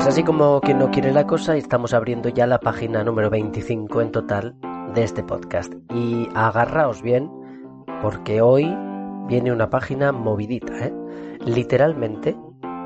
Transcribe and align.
Pues 0.00 0.08
así 0.08 0.22
como 0.22 0.62
que 0.62 0.72
no 0.72 0.90
quiere 0.90 1.12
la 1.12 1.26
cosa, 1.26 1.56
estamos 1.56 1.92
abriendo 1.92 2.30
ya 2.30 2.46
la 2.46 2.58
página 2.58 3.04
número 3.04 3.28
25 3.28 4.00
en 4.00 4.10
total 4.10 4.56
de 4.94 5.02
este 5.02 5.22
podcast. 5.22 5.74
Y 5.92 6.26
agarraos 6.34 7.02
bien, 7.02 7.30
porque 8.00 8.40
hoy 8.40 8.74
viene 9.28 9.52
una 9.52 9.68
página 9.68 10.10
movidita, 10.10 10.86
¿eh? 10.86 10.94
Literalmente, 11.44 12.34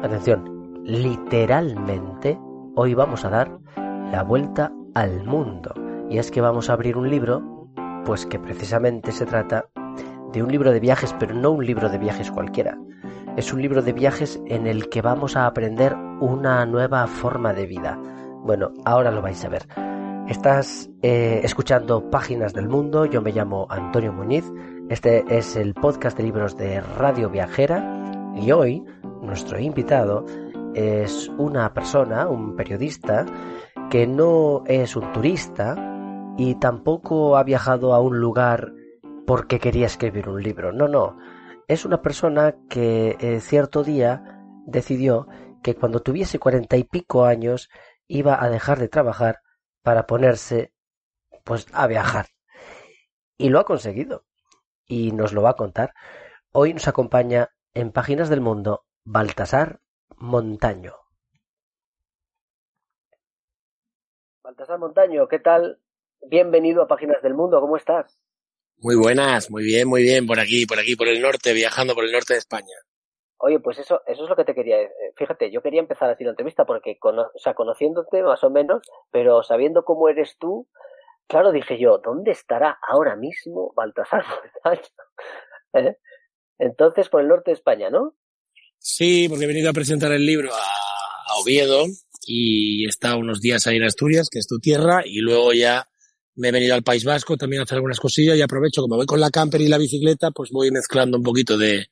atención, 0.03 0.83
literalmente, 0.83 2.37
hoy 2.75 2.95
vamos 2.95 3.25
a 3.25 3.31
dar 3.31 3.61
la 4.11 4.25
vuelta 4.25 4.73
al 4.97 5.23
mundo. 5.25 5.73
Y 6.11 6.19
es 6.19 6.33
que 6.33 6.41
vamos 6.41 6.69
a 6.69 6.73
abrir 6.73 6.97
un 6.97 7.09
libro, 7.09 7.71
pues 8.05 8.27
que 8.27 8.41
precisamente 8.41 9.13
se 9.13 9.25
trata 9.25 9.67
de 10.33 10.43
un 10.43 10.51
libro 10.51 10.73
de 10.73 10.81
viajes, 10.81 11.15
pero 11.21 11.33
no 11.33 11.53
un 11.53 11.65
libro 11.65 11.89
de 11.89 11.99
viajes 11.99 12.33
cualquiera. 12.33 12.77
Es 13.37 13.53
un 13.53 13.61
libro 13.61 13.83
de 13.83 13.93
viajes 13.93 14.41
en 14.47 14.69
el 14.69 14.89
que 14.89 15.03
vamos 15.03 15.37
a 15.37 15.47
aprender 15.47 15.97
una 16.21 16.65
nueva 16.67 17.09
forma 17.09 17.53
de 17.53 17.67
vida. 17.67 17.99
Bueno, 18.45 18.71
ahora 18.85 19.11
lo 19.11 19.23
vais 19.23 19.45
a 19.45 19.49
ver. 19.49 19.67
Estás 20.29 20.89
eh, 21.03 21.41
escuchando 21.43 22.11
Páginas 22.11 22.53
del 22.53 22.69
Mundo, 22.69 23.07
yo 23.07 23.21
me 23.23 23.33
llamo 23.33 23.67
Antonio 23.71 24.13
Muñiz, 24.13 24.45
este 24.89 25.25
es 25.29 25.57
el 25.57 25.75
podcast 25.75 26.17
de 26.17 26.23
libros 26.23 26.57
de 26.57 26.81
Radio 26.81 27.29
Viajera. 27.29 28.33
Y 28.37 28.53
hoy 28.53 28.85
nuestro 29.21 29.59
invitado 29.59 30.25
es 30.75 31.29
una 31.37 31.75
persona, 31.75 32.29
un 32.29 32.55
periodista, 32.55 33.27
que 33.91 34.07
no 34.07 34.63
es 34.67 34.95
un 34.95 35.13
turista 35.13 35.75
y 36.39 36.55
tampoco 36.55 37.37
ha 37.37 37.43
viajado 37.43 37.95
a 37.95 38.01
un 38.01 38.21
lugar 38.21 38.73
porque 39.27 39.59
quería 39.59 39.87
escribir 39.87 40.29
un 40.29 40.41
libro, 40.41 40.73
no, 40.73 40.87
no, 40.87 41.17
es 41.69 41.85
una 41.85 42.03
persona 42.03 42.57
que 42.69 43.17
eh, 43.21 43.41
cierto 43.41 43.85
día 43.85 44.23
decidió 44.67 45.27
que 45.63 45.75
cuando 45.75 46.01
tuviese 46.01 46.39
cuarenta 46.39 46.77
y 46.77 46.85
pico 46.85 47.25
años 47.25 47.71
iba 48.07 48.43
a 48.43 48.51
dejar 48.51 48.79
de 48.79 48.89
trabajar 48.89 49.41
para 49.83 50.07
ponerse 50.07 50.73
pues 51.45 51.67
a 51.73 51.87
viajar. 51.87 52.27
Y 53.37 53.49
lo 53.49 53.61
ha 53.61 53.65
conseguido. 53.65 54.25
Y 54.87 55.13
nos 55.13 55.33
lo 55.33 55.43
va 55.43 55.51
a 55.51 55.57
contar. 55.57 55.95
Hoy 56.53 56.75
nos 56.75 56.89
acompaña 56.89 57.49
en 57.73 57.91
Páginas 57.93 58.29
del 58.29 58.41
Mundo 58.41 58.85
Baltasar 59.05 59.81
Montaño. 60.17 60.95
Baltasar 64.43 64.79
Montaño, 64.79 65.27
¿qué 65.27 65.39
tal? 65.39 65.81
Bienvenido 66.21 66.83
a 66.83 66.87
Páginas 66.87 67.23
del 67.23 67.35
Mundo, 67.35 67.61
¿cómo 67.61 67.77
estás? 67.77 68.24
Muy 68.79 68.97
buenas, 68.97 69.51
muy 69.51 69.65
bien, 69.65 69.89
muy 69.89 70.03
bien, 70.03 70.27
por 70.27 70.39
aquí, 70.39 70.67
por 70.67 70.79
aquí, 70.79 70.97
por 70.97 71.09
el 71.09 71.21
norte, 71.21 71.53
viajando 71.53 71.95
por 71.95 72.05
el 72.05 72.13
norte 72.13 72.35
de 72.35 72.39
España. 72.39 72.75
Oye, 73.39 73.61
pues 73.61 73.79
eso, 73.79 74.01
eso 74.07 74.25
es 74.25 74.31
lo 74.31 74.37
que 74.37 74.45
te 74.45 74.55
quería 74.55 74.79
decir. 74.79 74.95
Fíjate, 75.17 75.51
yo 75.51 75.63
quería 75.63 75.81
empezar 75.81 76.11
así 76.11 76.25
la 76.25 76.31
entrevista 76.31 76.65
porque, 76.65 76.99
o 77.01 77.39
sea, 77.39 77.55
conociéndote 77.55 78.23
más 78.23 78.43
o 78.43 78.51
menos, 78.51 78.83
pero 79.11 79.43
sabiendo 79.43 79.85
cómo 79.85 80.09
eres 80.09 80.37
tú, 80.39 80.69
claro, 81.29 81.53
dije 81.53 81.79
yo, 81.79 81.99
¿dónde 81.99 82.31
estará 82.31 82.79
ahora 82.87 83.17
mismo 83.17 83.73
Baltasar 83.77 84.25
¿Eh? 85.75 85.97
Entonces, 86.59 87.09
por 87.09 87.21
el 87.21 87.29
norte 87.29 87.51
de 87.51 87.57
España, 87.57 87.91
¿no? 87.91 88.15
Sí, 88.79 89.29
porque 89.29 89.45
he 89.45 89.49
venido 89.49 89.71
a 89.71 89.75
presentar 89.75 90.13
el 90.13 90.25
libro 90.25 90.53
a, 90.55 90.59
a 90.59 91.41
Oviedo 91.43 91.85
y 92.27 92.87
estado 92.87 93.19
unos 93.19 93.41
días 93.41 93.67
ahí 93.67 93.77
en 93.77 93.85
Asturias, 93.85 94.29
que 94.31 94.39
es 94.39 94.47
tu 94.47 94.59
tierra, 94.59 95.03
y 95.05 95.21
luego 95.21 95.53
ya 95.53 95.89
me 96.37 96.49
he 96.49 96.53
venido 96.53 96.75
al 96.75 96.83
País 96.83 97.05
Vasco 97.05 97.37
también 97.37 97.61
a 97.61 97.65
hacer 97.65 97.77
algunas 97.77 98.01
cosillas 98.01 98.37
y 98.37 98.43
aprovecho, 98.43 98.83
como 98.83 98.97
voy 98.97 99.07
con 99.07 99.21
la 99.21 99.31
camper 99.31 99.61
y 99.61 99.69
la 99.69 99.79
bicicleta, 99.79 100.31
pues 100.31 100.51
voy 100.51 100.71
mezclando 100.71 101.17
un 101.17 101.23
poquito 101.23 101.57
de, 101.57 101.87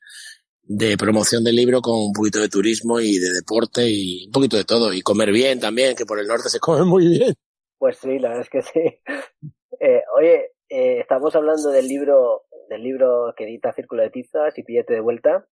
de 0.65 0.97
promoción 0.97 1.45
del 1.45 1.57
libro 1.57 1.81
con 1.81 1.95
un 1.95 2.13
poquito 2.13 2.41
de 2.41 2.49
turismo 2.49 3.01
y 3.01 3.19
de 3.19 3.31
deporte 3.33 3.83
y 3.89 4.27
un 4.27 4.33
poquito 4.33 4.57
de 4.57 4.65
todo. 4.65 4.93
Y 4.93 5.03
comer 5.03 5.33
bien 5.33 5.61
también, 5.61 5.97
que 5.97 6.07
por 6.07 6.19
el 6.19 6.27
norte 6.27 6.49
se 6.49 6.61
come 6.61 6.85
muy 6.85 7.09
bien. 7.09 7.35
Pues 7.79 7.99
sí, 7.99 8.19
la 8.19 8.29
verdad 8.29 8.45
es 8.45 8.51
que 8.51 8.63
sí. 8.63 8.81
Eh, 9.81 10.03
oye, 10.17 10.53
eh, 10.69 11.01
estamos 11.01 11.35
hablando 11.35 11.71
del 11.71 11.89
libro, 11.89 12.43
del 12.69 12.85
libro 12.85 13.35
que 13.37 13.45
edita 13.45 13.73
Círculo 13.73 14.03
de 14.03 14.11
Tizas 14.11 14.57
y 14.57 14.63
Pillete 14.63 14.95
de 14.95 15.01
Vuelta. 15.01 15.45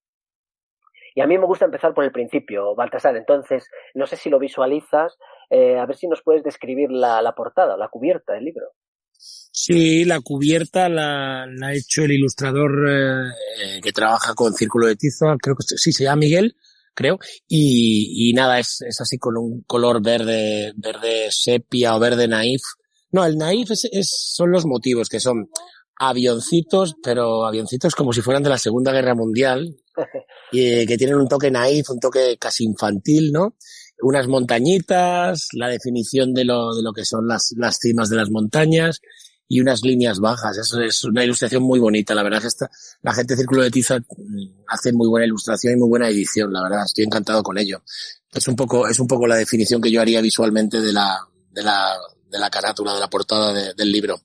Y 1.17 1.21
a 1.21 1.27
mí 1.27 1.37
me 1.37 1.47
gusta 1.47 1.65
empezar 1.65 1.95
por 1.95 2.05
el 2.05 2.12
principio, 2.12 2.77
Baltasar. 2.77 3.17
Entonces, 3.17 3.69
no 3.95 4.06
sé 4.06 4.17
si 4.17 4.31
lo 4.31 4.39
visualizas, 4.39 5.19
eh, 5.49 5.79
a 5.79 5.87
ver 5.87 5.97
si 5.97 6.06
nos 6.06 6.23
puedes 6.23 6.45
describir 6.45 6.93
la, 6.93 7.21
la 7.23 7.34
portada, 7.34 7.77
la 7.77 7.89
cubierta 7.89 8.34
del 8.34 8.45
libro. 8.45 8.73
Sí, 9.53 10.04
la 10.04 10.20
cubierta 10.20 10.88
la, 10.88 11.44
la 11.47 11.66
ha 11.69 11.75
hecho 11.75 12.04
el 12.04 12.12
ilustrador 12.12 12.88
eh, 12.88 13.81
que 13.82 13.92
trabaja 13.92 14.34
con 14.34 14.54
Círculo 14.54 14.86
de 14.86 14.97
Tizo, 14.97 15.26
creo 15.42 15.56
que 15.56 15.64
sí, 15.76 15.92
se 15.92 16.04
llama 16.04 16.20
Miguel, 16.20 16.56
creo, 16.94 17.19
y, 17.48 18.31
y 18.31 18.32
nada, 18.32 18.60
es, 18.60 18.81
es 18.86 19.00
así 19.00 19.19
con 19.19 19.36
un 19.36 19.62
color 19.66 20.03
verde, 20.03 20.72
verde 20.76 21.28
sepia 21.31 21.97
o 21.97 22.00
verde 22.00 22.28
naif. 22.28 22.62
No, 23.10 23.25
el 23.25 23.36
naif 23.36 23.72
es, 23.72 23.88
es, 23.91 24.08
son 24.34 24.53
los 24.53 24.66
motivos, 24.66 25.08
que 25.08 25.19
son 25.19 25.50
avioncitos, 25.97 26.94
pero 27.02 27.44
avioncitos 27.44 27.94
como 27.94 28.12
si 28.12 28.22
fueran 28.22 28.42
de 28.44 28.50
la 28.50 28.58
Segunda 28.58 28.92
Guerra 28.92 29.16
Mundial, 29.16 29.76
y 30.52 30.87
que 30.87 30.97
tienen 30.97 31.16
un 31.16 31.28
toque 31.28 31.50
naif, 31.50 31.91
un 31.91 31.98
toque 31.98 32.37
casi 32.38 32.64
infantil, 32.64 33.32
¿no? 33.32 33.56
Unas 34.03 34.27
montañitas, 34.28 35.49
la 35.53 35.69
definición 35.69 36.34
de 36.34 36.44
lo, 36.44 36.75
de 36.75 36.83
lo 36.83 36.93
que 36.93 37.05
son 37.05 37.28
las, 37.28 37.53
las 37.56 37.78
cimas 37.78 38.09
de 38.11 38.16
las 38.16 38.31
montañas, 38.31 39.00
y 39.50 39.61
unas 39.61 39.83
líneas 39.83 40.21
bajas. 40.21 40.56
Eso 40.56 40.81
es 40.81 41.03
una 41.03 41.25
ilustración 41.25 41.65
muy 41.65 41.81
bonita. 41.81 42.15
La 42.15 42.22
verdad 42.22 42.38
es 42.38 42.47
esta, 42.47 42.71
la 43.03 43.12
gente 43.12 43.34
de 43.34 43.38
Círculo 43.38 43.62
de 43.62 43.71
Tiza 43.72 43.99
mm, 43.99 44.62
hace 44.69 44.93
muy 44.93 45.09
buena 45.09 45.27
ilustración 45.27 45.75
y 45.75 45.77
muy 45.77 45.88
buena 45.88 46.09
edición. 46.09 46.53
La 46.53 46.62
verdad, 46.62 46.84
estoy 46.84 47.05
encantado 47.05 47.43
con 47.43 47.59
ello. 47.59 47.83
Es 48.33 48.47
un 48.47 48.55
poco, 48.55 48.87
es 48.87 49.00
un 49.00 49.09
poco 49.09 49.27
la 49.27 49.34
definición 49.34 49.83
que 49.83 49.91
yo 49.91 50.00
haría 50.00 50.21
visualmente 50.21 50.81
de 50.81 50.93
la, 50.93 51.19
de 51.50 51.65
la, 51.65 51.99
de 52.31 52.38
la 52.38 52.49
carátula, 52.49 52.94
de 52.94 53.00
la 53.00 53.11
portada 53.11 53.53
de, 53.53 53.75
del 53.75 53.91
libro. 53.91 54.21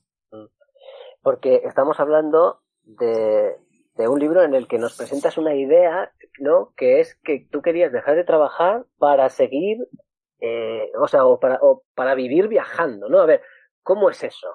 Porque 1.22 1.60
estamos 1.64 1.98
hablando 1.98 2.60
de, 2.84 3.56
de 3.96 4.08
un 4.08 4.20
libro 4.20 4.42
en 4.42 4.54
el 4.54 4.68
que 4.68 4.78
nos 4.78 4.94
presentas 4.94 5.38
una 5.38 5.54
idea, 5.54 6.12
¿no? 6.38 6.72
Que 6.76 7.00
es 7.00 7.16
que 7.24 7.46
tú 7.50 7.62
querías 7.62 7.92
dejar 7.92 8.16
de 8.16 8.24
trabajar 8.24 8.84
para 8.98 9.28
seguir, 9.30 9.78
eh, 10.40 10.90
o 11.00 11.08
sea, 11.08 11.24
o 11.24 11.40
para, 11.40 11.58
o 11.62 11.82
para 11.94 12.14
vivir 12.14 12.48
viajando, 12.48 13.08
¿no? 13.08 13.20
A 13.20 13.26
ver, 13.26 13.42
¿cómo 13.82 14.10
es 14.10 14.22
eso? 14.22 14.48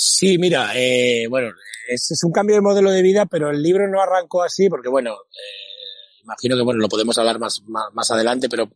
Sí, 0.00 0.38
mira, 0.38 0.70
eh, 0.76 1.26
bueno, 1.28 1.50
es, 1.88 2.22
un 2.22 2.30
cambio 2.30 2.54
de 2.54 2.62
modelo 2.62 2.90
de 2.92 3.02
vida, 3.02 3.26
pero 3.26 3.50
el 3.50 3.60
libro 3.60 3.88
no 3.88 4.00
arrancó 4.00 4.44
así 4.44 4.68
porque, 4.68 4.88
bueno, 4.88 5.12
eh, 5.12 6.20
imagino 6.22 6.56
que, 6.56 6.62
bueno, 6.62 6.80
lo 6.80 6.88
podemos 6.88 7.18
hablar 7.18 7.40
más, 7.40 7.62
más, 7.66 7.86
más, 7.92 8.10
adelante, 8.12 8.48
pero 8.48 8.70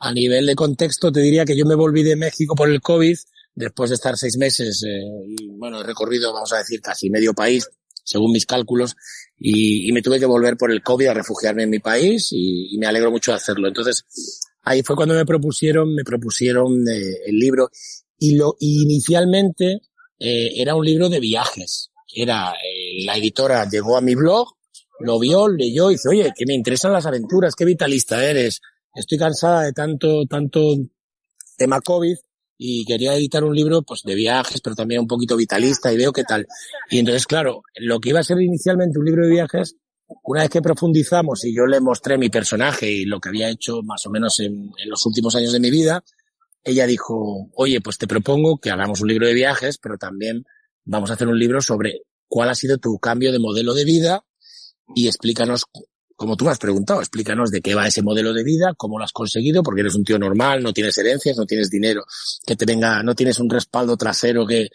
a 0.00 0.12
nivel 0.12 0.44
de 0.44 0.54
contexto 0.54 1.10
te 1.10 1.20
diría 1.20 1.46
que 1.46 1.56
yo 1.56 1.64
me 1.64 1.74
volví 1.74 2.02
de 2.02 2.16
México 2.16 2.54
por 2.54 2.68
el 2.68 2.82
COVID, 2.82 3.16
después 3.54 3.88
de 3.88 3.94
estar 3.94 4.18
seis 4.18 4.36
meses, 4.36 4.84
eh, 4.86 5.00
y, 5.26 5.48
bueno, 5.56 5.80
he 5.80 5.84
recorrido, 5.84 6.34
vamos 6.34 6.52
a 6.52 6.58
decir, 6.58 6.82
casi 6.82 7.08
medio 7.08 7.32
país, 7.32 7.70
según 8.06 8.32
mis 8.32 8.46
cálculos, 8.46 8.96
y, 9.36 9.88
y, 9.88 9.92
me 9.92 10.00
tuve 10.00 10.18
que 10.18 10.26
volver 10.26 10.56
por 10.56 10.70
el 10.70 10.82
COVID 10.82 11.08
a 11.08 11.14
refugiarme 11.14 11.64
en 11.64 11.70
mi 11.70 11.80
país 11.80 12.28
y, 12.32 12.74
y 12.74 12.78
me 12.78 12.86
alegro 12.86 13.10
mucho 13.10 13.32
de 13.32 13.36
hacerlo. 13.36 13.68
Entonces, 13.68 14.04
ahí 14.62 14.82
fue 14.82 14.96
cuando 14.96 15.14
me 15.14 15.26
propusieron, 15.26 15.94
me 15.94 16.04
propusieron 16.04 16.72
eh, 16.88 17.18
el 17.26 17.36
libro 17.36 17.68
y 18.18 18.36
lo, 18.36 18.56
y 18.58 18.84
inicialmente, 18.84 19.82
eh, 20.18 20.52
era 20.56 20.74
un 20.74 20.84
libro 20.84 21.08
de 21.08 21.20
viajes. 21.20 21.90
Era, 22.14 22.52
eh, 22.52 23.04
la 23.04 23.16
editora 23.16 23.68
llegó 23.68 23.96
a 23.96 24.00
mi 24.00 24.14
blog, 24.14 24.48
lo 25.00 25.18
vio, 25.18 25.48
leyó 25.48 25.90
y 25.90 25.94
dice, 25.94 26.08
oye, 26.08 26.32
que 26.34 26.46
me 26.46 26.54
interesan 26.54 26.92
las 26.92 27.04
aventuras, 27.04 27.54
qué 27.54 27.64
vitalista 27.64 28.24
eres. 28.24 28.62
Estoy 28.94 29.18
cansada 29.18 29.62
de 29.64 29.72
tanto, 29.72 30.24
tanto 30.26 30.76
tema 31.58 31.80
COVID 31.80 32.16
y 32.58 32.84
quería 32.84 33.14
editar 33.14 33.44
un 33.44 33.54
libro 33.54 33.82
pues 33.82 34.02
de 34.02 34.14
viajes, 34.14 34.60
pero 34.60 34.76
también 34.76 35.00
un 35.00 35.06
poquito 35.06 35.36
vitalista 35.36 35.92
y 35.92 35.96
veo 35.96 36.12
qué 36.12 36.24
tal. 36.24 36.46
Y 36.90 36.98
entonces, 36.98 37.26
claro, 37.26 37.62
lo 37.76 38.00
que 38.00 38.10
iba 38.10 38.20
a 38.20 38.24
ser 38.24 38.40
inicialmente 38.40 38.98
un 38.98 39.04
libro 39.04 39.24
de 39.24 39.32
viajes, 39.32 39.76
una 40.22 40.42
vez 40.42 40.50
que 40.50 40.62
profundizamos 40.62 41.44
y 41.44 41.54
yo 41.54 41.66
le 41.66 41.80
mostré 41.80 42.16
mi 42.16 42.30
personaje 42.30 42.90
y 42.90 43.04
lo 43.04 43.20
que 43.20 43.28
había 43.28 43.50
hecho 43.50 43.82
más 43.82 44.06
o 44.06 44.10
menos 44.10 44.40
en, 44.40 44.70
en 44.82 44.88
los 44.88 45.04
últimos 45.04 45.34
años 45.36 45.52
de 45.52 45.60
mi 45.60 45.70
vida, 45.70 46.04
ella 46.64 46.86
dijo, 46.86 47.48
oye, 47.54 47.80
pues 47.80 47.98
te 47.98 48.06
propongo 48.06 48.58
que 48.58 48.70
hagamos 48.70 49.00
un 49.00 49.08
libro 49.08 49.26
de 49.26 49.34
viajes, 49.34 49.78
pero 49.78 49.98
también 49.98 50.44
vamos 50.84 51.10
a 51.10 51.14
hacer 51.14 51.28
un 51.28 51.38
libro 51.38 51.60
sobre 51.60 52.02
cuál 52.28 52.48
ha 52.48 52.54
sido 52.54 52.78
tu 52.78 52.98
cambio 52.98 53.32
de 53.32 53.38
modelo 53.38 53.74
de 53.74 53.84
vida 53.84 54.24
y 54.94 55.06
explícanos, 55.06 55.64
como 56.16 56.36
tú 56.36 56.44
me 56.44 56.50
has 56.50 56.58
preguntado, 56.58 57.00
explícanos 57.00 57.50
de 57.50 57.60
qué 57.60 57.74
va 57.74 57.86
ese 57.86 58.02
modelo 58.02 58.32
de 58.32 58.42
vida, 58.42 58.74
cómo 58.76 58.98
lo 58.98 59.04
has 59.04 59.12
conseguido, 59.12 59.62
porque 59.62 59.82
eres 59.82 59.94
un 59.94 60.04
tío 60.04 60.18
normal, 60.18 60.62
no 60.62 60.72
tienes 60.72 60.96
herencias, 60.98 61.36
no 61.36 61.46
tienes 61.46 61.70
dinero, 61.70 62.04
que 62.44 62.56
te 62.56 62.64
venga, 62.64 63.02
no 63.02 63.14
tienes 63.14 63.38
un 63.38 63.50
respaldo 63.50 63.96
trasero 63.96 64.46
que, 64.46 64.68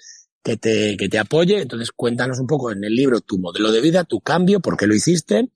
que 0.44 0.58
te, 0.58 0.96
que 0.98 1.10
te 1.10 1.20
apoye. 1.20 1.62
Entonces 1.62 1.90
cuéntanos 1.96 2.40
un 2.40 2.48
poco 2.48 2.72
en 2.72 2.84
el 2.84 2.94
libro 2.94 3.22
tu 3.22 3.40
modelo 3.40 3.72
de 3.72 3.82
vida, 3.82 4.04
tu 4.04 4.22
cambio, 4.22 4.60
por 4.60 4.78
qué 4.78 4.88
lo 4.88 4.96
hiciste 4.96 5.50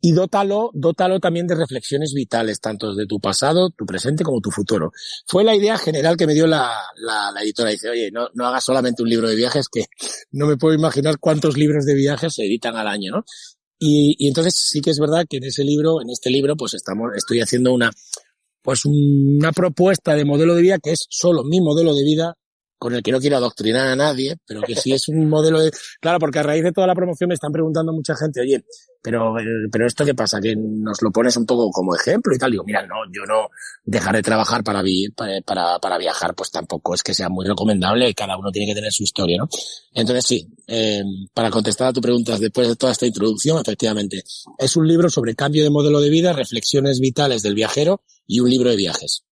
y 0.00 0.12
dótalo, 0.12 0.70
dótalo 0.74 1.20
también 1.20 1.46
de 1.46 1.54
reflexiones 1.54 2.12
vitales, 2.14 2.60
tanto 2.60 2.94
de 2.94 3.06
tu 3.06 3.18
pasado, 3.18 3.70
tu 3.70 3.86
presente 3.86 4.24
como 4.24 4.40
tu 4.40 4.50
futuro. 4.50 4.92
Fue 5.26 5.42
la 5.42 5.54
idea 5.54 5.78
general 5.78 6.16
que 6.16 6.26
me 6.26 6.34
dio 6.34 6.46
la, 6.46 6.70
la, 6.96 7.32
la 7.32 7.42
editora. 7.42 7.70
Dice, 7.70 7.90
oye, 7.90 8.10
no, 8.12 8.28
no 8.34 8.46
hagas 8.46 8.64
solamente 8.64 9.02
un 9.02 9.08
libro 9.08 9.28
de 9.28 9.34
viajes, 9.34 9.68
que 9.68 9.86
no 10.32 10.46
me 10.46 10.56
puedo 10.56 10.74
imaginar 10.74 11.18
cuántos 11.18 11.56
libros 11.56 11.86
de 11.86 11.94
viajes 11.94 12.34
se 12.34 12.44
editan 12.44 12.76
al 12.76 12.88
año, 12.88 13.12
¿no? 13.12 13.24
Y, 13.78 14.16
y 14.18 14.28
entonces 14.28 14.54
sí 14.70 14.80
que 14.80 14.90
es 14.90 14.98
verdad 14.98 15.26
que 15.28 15.36
en 15.36 15.44
ese 15.44 15.64
libro, 15.64 16.00
en 16.00 16.10
este 16.10 16.30
libro, 16.30 16.56
pues 16.56 16.74
estamos, 16.74 17.10
estoy 17.16 17.40
haciendo 17.40 17.72
una, 17.72 17.90
pues 18.62 18.84
una 18.84 19.52
propuesta 19.52 20.14
de 20.14 20.24
modelo 20.24 20.54
de 20.54 20.62
vida 20.62 20.78
que 20.82 20.92
es 20.92 21.06
solo 21.08 21.44
mi 21.44 21.60
modelo 21.60 21.94
de 21.94 22.04
vida 22.04 22.34
con 22.78 22.94
el 22.94 23.02
que 23.02 23.12
no 23.12 23.20
quiero 23.20 23.36
adoctrinar 23.36 23.86
a 23.88 23.96
nadie, 23.96 24.36
pero 24.46 24.60
que 24.62 24.76
sí 24.76 24.92
es 24.92 25.08
un 25.08 25.28
modelo 25.28 25.60
de... 25.60 25.70
Claro, 26.00 26.18
porque 26.18 26.40
a 26.40 26.42
raíz 26.42 26.62
de 26.62 26.72
toda 26.72 26.86
la 26.86 26.94
promoción 26.94 27.28
me 27.28 27.34
están 27.34 27.52
preguntando 27.52 27.92
mucha 27.92 28.14
gente, 28.16 28.40
oye, 28.40 28.64
pero, 29.06 29.36
pero 29.70 29.86
esto 29.86 30.04
qué 30.04 30.16
pasa, 30.16 30.40
que 30.40 30.56
nos 30.56 31.00
lo 31.00 31.12
pones 31.12 31.36
un 31.36 31.46
poco 31.46 31.70
como 31.70 31.94
ejemplo 31.94 32.34
y 32.34 32.38
tal. 32.38 32.50
Digo, 32.50 32.64
mira, 32.64 32.84
no, 32.84 32.96
yo 33.12 33.24
no 33.24 33.50
dejaré 33.84 34.18
de 34.18 34.22
trabajar 34.24 34.64
para, 34.64 34.82
para, 35.44 35.78
para 35.78 35.96
viajar, 35.96 36.34
pues 36.34 36.50
tampoco 36.50 36.92
es 36.92 37.04
que 37.04 37.14
sea 37.14 37.28
muy 37.28 37.46
recomendable, 37.46 38.12
cada 38.14 38.36
uno 38.36 38.50
tiene 38.50 38.66
que 38.66 38.74
tener 38.74 38.90
su 38.90 39.04
historia, 39.04 39.38
¿no? 39.38 39.48
Entonces 39.94 40.26
sí, 40.26 40.48
eh, 40.66 41.04
para 41.32 41.50
contestar 41.50 41.86
a 41.86 41.92
tu 41.92 42.00
pregunta 42.00 42.36
después 42.36 42.66
de 42.66 42.74
toda 42.74 42.90
esta 42.90 43.06
introducción, 43.06 43.60
efectivamente, 43.60 44.24
es 44.58 44.76
un 44.76 44.88
libro 44.88 45.08
sobre 45.08 45.36
cambio 45.36 45.62
de 45.62 45.70
modelo 45.70 46.00
de 46.00 46.10
vida, 46.10 46.32
reflexiones 46.32 46.98
vitales 46.98 47.42
del 47.42 47.54
viajero 47.54 48.00
y 48.26 48.40
un 48.40 48.50
libro 48.50 48.70
de 48.70 48.76
viajes. 48.76 49.24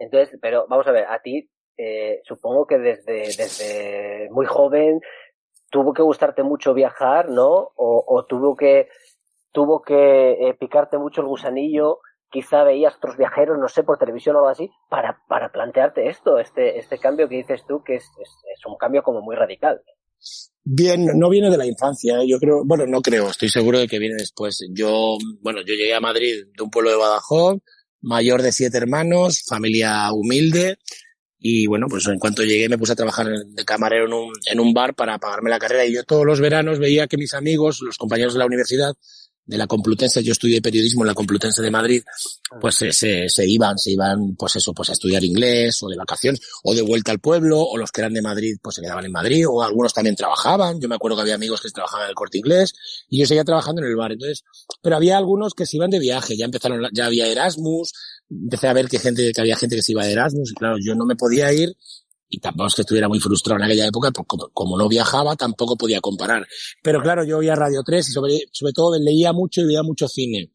Entonces, 0.00 0.36
pero 0.42 0.66
vamos 0.68 0.88
a 0.88 0.90
ver, 0.90 1.04
a 1.04 1.22
ti 1.22 1.48
eh, 1.78 2.22
supongo 2.24 2.66
que 2.66 2.78
desde, 2.78 3.36
desde 3.36 4.28
muy 4.32 4.46
joven 4.46 5.00
tuvo 5.76 5.92
que 5.92 6.00
gustarte 6.00 6.42
mucho 6.42 6.72
viajar, 6.72 7.28
¿no? 7.28 7.68
O, 7.76 8.24
tuvo 8.26 8.56
que, 8.56 8.88
tuvo 9.52 9.82
que 9.82 10.32
eh, 10.32 10.54
picarte 10.58 10.96
mucho 10.96 11.20
el 11.20 11.26
gusanillo, 11.26 11.98
quizá 12.30 12.64
veías 12.64 12.96
otros 12.96 13.18
viajeros, 13.18 13.58
no 13.58 13.68
sé, 13.68 13.82
por 13.82 13.98
televisión 13.98 14.36
o 14.36 14.38
algo 14.38 14.48
así, 14.48 14.70
para, 14.88 15.20
para 15.28 15.52
plantearte 15.52 16.08
esto, 16.08 16.38
este, 16.38 16.78
este 16.78 16.96
cambio 16.96 17.28
que 17.28 17.36
dices 17.36 17.60
tú, 17.68 17.84
que 17.84 17.96
es, 17.96 18.04
es, 18.04 18.30
es 18.56 18.64
un 18.64 18.78
cambio 18.78 19.02
como 19.02 19.20
muy 19.20 19.36
radical. 19.36 19.82
Bien, 20.64 21.04
no 21.14 21.28
viene 21.28 21.50
de 21.50 21.58
la 21.58 21.66
infancia, 21.66 22.22
¿eh? 22.22 22.26
yo 22.26 22.38
creo, 22.38 22.64
bueno, 22.64 22.86
no 22.86 23.02
creo, 23.02 23.28
estoy 23.28 23.50
seguro 23.50 23.78
de 23.78 23.86
que 23.86 23.98
viene 23.98 24.16
después. 24.16 24.66
Yo, 24.72 25.18
bueno, 25.42 25.60
yo 25.60 25.74
llegué 25.74 25.92
a 25.92 26.00
Madrid 26.00 26.46
de 26.56 26.64
un 26.64 26.70
pueblo 26.70 26.88
de 26.88 26.96
Badajoz, 26.96 27.58
mayor 28.00 28.40
de 28.40 28.52
siete 28.52 28.78
hermanos, 28.78 29.44
familia 29.46 30.10
humilde, 30.10 30.78
y 31.48 31.66
bueno, 31.66 31.86
pues 31.88 32.06
en 32.08 32.18
cuanto 32.18 32.42
llegué 32.42 32.68
me 32.68 32.78
puse 32.78 32.92
a 32.92 32.96
trabajar 32.96 33.28
de 33.28 33.64
camarero 33.64 34.06
en 34.06 34.12
un, 34.12 34.32
en 34.46 34.60
un 34.60 34.74
bar 34.74 34.94
para 34.94 35.18
pagarme 35.18 35.50
la 35.50 35.58
carrera 35.58 35.86
y 35.86 35.94
yo 35.94 36.02
todos 36.02 36.26
los 36.26 36.40
veranos 36.40 36.78
veía 36.78 37.06
que 37.06 37.16
mis 37.16 37.34
amigos, 37.34 37.80
los 37.82 37.98
compañeros 37.98 38.32
de 38.32 38.40
la 38.40 38.46
universidad, 38.46 38.96
de 39.46 39.56
la 39.56 39.68
Complutense, 39.68 40.22
yo 40.24 40.32
estudié 40.32 40.60
periodismo 40.60 41.04
en 41.04 41.08
la 41.08 41.14
Complutense 41.14 41.62
de 41.62 41.70
Madrid, 41.70 42.02
pues 42.60 42.74
se, 42.74 42.92
se, 42.92 43.28
se, 43.28 43.46
iban, 43.46 43.78
se 43.78 43.92
iban, 43.92 44.34
pues 44.34 44.56
eso, 44.56 44.74
pues 44.74 44.88
a 44.88 44.92
estudiar 44.92 45.22
inglés, 45.22 45.80
o 45.82 45.88
de 45.88 45.96
vacaciones, 45.96 46.40
o 46.64 46.74
de 46.74 46.82
vuelta 46.82 47.12
al 47.12 47.20
pueblo, 47.20 47.60
o 47.60 47.76
los 47.78 47.92
que 47.92 48.00
eran 48.00 48.12
de 48.12 48.22
Madrid, 48.22 48.56
pues 48.60 48.74
se 48.74 48.82
quedaban 48.82 49.04
en 49.04 49.12
Madrid, 49.12 49.46
o 49.48 49.62
algunos 49.62 49.94
también 49.94 50.16
trabajaban, 50.16 50.80
yo 50.80 50.88
me 50.88 50.96
acuerdo 50.96 51.16
que 51.16 51.22
había 51.22 51.36
amigos 51.36 51.60
que 51.60 51.70
trabajaban 51.70 52.06
en 52.06 52.10
el 52.10 52.14
corte 52.16 52.38
inglés, 52.38 52.74
y 53.08 53.20
yo 53.20 53.26
seguía 53.26 53.44
trabajando 53.44 53.82
en 53.82 53.88
el 53.88 53.96
bar, 53.96 54.12
entonces, 54.12 54.42
pero 54.82 54.96
había 54.96 55.16
algunos 55.16 55.54
que 55.54 55.64
se 55.64 55.76
iban 55.76 55.90
de 55.90 56.00
viaje, 56.00 56.36
ya 56.36 56.44
empezaron, 56.44 56.82
ya 56.92 57.06
había 57.06 57.28
Erasmus, 57.28 57.92
empecé 58.30 58.68
a 58.68 58.72
ver 58.72 58.88
que 58.88 58.98
gente, 58.98 59.32
que 59.32 59.40
había 59.40 59.56
gente 59.56 59.76
que 59.76 59.82
se 59.82 59.92
iba 59.92 60.04
de 60.04 60.12
Erasmus, 60.12 60.52
y 60.52 60.54
claro, 60.54 60.76
yo 60.80 60.94
no 60.94 61.06
me 61.06 61.16
podía 61.16 61.52
ir, 61.52 61.76
y 62.28 62.40
tampoco 62.40 62.68
es 62.68 62.74
que 62.74 62.82
estuviera 62.82 63.08
muy 63.08 63.20
frustrado 63.20 63.60
en 63.60 63.66
aquella 63.66 63.86
época, 63.86 64.10
porque 64.10 64.26
como, 64.26 64.48
como, 64.52 64.78
no 64.78 64.88
viajaba 64.88 65.36
tampoco 65.36 65.76
podía 65.76 66.00
comparar. 66.00 66.46
Pero 66.82 67.00
claro, 67.00 67.24
yo 67.24 67.38
oía 67.38 67.54
Radio 67.54 67.82
3 67.84 68.08
y 68.08 68.12
sobre, 68.12 68.38
sobre 68.52 68.72
todo 68.72 68.98
leía 68.98 69.32
mucho 69.32 69.60
y 69.60 69.66
veía 69.66 69.82
mucho 69.82 70.08
cine. 70.08 70.50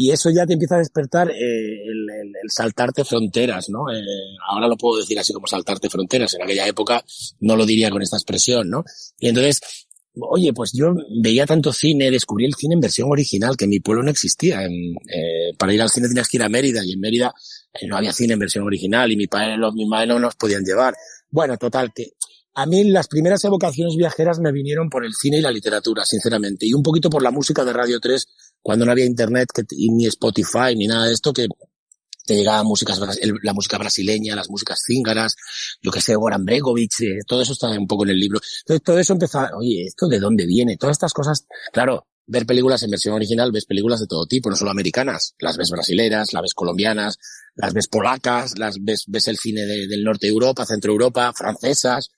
Y 0.00 0.12
eso 0.12 0.30
ya 0.30 0.46
te 0.46 0.52
empieza 0.52 0.76
a 0.76 0.78
despertar 0.78 1.30
eh, 1.30 1.34
el, 1.34 2.06
el, 2.10 2.28
el, 2.28 2.50
saltarte 2.50 3.04
fronteras, 3.04 3.68
¿no? 3.68 3.90
Eh, 3.92 4.00
ahora 4.48 4.68
lo 4.68 4.76
puedo 4.76 5.00
decir 5.00 5.18
así 5.18 5.32
como 5.32 5.46
saltarte 5.46 5.90
fronteras. 5.90 6.34
En 6.34 6.42
aquella 6.42 6.68
época 6.68 7.04
no 7.40 7.56
lo 7.56 7.66
diría 7.66 7.90
con 7.90 8.02
esta 8.02 8.16
expresión, 8.16 8.70
¿no? 8.70 8.84
Y 9.18 9.28
entonces, 9.28 9.60
oye, 10.20 10.52
pues 10.52 10.72
yo 10.72 10.94
veía 11.22 11.46
tanto 11.46 11.72
cine, 11.72 12.10
descubrí 12.10 12.44
el 12.44 12.54
cine 12.54 12.74
en 12.74 12.80
versión 12.80 13.10
original, 13.10 13.56
que 13.56 13.64
en 13.64 13.70
mi 13.70 13.80
pueblo 13.80 14.02
no 14.02 14.10
existía. 14.10 14.64
Eh, 14.64 15.54
para 15.58 15.72
ir 15.74 15.82
al 15.82 15.90
cine 15.90 16.08
tenías 16.08 16.28
que 16.28 16.36
ir 16.36 16.42
a 16.42 16.48
Mérida 16.48 16.84
y 16.84 16.92
en 16.92 17.00
Mérida 17.00 17.34
eh, 17.72 17.86
no 17.86 17.96
había 17.96 18.12
cine 18.12 18.34
en 18.34 18.38
versión 18.38 18.64
original 18.64 19.10
y 19.12 19.16
mi 19.16 19.26
padre, 19.26 19.56
los, 19.56 19.74
mi 19.74 19.86
madre 19.86 20.08
no 20.08 20.18
nos 20.18 20.34
podían 20.36 20.64
llevar. 20.64 20.94
Bueno, 21.30 21.56
total, 21.56 21.92
que 21.94 22.12
a 22.54 22.66
mí 22.66 22.84
las 22.84 23.06
primeras 23.06 23.44
evocaciones 23.44 23.94
viajeras 23.96 24.40
me 24.40 24.50
vinieron 24.50 24.90
por 24.90 25.04
el 25.04 25.14
cine 25.14 25.38
y 25.38 25.40
la 25.40 25.52
literatura, 25.52 26.04
sinceramente, 26.04 26.66
y 26.66 26.74
un 26.74 26.82
poquito 26.82 27.08
por 27.08 27.22
la 27.22 27.30
música 27.30 27.64
de 27.64 27.72
Radio 27.72 28.00
3, 28.00 28.26
cuando 28.60 28.84
no 28.84 28.90
había 28.90 29.04
internet 29.04 29.48
que, 29.54 29.62
ni 29.92 30.06
Spotify 30.06 30.74
ni 30.76 30.88
nada 30.88 31.06
de 31.06 31.12
esto, 31.12 31.32
que 31.32 31.46
te 32.28 32.36
llegaba 32.36 32.62
músicas, 32.62 33.00
la 33.42 33.54
música 33.54 33.78
brasileña, 33.78 34.36
las 34.36 34.50
músicas 34.50 34.82
cíngaras, 34.86 35.34
yo 35.80 35.90
que 35.90 36.02
sé, 36.02 36.14
Goran 36.14 36.44
Bregovic, 36.44 37.00
eh, 37.00 37.18
todo 37.26 37.40
eso 37.40 37.54
está 37.54 37.70
un 37.70 37.86
poco 37.86 38.04
en 38.04 38.10
el 38.10 38.20
libro. 38.20 38.38
Entonces 38.60 38.84
todo 38.84 38.98
eso 38.98 39.14
empezaba, 39.14 39.50
oye, 39.56 39.84
¿esto 39.86 40.06
de 40.08 40.20
dónde 40.20 40.44
viene? 40.44 40.76
Todas 40.76 40.96
estas 40.96 41.14
cosas, 41.14 41.46
claro, 41.72 42.06
ver 42.26 42.44
películas 42.44 42.82
en 42.82 42.90
versión 42.90 43.14
original, 43.14 43.50
ves 43.50 43.64
películas 43.64 44.00
de 44.00 44.06
todo 44.06 44.26
tipo, 44.26 44.50
no 44.50 44.56
solo 44.56 44.70
americanas, 44.70 45.34
las 45.38 45.56
ves 45.56 45.70
brasileras, 45.70 46.34
las 46.34 46.42
ves 46.42 46.52
colombianas, 46.52 47.18
las 47.54 47.72
ves 47.72 47.88
polacas, 47.88 48.58
las 48.58 48.76
ves, 48.78 49.04
ves 49.08 49.28
el 49.28 49.38
cine 49.38 49.62
de, 49.62 49.86
del 49.86 50.04
norte 50.04 50.26
de 50.26 50.32
Europa, 50.32 50.66
centro 50.66 50.92
Europa, 50.92 51.32
francesas. 51.34 52.10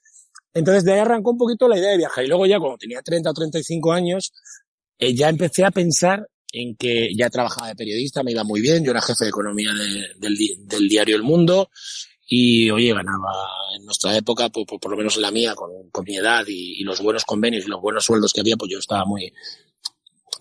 Entonces 0.52 0.82
de 0.82 0.94
ahí 0.94 0.98
arrancó 0.98 1.30
un 1.30 1.38
poquito 1.38 1.68
la 1.68 1.78
idea 1.78 1.90
de 1.90 1.98
viajar 1.98 2.24
y 2.24 2.26
luego 2.26 2.46
ya 2.46 2.58
cuando 2.58 2.78
tenía 2.78 3.00
30 3.00 3.30
o 3.30 3.32
35 3.32 3.92
años, 3.92 4.32
eh, 4.98 5.14
ya 5.14 5.28
empecé 5.28 5.64
a 5.64 5.70
pensar 5.70 6.26
en 6.52 6.76
que 6.76 7.10
ya 7.16 7.30
trabajaba 7.30 7.68
de 7.68 7.76
periodista, 7.76 8.22
me 8.22 8.32
iba 8.32 8.44
muy 8.44 8.60
bien, 8.60 8.84
yo 8.84 8.90
era 8.90 9.00
jefe 9.00 9.24
de 9.24 9.30
economía 9.30 9.72
de, 9.72 10.06
del, 10.18 10.36
del, 10.66 10.88
diario 10.88 11.16
El 11.16 11.22
Mundo 11.22 11.70
y 12.26 12.70
oye, 12.70 12.92
ganaba 12.92 13.32
en 13.76 13.84
nuestra 13.84 14.16
época, 14.16 14.48
por, 14.50 14.66
por, 14.66 14.80
por 14.80 14.90
lo 14.90 14.96
menos 14.96 15.16
en 15.16 15.22
la 15.22 15.30
mía, 15.30 15.54
con, 15.54 16.04
mi 16.04 16.16
edad 16.16 16.44
y, 16.46 16.82
los 16.84 17.00
buenos 17.00 17.24
convenios 17.24 17.64
y 17.64 17.68
los 17.68 17.80
buenos 17.80 18.04
sueldos 18.04 18.32
que 18.32 18.40
había, 18.40 18.56
pues 18.56 18.70
yo 18.70 18.78
estaba 18.78 19.04
muy, 19.04 19.32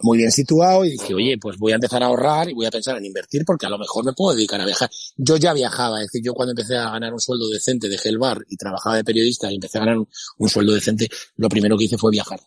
muy 0.01 0.19
bien 0.19 0.31
situado 0.31 0.85
y 0.85 0.91
dije, 0.91 1.13
oye, 1.13 1.37
pues 1.39 1.57
voy 1.57 1.71
a 1.71 1.75
empezar 1.75 2.03
a 2.03 2.07
ahorrar 2.07 2.49
y 2.49 2.53
voy 2.53 2.65
a 2.65 2.71
pensar 2.71 2.97
en 2.97 3.05
invertir 3.05 3.43
porque 3.45 3.65
a 3.65 3.69
lo 3.69 3.77
mejor 3.77 4.05
me 4.05 4.13
puedo 4.13 4.35
dedicar 4.35 4.61
a 4.61 4.65
viajar. 4.65 4.89
Yo 5.17 5.37
ya 5.37 5.53
viajaba, 5.53 5.99
es 5.99 6.07
decir, 6.07 6.21
yo 6.23 6.33
cuando 6.33 6.51
empecé 6.51 6.77
a 6.77 6.91
ganar 6.91 7.13
un 7.13 7.19
sueldo 7.19 7.49
decente 7.49 7.89
dejé 7.89 8.09
el 8.09 8.17
bar 8.17 8.45
y 8.49 8.55
trabajaba 8.55 8.95
de 8.95 9.03
periodista 9.03 9.51
y 9.51 9.55
empecé 9.55 9.77
a 9.79 9.81
ganar 9.81 9.97
un 9.97 10.49
sueldo 10.49 10.73
decente, 10.73 11.09
lo 11.37 11.49
primero 11.49 11.77
que 11.77 11.85
hice 11.85 11.97
fue 11.97 12.11
viajar 12.11 12.39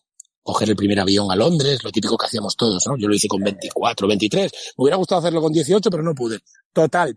coger 0.43 0.71
el 0.71 0.77
primer 0.77 1.00
avión 1.00 1.31
a 1.31 1.37
Londres, 1.37 1.83
lo 1.85 1.91
típico 1.91 2.17
que 2.19 2.27
hacíamos 2.27 2.56
todos, 2.56 2.87
¿no? 2.87 2.97
Yo 2.97 3.09
lo 3.09 3.15
hice 3.15 3.29
con 3.29 3.43
24, 3.43 4.09
23. 4.09 4.53
Me 4.77 4.83
hubiera 4.83 4.97
gustado 4.97 5.21
hacerlo 5.21 5.41
con 5.41 5.53
18, 5.53 5.91
pero 5.91 6.03
no 6.03 6.15
pude. 6.15 6.41
Total, 6.73 7.17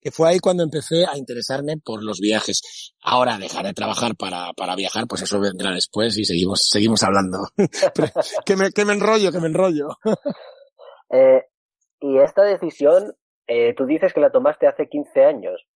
que 0.00 0.10
fue 0.10 0.30
ahí 0.30 0.38
cuando 0.38 0.62
empecé 0.62 1.04
a 1.06 1.16
interesarme 1.16 1.76
por 1.76 2.02
los 2.02 2.20
viajes. 2.20 2.94
Ahora 3.02 3.38
dejar 3.38 3.66
de 3.66 3.74
trabajar 3.74 4.16
para, 4.16 4.52
para 4.54 4.74
viajar, 4.74 5.06
pues 5.06 5.22
eso 5.22 5.38
vendrá 5.40 5.72
después 5.72 6.16
y 6.16 6.24
seguimos, 6.24 6.68
seguimos 6.68 7.02
hablando. 7.02 7.38
que, 8.46 8.56
me, 8.56 8.70
que 8.72 8.84
me 8.84 8.94
enrollo, 8.94 9.30
que 9.30 9.40
me 9.40 9.48
enrollo. 9.48 9.88
eh, 11.10 11.44
y 12.00 12.18
esta 12.18 12.42
decisión, 12.42 13.14
eh, 13.46 13.74
tú 13.74 13.84
dices 13.84 14.12
que 14.14 14.20
la 14.20 14.32
tomaste 14.32 14.66
hace 14.66 14.88
15 14.88 15.24
años. 15.24 15.66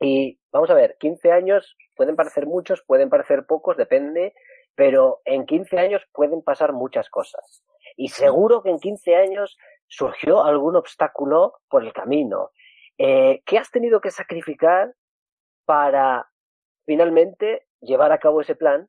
Y 0.00 0.40
vamos 0.50 0.68
a 0.70 0.74
ver, 0.74 0.96
15 0.98 1.30
años 1.30 1.76
pueden 1.96 2.16
parecer 2.16 2.46
muchos, 2.46 2.82
pueden 2.84 3.08
parecer 3.08 3.46
pocos, 3.46 3.76
depende, 3.76 4.34
pero 4.74 5.20
en 5.24 5.46
15 5.46 5.78
años 5.78 6.02
pueden 6.12 6.42
pasar 6.42 6.72
muchas 6.72 7.08
cosas. 7.08 7.62
Y 7.96 8.08
seguro 8.08 8.62
que 8.62 8.70
en 8.70 8.78
15 8.78 9.16
años 9.16 9.56
surgió 9.86 10.44
algún 10.44 10.76
obstáculo 10.76 11.60
por 11.68 11.84
el 11.84 11.92
camino 11.92 12.50
eh, 12.98 13.42
¿Qué 13.46 13.58
has 13.58 13.70
tenido 13.70 14.00
que 14.00 14.10
sacrificar 14.10 14.94
para 15.64 16.30
finalmente 16.84 17.66
llevar 17.80 18.12
a 18.12 18.18
cabo 18.18 18.40
ese 18.40 18.54
plan 18.54 18.88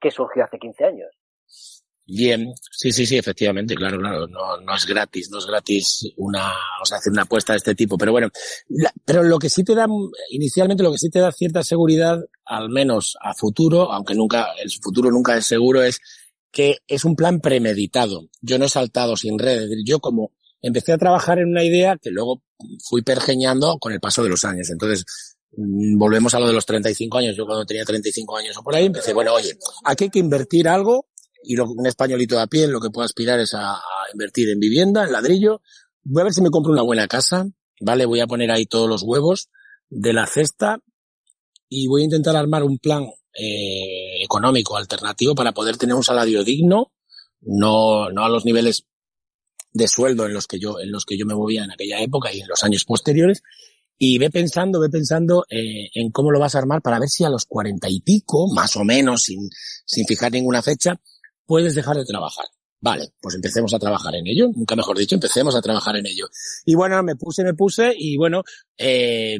que 0.00 0.10
surgió 0.10 0.44
hace 0.44 0.58
15 0.58 0.84
años? 0.84 1.83
Bien, 2.06 2.52
sí, 2.70 2.92
sí, 2.92 3.06
sí, 3.06 3.16
efectivamente, 3.16 3.74
claro, 3.74 3.98
claro, 3.98 4.26
no, 4.28 4.60
no 4.60 4.76
es 4.76 4.84
gratis, 4.84 5.30
no 5.30 5.38
es 5.38 5.46
gratis 5.46 6.12
una, 6.18 6.52
o 6.82 6.84
sea, 6.84 6.98
hacer 6.98 7.10
una 7.10 7.22
apuesta 7.22 7.54
de 7.54 7.58
este 7.58 7.74
tipo, 7.74 7.96
pero 7.96 8.12
bueno, 8.12 8.28
la, 8.68 8.92
pero 9.06 9.22
lo 9.22 9.38
que 9.38 9.48
sí 9.48 9.64
te 9.64 9.74
da, 9.74 9.86
inicialmente 10.30 10.82
lo 10.82 10.92
que 10.92 10.98
sí 10.98 11.08
te 11.08 11.20
da 11.20 11.32
cierta 11.32 11.62
seguridad, 11.62 12.20
al 12.44 12.68
menos 12.68 13.16
a 13.22 13.32
futuro, 13.32 13.90
aunque 13.90 14.14
nunca, 14.14 14.48
el 14.62 14.70
futuro 14.82 15.10
nunca 15.10 15.34
es 15.34 15.46
seguro, 15.46 15.82
es 15.82 15.98
que 16.52 16.78
es 16.86 17.06
un 17.06 17.16
plan 17.16 17.40
premeditado. 17.40 18.28
Yo 18.42 18.58
no 18.58 18.66
he 18.66 18.68
saltado 18.68 19.16
sin 19.16 19.38
red, 19.38 19.62
es 19.62 19.70
decir, 19.70 19.84
yo 19.86 19.98
como 19.98 20.32
empecé 20.60 20.92
a 20.92 20.98
trabajar 20.98 21.38
en 21.38 21.48
una 21.48 21.64
idea 21.64 21.96
que 22.00 22.10
luego 22.10 22.42
fui 22.86 23.00
pergeñando 23.00 23.78
con 23.78 23.92
el 23.92 24.00
paso 24.00 24.22
de 24.22 24.28
los 24.28 24.44
años. 24.44 24.68
Entonces, 24.70 25.04
mm, 25.56 25.98
volvemos 25.98 26.34
a 26.34 26.40
lo 26.40 26.46
de 26.46 26.52
los 26.52 26.66
35 26.66 27.18
años. 27.18 27.36
Yo 27.36 27.46
cuando 27.46 27.64
tenía 27.64 27.84
35 27.84 28.36
años 28.36 28.56
o 28.56 28.62
por 28.62 28.74
ahí 28.74 28.86
empecé, 28.86 29.14
bueno, 29.14 29.34
oye, 29.34 29.56
aquí 29.84 30.04
hay 30.04 30.10
que 30.10 30.18
invertir 30.18 30.68
algo 30.68 31.06
y 31.44 31.56
lo, 31.56 31.70
un 31.70 31.86
españolito 31.86 32.36
de 32.36 32.42
a 32.42 32.46
pie 32.46 32.66
lo 32.66 32.80
que 32.80 32.90
puedo 32.90 33.04
aspirar 33.04 33.38
es 33.40 33.54
a, 33.54 33.74
a, 33.74 33.80
invertir 34.12 34.48
en 34.50 34.58
vivienda, 34.58 35.04
en 35.04 35.12
ladrillo. 35.12 35.60
Voy 36.02 36.22
a 36.22 36.24
ver 36.24 36.32
si 36.32 36.42
me 36.42 36.50
compro 36.50 36.72
una 36.72 36.82
buena 36.82 37.06
casa, 37.06 37.46
¿vale? 37.80 38.06
Voy 38.06 38.20
a 38.20 38.26
poner 38.26 38.50
ahí 38.50 38.66
todos 38.66 38.88
los 38.88 39.02
huevos 39.02 39.48
de 39.88 40.12
la 40.12 40.26
cesta 40.26 40.78
y 41.68 41.86
voy 41.86 42.02
a 42.02 42.04
intentar 42.04 42.36
armar 42.36 42.62
un 42.62 42.78
plan 42.78 43.04
eh, 43.36 44.22
económico 44.22 44.76
alternativo 44.76 45.34
para 45.34 45.52
poder 45.52 45.76
tener 45.76 45.94
un 45.94 46.04
salario 46.04 46.44
digno, 46.44 46.92
no, 47.40 48.10
no 48.10 48.24
a 48.24 48.28
los 48.28 48.44
niveles 48.44 48.86
de 49.72 49.88
sueldo 49.88 50.26
en 50.26 50.32
los 50.32 50.46
que 50.46 50.58
yo, 50.58 50.78
en 50.80 50.92
los 50.92 51.04
que 51.04 51.18
yo 51.18 51.26
me 51.26 51.34
movía 51.34 51.64
en 51.64 51.72
aquella 51.72 52.00
época 52.00 52.32
y 52.32 52.40
en 52.40 52.48
los 52.48 52.62
años 52.62 52.84
posteriores. 52.84 53.42
Y 53.98 54.18
ve 54.18 54.30
pensando, 54.30 54.80
ve 54.80 54.88
pensando 54.88 55.46
eh, 55.48 55.88
en 55.94 56.10
cómo 56.10 56.30
lo 56.30 56.40
vas 56.40 56.54
a 56.54 56.58
armar 56.58 56.82
para 56.82 56.98
ver 56.98 57.08
si 57.08 57.24
a 57.24 57.28
los 57.28 57.44
cuarenta 57.44 57.88
y 57.88 58.00
pico, 58.00 58.48
más 58.52 58.76
o 58.76 58.84
menos, 58.84 59.22
sin, 59.22 59.48
sin 59.84 60.06
fijar 60.06 60.32
ninguna 60.32 60.62
fecha, 60.62 61.00
puedes 61.46 61.74
dejar 61.74 61.96
de 61.96 62.04
trabajar. 62.04 62.46
Vale, 62.80 63.14
pues 63.20 63.34
empecemos 63.34 63.72
a 63.72 63.78
trabajar 63.78 64.14
en 64.14 64.26
ello, 64.26 64.50
nunca 64.54 64.76
mejor 64.76 64.98
dicho, 64.98 65.14
empecemos 65.14 65.54
a 65.54 65.62
trabajar 65.62 65.96
en 65.96 66.06
ello. 66.06 66.28
Y 66.66 66.74
bueno, 66.74 67.02
me 67.02 67.16
puse, 67.16 67.42
me 67.42 67.54
puse 67.54 67.94
y 67.96 68.18
bueno, 68.18 68.42
eh, 68.76 69.38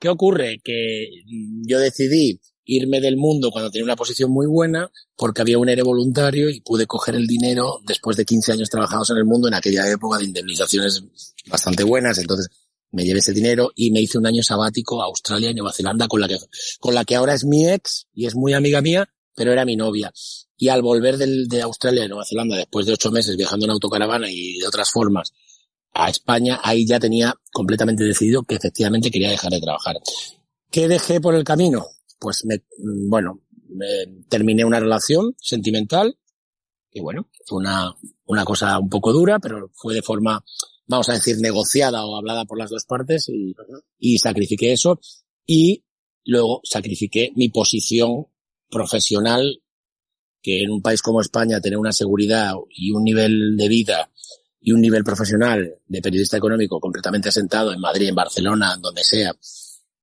¿qué 0.00 0.08
ocurre? 0.08 0.60
Que 0.64 1.08
yo 1.64 1.78
decidí 1.78 2.40
irme 2.64 3.00
del 3.00 3.16
mundo 3.16 3.50
cuando 3.50 3.70
tenía 3.70 3.84
una 3.84 3.96
posición 3.96 4.30
muy 4.30 4.46
buena 4.46 4.90
porque 5.16 5.42
había 5.42 5.58
un 5.58 5.68
ERE 5.68 5.82
voluntario 5.82 6.50
y 6.50 6.60
pude 6.60 6.86
coger 6.86 7.14
el 7.14 7.26
dinero 7.26 7.80
después 7.86 8.16
de 8.16 8.24
15 8.24 8.52
años 8.52 8.70
trabajados 8.70 9.10
en 9.10 9.18
el 9.18 9.24
mundo 9.24 9.48
en 9.48 9.54
aquella 9.54 9.88
época 9.88 10.18
de 10.18 10.24
indemnizaciones 10.24 11.04
bastante 11.46 11.84
buenas. 11.84 12.18
Entonces 12.18 12.48
me 12.90 13.04
llevé 13.04 13.20
ese 13.20 13.32
dinero 13.32 13.72
y 13.74 13.90
me 13.90 14.00
hice 14.00 14.18
un 14.18 14.26
año 14.26 14.42
sabático 14.42 15.02
a 15.02 15.06
Australia 15.06 15.50
y 15.50 15.54
Nueva 15.54 15.72
Zelanda 15.72 16.08
con 16.08 16.20
la 16.20 16.28
que, 16.28 16.38
con 16.78 16.94
la 16.94 17.04
que 17.04 17.16
ahora 17.16 17.34
es 17.34 17.44
mi 17.44 17.68
ex 17.68 18.06
y 18.12 18.26
es 18.26 18.34
muy 18.34 18.52
amiga 18.52 18.80
mía, 18.80 19.08
pero 19.34 19.52
era 19.52 19.64
mi 19.64 19.76
novia. 19.76 20.12
Y 20.62 20.68
al 20.68 20.82
volver 20.82 21.16
del, 21.16 21.48
de 21.48 21.62
Australia 21.62 22.04
y 22.04 22.08
Nueva 22.08 22.24
Zelanda 22.24 22.56
después 22.56 22.86
de 22.86 22.92
ocho 22.92 23.10
meses 23.10 23.36
viajando 23.36 23.66
en 23.66 23.72
autocaravana 23.72 24.30
y 24.30 24.58
de 24.58 24.66
otras 24.66 24.90
formas 24.90 25.32
a 25.92 26.08
España, 26.08 26.60
ahí 26.62 26.86
ya 26.86 27.00
tenía 27.00 27.34
completamente 27.52 28.04
decidido 28.04 28.44
que 28.44 28.54
efectivamente 28.54 29.10
quería 29.10 29.30
dejar 29.30 29.50
de 29.50 29.60
trabajar. 29.60 29.96
¿Qué 30.70 30.88
dejé 30.88 31.20
por 31.20 31.34
el 31.34 31.44
camino? 31.44 31.86
pues 32.22 32.44
me, 32.44 32.62
bueno, 33.08 33.42
me 33.68 34.06
terminé 34.28 34.64
una 34.64 34.78
relación 34.78 35.34
sentimental 35.38 36.16
y 36.92 37.00
bueno, 37.00 37.28
fue 37.46 37.58
una, 37.58 37.92
una 38.26 38.44
cosa 38.44 38.78
un 38.78 38.88
poco 38.88 39.12
dura, 39.12 39.40
pero 39.40 39.70
fue 39.74 39.94
de 39.94 40.02
forma, 40.02 40.44
vamos 40.86 41.08
a 41.08 41.14
decir, 41.14 41.38
negociada 41.40 42.06
o 42.06 42.16
hablada 42.16 42.44
por 42.44 42.58
las 42.58 42.70
dos 42.70 42.84
partes 42.84 43.28
y, 43.28 43.54
y 43.98 44.18
sacrifiqué 44.18 44.72
eso 44.72 45.00
y 45.44 45.84
luego 46.24 46.60
sacrifiqué 46.62 47.32
mi 47.34 47.48
posición 47.48 48.28
profesional 48.70 49.61
que 50.42 50.62
en 50.62 50.70
un 50.70 50.82
país 50.82 51.00
como 51.02 51.20
España 51.20 51.60
tener 51.60 51.78
una 51.78 51.92
seguridad 51.92 52.54
y 52.70 52.90
un 52.90 53.04
nivel 53.04 53.56
de 53.56 53.68
vida 53.68 54.10
y 54.60 54.72
un 54.72 54.80
nivel 54.80 55.04
profesional 55.04 55.76
de 55.86 56.02
periodista 56.02 56.36
económico 56.36 56.80
completamente 56.80 57.28
asentado 57.28 57.72
en 57.72 57.80
Madrid, 57.80 58.08
en 58.08 58.14
Barcelona, 58.14 58.76
donde 58.80 59.02
sea, 59.02 59.34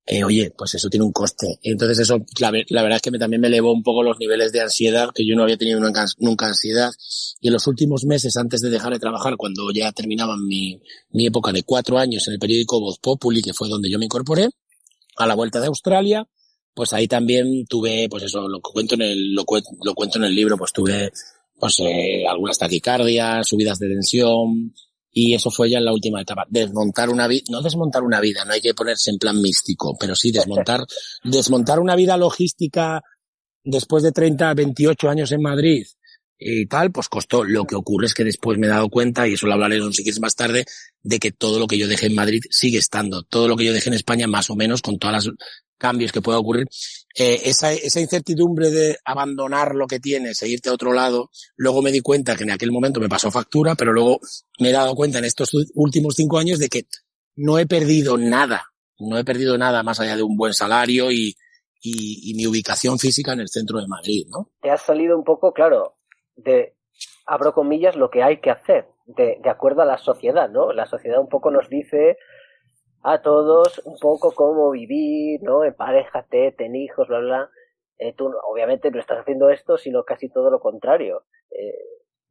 eh, 0.05 0.23
oye, 0.23 0.51
pues 0.57 0.73
eso 0.73 0.89
tiene 0.89 1.05
un 1.05 1.11
coste. 1.11 1.59
Entonces 1.61 1.99
eso, 1.99 2.17
la, 2.39 2.51
la, 2.69 2.81
verdad 2.81 2.95
es 2.97 3.01
que 3.01 3.11
me, 3.11 3.19
también 3.19 3.41
me 3.41 3.47
elevó 3.47 3.71
un 3.71 3.83
poco 3.83 4.01
los 4.01 4.17
niveles 4.19 4.51
de 4.51 4.61
ansiedad, 4.61 5.11
que 5.13 5.25
yo 5.25 5.35
no 5.35 5.43
había 5.43 5.55
tenido 5.55 5.79
nunca, 5.79 6.05
nunca, 6.17 6.47
ansiedad. 6.47 6.91
Y 7.39 7.47
en 7.47 7.53
los 7.53 7.67
últimos 7.67 8.05
meses, 8.05 8.35
antes 8.35 8.61
de 8.61 8.69
dejar 8.69 8.91
de 8.91 8.99
trabajar, 8.99 9.37
cuando 9.37 9.71
ya 9.71 9.91
terminaba 9.91 10.35
mi, 10.35 10.81
mi 11.11 11.27
época 11.27 11.51
de 11.51 11.63
cuatro 11.63 11.99
años 11.99 12.27
en 12.27 12.33
el 12.33 12.39
periódico 12.39 12.81
Voz 12.81 12.97
Populi, 12.99 13.41
que 13.41 13.53
fue 13.53 13.69
donde 13.69 13.89
yo 13.89 13.99
me 13.99 14.05
incorporé, 14.05 14.49
a 15.15 15.27
la 15.27 15.35
vuelta 15.35 15.61
de 15.61 15.67
Australia, 15.67 16.27
pues 16.73 16.93
ahí 16.93 17.07
también 17.07 17.65
tuve, 17.67 18.07
pues 18.09 18.23
eso, 18.23 18.47
lo 18.47 18.61
cuento 18.61 18.95
en 18.95 19.01
el, 19.01 19.33
lo, 19.33 19.45
lo 19.83 19.93
cuento 19.93 20.17
en 20.17 20.25
el 20.25 20.35
libro, 20.35 20.57
pues 20.57 20.71
tuve, 20.71 21.11
pues 21.59 21.79
eh, 21.79 22.25
algunas 22.27 22.57
taquicardias, 22.57 23.47
subidas 23.47 23.79
de 23.79 23.89
tensión, 23.89 24.73
y 25.11 25.33
eso 25.33 25.49
fue 25.49 25.69
ya 25.69 25.79
en 25.79 25.85
la 25.85 25.93
última 25.93 26.21
etapa. 26.21 26.45
Desmontar 26.49 27.09
una 27.09 27.27
vida, 27.27 27.43
no 27.49 27.61
desmontar 27.61 28.03
una 28.03 28.19
vida, 28.19 28.45
no 28.45 28.53
hay 28.53 28.61
que 28.61 28.73
ponerse 28.73 29.11
en 29.11 29.17
plan 29.17 29.41
místico, 29.41 29.97
pero 29.99 30.15
sí 30.15 30.31
desmontar, 30.31 30.85
desmontar 31.23 31.79
una 31.79 31.95
vida 31.95 32.15
logística 32.17 33.01
después 33.63 34.03
de 34.03 34.11
30, 34.11 34.53
28 34.53 35.09
años 35.09 35.31
en 35.31 35.41
Madrid 35.41 35.85
y 36.39 36.65
tal, 36.67 36.91
pues 36.91 37.09
costó. 37.09 37.43
Lo 37.43 37.65
que 37.65 37.75
ocurre 37.75 38.05
es 38.05 38.13
que 38.13 38.23
después 38.23 38.57
me 38.57 38.67
he 38.67 38.69
dado 38.69 38.89
cuenta, 38.89 39.27
y 39.27 39.33
eso 39.33 39.45
lo 39.45 39.53
hablaré 39.53 39.81
un 39.81 39.91
quieres 39.91 40.21
más 40.21 40.35
tarde, 40.35 40.65
de 41.03 41.19
que 41.19 41.31
todo 41.31 41.59
lo 41.59 41.67
que 41.67 41.77
yo 41.77 41.87
dejé 41.87 42.07
en 42.07 42.15
Madrid 42.15 42.41
sigue 42.49 42.77
estando. 42.77 43.23
Todo 43.23 43.47
lo 43.47 43.57
que 43.57 43.65
yo 43.65 43.73
dejé 43.73 43.89
en 43.89 43.95
España, 43.95 44.27
más 44.27 44.49
o 44.49 44.55
menos, 44.55 44.81
con 44.81 44.97
todas 44.97 45.25
las 45.25 45.35
cambios 45.79 46.11
que 46.11 46.21
pueda 46.21 46.37
ocurrir, 46.37 46.67
eh, 47.17 47.41
esa, 47.45 47.71
esa 47.73 47.99
incertidumbre 47.99 48.69
de 48.69 48.97
abandonar 49.03 49.73
lo 49.73 49.87
que 49.87 49.99
tienes 49.99 50.41
e 50.43 50.49
irte 50.49 50.69
a 50.69 50.73
otro 50.73 50.93
lado, 50.93 51.31
luego 51.55 51.81
me 51.81 51.91
di 51.91 52.01
cuenta 52.01 52.35
que 52.35 52.43
en 52.43 52.51
aquel 52.51 52.71
momento 52.71 52.99
me 52.99 53.09
pasó 53.09 53.31
factura, 53.31 53.73
pero 53.73 53.91
luego 53.91 54.19
me 54.59 54.69
he 54.69 54.73
dado 54.73 54.93
cuenta 54.93 55.17
en 55.17 55.25
estos 55.25 55.49
últimos 55.73 56.13
cinco 56.15 56.37
años 56.37 56.59
de 56.59 56.69
que 56.69 56.83
no 57.35 57.57
he 57.57 57.65
perdido 57.65 58.17
nada, 58.17 58.65
no 58.99 59.17
he 59.17 59.23
perdido 59.23 59.57
nada 59.57 59.81
más 59.81 59.99
allá 59.99 60.15
de 60.15 60.23
un 60.23 60.37
buen 60.37 60.53
salario 60.53 61.11
y, 61.11 61.35
y, 61.81 62.29
y 62.29 62.33
mi 62.35 62.45
ubicación 62.45 62.99
física 62.99 63.33
en 63.33 63.39
el 63.39 63.47
centro 63.47 63.79
de 63.79 63.87
Madrid, 63.87 64.27
¿no? 64.29 64.51
Te 64.61 64.69
has 64.69 64.81
salido 64.81 65.17
un 65.17 65.23
poco, 65.23 65.53
claro, 65.53 65.95
de, 66.35 66.75
abro 67.25 67.53
comillas, 67.53 67.95
lo 67.95 68.09
que 68.09 68.23
hay 68.23 68.41
que 68.41 68.51
hacer, 68.51 68.87
de, 69.05 69.37
de 69.41 69.49
acuerdo 69.49 69.81
a 69.81 69.85
la 69.85 69.97
sociedad, 69.97 70.49
¿no? 70.49 70.73
La 70.73 70.85
sociedad 70.85 71.19
un 71.19 71.29
poco 71.29 71.49
nos 71.49 71.69
dice 71.69 72.17
a 73.03 73.21
todos 73.21 73.81
un 73.85 73.97
poco 73.97 74.31
cómo 74.31 74.71
vivir, 74.71 75.41
¿no? 75.43 75.63
Emparejate, 75.63 76.53
ten 76.57 76.75
hijos, 76.75 77.07
bla, 77.07 77.19
bla. 77.19 77.49
Eh, 77.97 78.13
tú 78.17 78.31
obviamente 78.49 78.91
no 78.91 78.99
estás 78.99 79.19
haciendo 79.19 79.49
esto, 79.49 79.77
sino 79.77 80.03
casi 80.03 80.29
todo 80.29 80.49
lo 80.49 80.59
contrario. 80.59 81.23
Eh, 81.51 81.73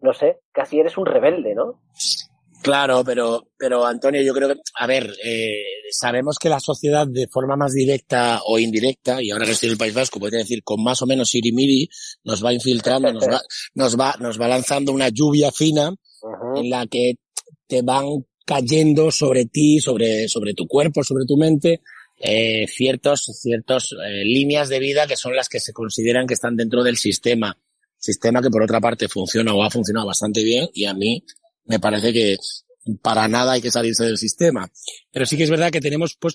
no 0.01 0.13
sé, 0.13 0.41
casi 0.53 0.81
eres 0.81 0.97
un 0.97 1.07
rebelde, 1.07 1.55
¿no? 1.55 1.81
Claro, 2.63 3.05
pero, 3.05 3.49
pero 3.57 3.87
Antonio, 3.87 4.21
yo 4.23 4.35
creo 4.35 4.49
que, 4.49 4.61
a 4.75 4.87
ver, 4.87 5.15
eh, 5.25 5.63
sabemos 5.91 6.39
que 6.41 6.49
la 6.49 6.59
sociedad 6.59 7.07
de 7.07 7.29
forma 7.29 7.57
más 7.57 7.73
directa 7.73 8.41
o 8.45 8.59
indirecta, 8.59 9.23
y 9.23 9.31
ahora 9.31 9.45
que 9.45 9.53
estoy 9.53 9.69
en 9.69 9.73
el 9.75 9.79
País 9.79 9.95
Vasco, 9.95 10.19
podría 10.19 10.41
decir 10.41 10.63
con 10.65 10.83
más 10.83 11.01
o 11.03 11.07
menos 11.07 11.31
sirimiri, 11.31 11.89
nos 12.25 12.45
va 12.45 12.53
infiltrando, 12.53 13.13
nos 13.13 13.29
va, 13.29 13.41
nos 13.75 13.99
va, 13.99 14.15
nos 14.19 14.41
va 14.41 14.49
lanzando 14.49 14.93
una 14.93 15.09
lluvia 15.09 15.53
fina 15.53 15.93
en 16.57 16.71
la 16.71 16.87
que 16.87 17.15
te 17.69 17.83
van 17.83 18.07
cayendo 18.49 19.11
sobre 19.11 19.45
ti, 19.45 19.79
sobre, 19.79 20.27
sobre 20.27 20.55
tu 20.55 20.67
cuerpo, 20.67 21.05
sobre 21.05 21.27
tu 21.27 21.37
mente, 21.37 21.83
eh, 22.19 22.67
ciertos, 22.67 23.27
ciertos 23.43 23.95
eh, 24.03 24.25
líneas 24.25 24.71
de 24.71 24.79
vida 24.79 25.07
que 25.07 25.19
son 25.19 25.37
las 25.37 25.51
que 25.51 25.61
se 25.61 25.75
consideran 25.75 26.27
que 26.27 26.33
están 26.33 26.57
dentro 26.57 26.83
del 26.83 26.97
sistema. 26.97 27.59
Sistema 27.99 28.41
que 28.41 28.49
por 28.49 28.63
otra 28.63 28.81
parte 28.81 29.07
funciona 29.07 29.53
o 29.53 29.63
ha 29.63 29.71
funcionado 29.71 30.07
bastante 30.07 30.43
bien 30.43 30.67
y 30.73 30.87
a 30.87 30.95
mí 30.95 31.23
me 31.67 31.79
parece 31.79 32.11
que 32.11 32.39
para 33.03 33.29
nada 33.29 33.53
hay 33.53 33.61
que 33.61 33.71
salirse 33.71 34.07
del 34.07 34.17
sistema. 34.17 34.67
Pero 35.13 35.27
sí 35.27 35.37
que 35.37 35.45
es 35.45 35.51
verdad 35.51 35.71
que 35.71 35.83
tenemos 35.83 36.17
pues 36.19 36.35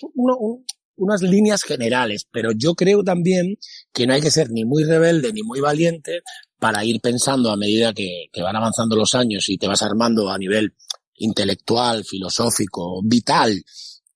unas 0.95 1.21
líneas 1.23 1.63
generales, 1.63 2.27
pero 2.31 2.51
yo 2.51 2.75
creo 2.75 3.03
también 3.03 3.57
que 3.91 4.05
no 4.05 4.13
hay 4.13 4.21
que 4.21 4.29
ser 4.29 4.51
ni 4.51 4.65
muy 4.65 4.83
rebelde 4.83 5.33
ni 5.33 5.41
muy 5.41 5.61
valiente 5.61 6.21
para 6.59 6.85
ir 6.85 7.01
pensando 7.01 7.49
a 7.49 7.57
medida 7.57 7.91
que, 7.91 8.27
que 8.31 8.43
van 8.43 8.55
avanzando 8.55 8.95
los 8.95 9.15
años 9.15 9.49
y 9.49 9.57
te 9.57 9.65
vas 9.65 9.81
armando 9.81 10.29
a 10.29 10.37
nivel 10.37 10.75
intelectual, 11.15 12.03
filosófico, 12.05 13.01
vital 13.03 13.63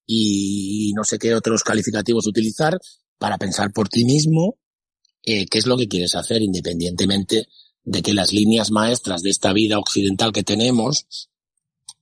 y 0.06 0.94
no 0.96 1.04
sé 1.04 1.20
qué 1.20 1.36
otros 1.36 1.64
calificativos 1.64 2.28
utilizar 2.28 2.80
para 3.18 3.38
pensar 3.38 3.72
por 3.74 3.90
ti 3.90 4.06
mismo 4.06 4.58
eh, 5.24 5.46
qué 5.48 5.58
es 5.58 5.66
lo 5.66 5.78
que 5.78 5.88
quieres 5.88 6.16
hacer 6.16 6.42
independientemente 6.42 7.48
de 7.84 8.02
que 8.02 8.14
las 8.14 8.32
líneas 8.32 8.72
maestras 8.72 9.22
de 9.22 9.30
esta 9.30 9.54
vida 9.54 9.80
occidental 9.80 10.32
que 10.32 10.44
tenemos 10.44 11.06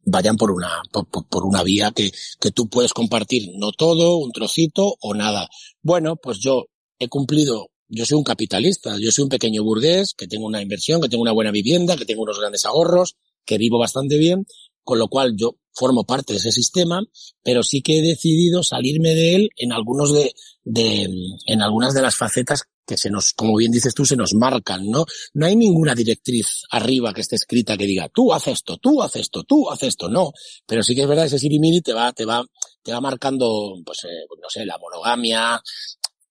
vayan 0.03 0.37
por 0.37 0.51
una, 0.51 0.81
por, 0.91 1.07
por, 1.07 1.45
una 1.45 1.63
vía 1.63 1.91
que, 1.91 2.11
que 2.39 2.51
tú 2.51 2.69
puedes 2.69 2.93
compartir, 2.93 3.51
no 3.55 3.71
todo, 3.71 4.17
un 4.17 4.31
trocito 4.31 4.95
o 4.99 5.13
nada. 5.13 5.49
Bueno, 5.81 6.15
pues 6.15 6.39
yo 6.39 6.67
he 6.99 7.07
cumplido, 7.07 7.69
yo 7.87 8.05
soy 8.05 8.17
un 8.17 8.23
capitalista, 8.23 8.97
yo 8.99 9.11
soy 9.11 9.23
un 9.23 9.29
pequeño 9.29 9.63
burgués, 9.63 10.13
que 10.13 10.27
tengo 10.27 10.45
una 10.45 10.61
inversión, 10.61 11.01
que 11.01 11.09
tengo 11.09 11.23
una 11.23 11.31
buena 11.31 11.51
vivienda, 11.51 11.97
que 11.97 12.05
tengo 12.05 12.23
unos 12.23 12.39
grandes 12.39 12.65
ahorros, 12.65 13.15
que 13.45 13.57
vivo 13.57 13.79
bastante 13.79 14.17
bien, 14.17 14.45
con 14.85 14.99
lo 14.99 15.09
cual 15.09 15.35
yo 15.35 15.57
formo 15.73 16.05
parte 16.05 16.31
de 16.31 16.39
ese 16.39 16.51
sistema, 16.51 17.03
pero 17.43 17.61
sí 17.61 17.81
que 17.81 17.99
he 17.99 18.01
decidido 18.01 18.63
salirme 18.63 19.13
de 19.13 19.35
él 19.35 19.49
en 19.57 19.73
algunos 19.73 20.13
de, 20.13 20.33
de, 20.63 21.09
en 21.47 21.61
algunas 21.61 21.93
de 21.93 22.01
las 22.01 22.15
facetas 22.15 22.63
que 22.87 22.97
se 22.97 23.09
nos, 23.09 23.33
como 23.33 23.57
bien 23.57 23.71
dices 23.71 23.93
tú, 23.93 24.05
se 24.05 24.15
nos 24.15 24.35
marcan, 24.35 24.89
¿no? 24.89 25.05
No 25.33 25.45
hay 25.45 25.55
ninguna 25.55 25.95
directriz 25.95 26.63
arriba 26.69 27.13
que 27.13 27.21
esté 27.21 27.35
escrita 27.35 27.75
que 27.75 27.87
diga, 27.87 28.09
tú 28.09 28.31
haces 28.31 28.53
esto, 28.53 28.77
tú 28.77 29.01
haces 29.01 29.23
esto, 29.23 29.43
tú 29.43 29.69
haces 29.69 29.89
esto, 29.89 30.07
no. 30.07 30.31
Pero 30.65 30.83
sí 30.83 30.95
que 30.95 31.01
es 31.01 31.07
verdad, 31.07 31.25
ese 31.25 31.39
sirimiri 31.39 31.81
te 31.81 31.93
va, 31.93 32.13
te 32.13 32.25
va, 32.25 32.45
te 32.83 32.93
va 32.93 33.01
marcando, 33.01 33.75
pues, 33.83 34.03
eh, 34.05 34.25
no 34.41 34.49
sé, 34.49 34.65
la 34.65 34.77
monogamia, 34.77 35.61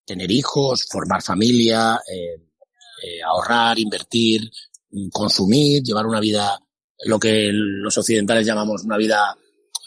tener 0.05 0.31
hijos, 0.31 0.87
formar 0.89 1.23
familia, 1.23 2.01
eh, 2.09 2.41
eh, 3.03 3.23
ahorrar, 3.23 3.79
invertir, 3.79 4.49
consumir, 5.13 5.83
llevar 5.83 6.07
una 6.07 6.21
vida 6.21 6.59
lo 7.05 7.19
que 7.19 7.51
los 7.53 7.97
occidentales 7.97 8.47
llamamos 8.47 8.85
una 8.85 8.97
vida, 8.97 9.37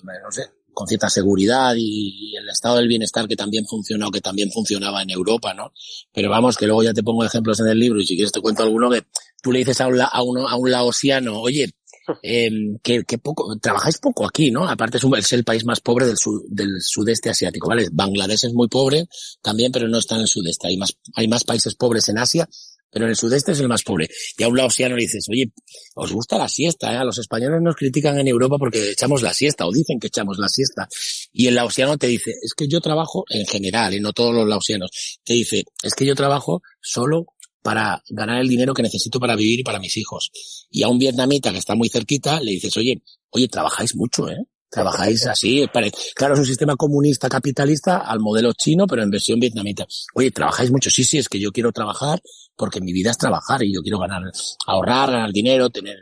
no 0.03 0.31
sé, 0.31 0.49
con 0.77 0.87
cierta 0.87 1.09
seguridad 1.09 1.73
y, 1.75 2.35
el 2.35 2.47
estado 2.49 2.77
del 2.77 2.87
bienestar 2.87 3.27
que 3.27 3.35
también 3.35 3.65
funciona 3.65 4.07
o 4.07 4.11
que 4.11 4.21
también 4.21 4.51
funcionaba 4.51 5.01
en 5.01 5.09
Europa, 5.09 5.53
¿no? 5.55 5.73
Pero 6.13 6.29
vamos, 6.29 6.55
que 6.55 6.67
luego 6.67 6.83
ya 6.83 6.93
te 6.93 7.01
pongo 7.01 7.25
ejemplos 7.25 7.59
en 7.61 7.67
el 7.67 7.79
libro 7.79 7.99
y 7.99 8.05
si 8.05 8.15
quieres 8.15 8.31
te 8.31 8.41
cuento 8.41 8.61
alguno 8.61 8.89
que 8.91 9.03
tú 9.41 9.51
le 9.51 9.59
dices 9.59 9.81
a 9.81 9.87
un, 9.87 9.99
a 9.99 10.21
uno, 10.21 10.47
a 10.47 10.55
un 10.55 10.69
laosiano, 10.69 11.41
oye, 11.41 11.73
eh, 12.21 12.51
que, 12.83 13.03
que, 13.05 13.17
poco, 13.17 13.57
trabajáis 13.57 13.97
poco 13.97 14.27
aquí, 14.27 14.51
¿no? 14.51 14.69
Aparte 14.69 14.97
es, 14.97 15.03
un, 15.03 15.17
es 15.17 15.33
el 15.33 15.43
país 15.43 15.65
más 15.65 15.79
pobre 15.79 16.05
del, 16.05 16.17
del 16.49 16.79
sudeste 16.79 17.31
asiático, 17.31 17.69
¿vale? 17.69 17.87
Bangladesh 17.91 18.45
es 18.45 18.53
muy 18.53 18.67
pobre 18.67 19.07
también, 19.41 19.71
pero 19.71 19.87
no 19.87 19.97
está 19.97 20.13
en 20.13 20.21
el 20.21 20.27
sudeste. 20.27 20.67
Hay 20.67 20.77
más, 20.77 20.95
hay 21.15 21.27
más 21.27 21.43
países 21.43 21.73
pobres 21.73 22.07
en 22.09 22.19
Asia 22.19 22.47
pero 22.91 23.05
en 23.05 23.11
el 23.11 23.15
sudeste 23.15 23.51
es 23.51 23.59
el 23.59 23.67
más 23.67 23.83
pobre. 23.83 24.09
Y 24.37 24.43
a 24.43 24.47
un 24.47 24.57
laosiano 24.57 24.95
le 24.95 25.03
dices, 25.03 25.25
oye, 25.29 25.51
os 25.95 26.11
gusta 26.11 26.37
la 26.37 26.47
siesta, 26.47 26.93
¿eh? 26.93 27.05
Los 27.05 27.17
españoles 27.17 27.61
nos 27.61 27.75
critican 27.75 28.17
en 28.19 28.27
Europa 28.27 28.57
porque 28.57 28.91
echamos 28.91 29.21
la 29.21 29.33
siesta 29.33 29.65
o 29.65 29.71
dicen 29.71 29.99
que 29.99 30.07
echamos 30.07 30.37
la 30.37 30.47
siesta. 30.47 30.87
Y 31.33 31.47
el 31.47 31.55
laosiano 31.55 31.97
te 31.97 32.07
dice, 32.07 32.33
es 32.41 32.53
que 32.53 32.67
yo 32.67 32.81
trabajo 32.81 33.25
en 33.29 33.45
general, 33.45 33.93
y 33.93 33.99
no 33.99 34.13
todos 34.13 34.33
los 34.33 34.47
laosianos, 34.47 35.19
te 35.23 35.33
dice, 35.33 35.63
es 35.83 35.93
que 35.93 36.05
yo 36.05 36.15
trabajo 36.15 36.61
solo 36.81 37.27
para 37.61 38.01
ganar 38.09 38.39
el 38.39 38.47
dinero 38.47 38.73
que 38.73 38.81
necesito 38.81 39.19
para 39.19 39.35
vivir 39.35 39.59
y 39.59 39.63
para 39.63 39.79
mis 39.79 39.97
hijos. 39.97 40.31
Y 40.69 40.83
a 40.83 40.87
un 40.87 40.99
vietnamita 40.99 41.51
que 41.51 41.57
está 41.57 41.75
muy 41.75 41.89
cerquita 41.89 42.39
le 42.39 42.51
dices, 42.51 42.77
oye, 42.77 43.01
oye, 43.31 43.47
trabajáis 43.47 43.95
mucho, 43.95 44.29
¿eh? 44.29 44.37
Trabajáis 44.69 45.25
así, 45.27 45.65
claro, 46.13 46.33
es 46.33 46.39
un 46.41 46.45
sistema 46.45 46.75
comunista 46.75 47.29
capitalista 47.29 47.99
al 47.99 48.19
modelo 48.19 48.51
chino, 48.51 48.85
pero 48.85 49.01
en 49.01 49.09
versión 49.09 49.39
vietnamita. 49.39 49.85
Oye, 50.13 50.29
trabajáis 50.31 50.71
mucho, 50.71 50.89
sí, 50.89 51.05
sí, 51.05 51.17
es 51.17 51.29
que 51.29 51.39
yo 51.39 51.51
quiero 51.51 51.71
trabajar 51.71 52.21
porque 52.57 52.81
mi 52.81 52.91
vida 52.91 53.11
es 53.11 53.17
trabajar 53.17 53.63
y 53.63 53.73
yo 53.73 53.81
quiero 53.81 53.99
ganar, 53.99 54.23
ahorrar, 54.65 55.11
ganar 55.11 55.31
dinero, 55.31 55.69
tener, 55.69 55.97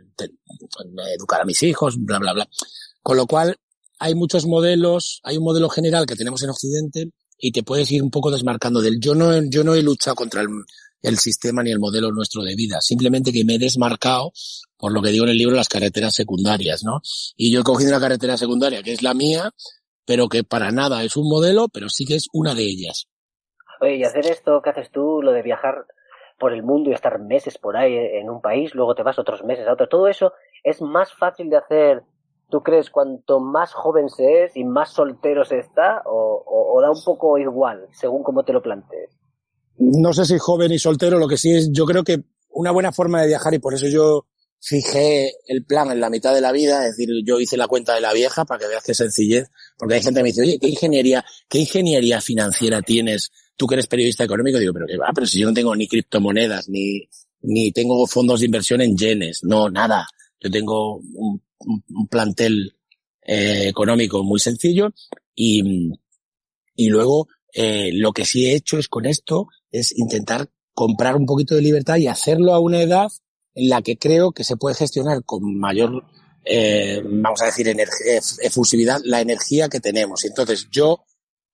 educar 1.16 1.42
a 1.42 1.46
mis 1.46 1.62
hijos, 1.64 1.96
bla, 2.00 2.18
bla, 2.18 2.34
bla. 2.34 2.48
Con 3.04 3.18
lo 3.18 3.28
cual, 3.28 3.56
hay 4.00 4.16
muchos 4.16 4.46
modelos, 4.46 5.22
hay 5.24 5.38
un 5.38 5.44
modelo 5.44 5.70
general 5.70 6.06
que 6.06 6.16
tenemos 6.16 6.42
en 6.44 6.50
Occidente 6.50 7.12
y 7.38 7.52
te 7.52 7.64
puedes 7.64 7.92
ir 7.92 8.02
un 8.02 8.12
poco 8.12 8.32
desmarcando 8.32 8.82
del 8.82 9.00
yo 9.00 9.14
no, 9.14 9.32
yo 9.50 9.64
no 9.64 9.76
he 9.76 9.84
luchado 9.84 10.16
contra 10.16 10.42
el, 10.42 10.48
el 11.02 11.20
sistema 11.20 11.62
ni 11.62 11.72
el 11.72 11.80
modelo 11.80 12.12
nuestro 12.12 12.42
de 12.44 12.56
vida, 12.56 12.78
simplemente 12.82 13.32
que 13.32 13.46
me 13.46 13.56
he 13.56 13.60
desmarcado 13.60 14.32
por 14.78 14.92
lo 14.92 15.02
que 15.02 15.10
digo 15.10 15.26
en 15.26 15.32
el 15.32 15.38
libro, 15.38 15.56
las 15.56 15.70
carreteras 15.70 16.14
secundarias, 16.14 16.84
¿no? 16.84 17.02
Y 17.36 17.52
yo 17.52 17.62
he 17.62 17.64
cogido 17.64 17.92
una 17.92 18.00
carretera 18.00 18.38
secundaria 18.38 18.84
que 18.84 18.94
es 18.94 19.02
la 19.02 19.14
mía, 19.14 19.52
pero 20.06 20.28
que 20.28 20.44
para 20.44 20.72
nada 20.72 21.04
es 21.04 21.16
un 21.16 21.28
modelo, 21.28 21.68
pero 21.70 21.90
sí 21.90 22.06
que 22.06 22.16
es 22.16 22.28
una 22.34 22.54
de 22.54 22.64
ellas. 22.64 23.08
Oye, 23.82 23.98
y 23.98 24.04
hacer 24.04 24.26
esto 24.28 24.62
que 24.64 24.70
haces 24.70 24.92
tú, 24.92 25.22
lo 25.22 25.32
de 25.32 25.42
viajar 25.42 25.86
por 26.38 26.54
el 26.54 26.64
mundo 26.64 26.90
y 26.90 26.94
estar 26.94 27.20
meses 27.20 27.58
por 27.58 27.78
ahí 27.78 27.96
en 27.96 28.30
un 28.30 28.42
país, 28.42 28.76
luego 28.76 28.96
te 28.96 29.04
vas 29.04 29.20
otros 29.20 29.44
meses 29.44 29.68
a 29.68 29.74
otro, 29.74 29.88
todo 29.88 30.08
eso 30.08 30.34
es 30.64 30.82
más 30.82 31.14
fácil 31.14 31.50
de 31.50 31.58
hacer, 31.58 32.04
¿tú 32.50 32.62
crees, 32.62 32.90
cuanto 32.90 33.40
más 33.40 33.74
joven 33.74 34.10
se 34.10 34.44
es 34.44 34.58
y 34.58 34.64
más 34.64 34.92
soltero 34.92 35.46
se 35.46 35.60
está, 35.60 36.02
o, 36.06 36.44
o 36.46 36.82
da 36.82 36.92
un 36.92 37.04
poco 37.04 37.38
igual, 37.38 37.88
según 37.92 38.24
cómo 38.24 38.44
te 38.44 38.54
lo 38.54 38.62
plantees? 38.62 39.12
No 39.78 40.14
sé 40.14 40.26
si 40.26 40.38
joven 40.38 40.72
y 40.72 40.80
soltero, 40.80 41.20
lo 41.20 41.28
que 41.28 41.38
sí 41.38 41.54
es, 41.54 41.72
yo 41.72 41.86
creo 41.86 42.04
que 42.04 42.24
una 42.50 42.72
buena 42.72 42.92
forma 42.92 43.22
de 43.22 43.28
viajar, 43.28 43.54
y 43.54 43.60
por 43.60 43.74
eso 43.74 43.88
yo 43.88 44.26
fijé 44.60 45.34
el 45.48 45.64
plan 45.66 45.92
en 45.92 46.00
la 46.00 46.10
mitad 46.10 46.34
de 46.34 46.42
la 46.42 46.52
vida, 46.52 46.86
es 46.86 46.98
decir, 46.98 47.10
yo 47.26 47.40
hice 47.40 47.58
la 47.58 47.68
cuenta 47.68 47.94
de 47.94 48.02
la 48.02 48.14
vieja 48.14 48.46
para 48.46 48.60
que 48.60 48.68
veas 48.68 48.84
qué 48.84 48.94
sencillez, 48.94 49.50
porque 49.78 49.96
hay 49.96 50.02
gente 50.02 50.20
que 50.20 50.24
me 50.24 50.30
dice, 50.30 50.42
oye, 50.42 50.58
¿qué 50.60 50.70
ingeniería, 50.70 51.24
qué 51.48 51.60
ingeniería 51.60 52.22
financiera 52.22 52.82
tienes? 52.82 53.32
Tú 53.56 53.68
que 53.68 53.76
eres 53.76 53.88
periodista 53.88 54.24
económico, 54.24 54.60
digo, 54.60 54.74
pero 54.74 54.88
que 54.88 54.98
va, 54.98 55.12
pero 55.14 55.26
si 55.26 55.40
yo 55.40 55.48
no 55.48 55.54
tengo 55.54 55.76
ni 55.76 55.88
criptomonedas, 55.88 56.68
ni, 56.70 57.08
ni 57.42 57.72
tengo 57.72 58.06
fondos 58.08 58.40
de 58.40 58.48
inversión 58.48 58.82
en 58.82 58.98
yenes, 58.98 59.44
no, 59.44 59.70
nada. 59.70 60.08
Yo 60.40 60.52
tengo 60.52 60.98
un, 60.98 61.42
plantel 62.10 62.76
eh, 63.22 63.68
económico 63.68 64.24
muy 64.24 64.40
sencillo 64.40 64.94
y, 65.34 65.92
y 66.76 66.90
luego 66.90 67.28
eh, 67.54 67.92
lo 67.94 68.12
que 68.12 68.26
sí 68.26 68.46
he 68.46 68.56
hecho 68.56 68.78
es 68.78 68.90
con 68.90 69.06
esto 69.06 69.48
es 69.72 69.98
intentar 69.98 70.50
comprar 70.74 71.16
un 71.16 71.26
poquito 71.26 71.56
de 71.56 71.62
libertad 71.62 71.96
y 71.96 72.08
hacerlo 72.08 72.54
a 72.54 72.60
una 72.60 72.82
edad 72.82 73.08
en 73.56 73.70
la 73.70 73.82
que 73.82 73.98
creo 73.98 74.34
que 74.34 74.44
se 74.44 74.58
puede 74.58 74.76
gestionar 74.76 75.24
con 75.24 75.58
mayor, 75.58 76.04
eh, 76.44 77.02
vamos 77.04 77.42
a 77.42 77.46
decir, 77.46 77.74
efusividad 78.42 79.00
la 79.06 79.22
energía 79.22 79.70
que 79.70 79.80
tenemos. 79.80 80.26
Entonces 80.26 80.68
yo, 80.70 81.06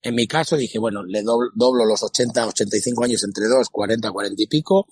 en 0.01 0.15
mi 0.15 0.27
caso, 0.27 0.58
dije, 0.58 0.79
bueno, 0.79 1.03
le 1.03 1.22
doblo, 1.22 1.86
los 1.86 2.01
80, 2.03 2.48
85 2.48 3.03
años 3.03 3.24
entre 3.24 3.48
2, 3.48 3.70
40, 3.70 4.12
40 4.12 4.41
y 4.41 4.48
pico. 4.48 4.88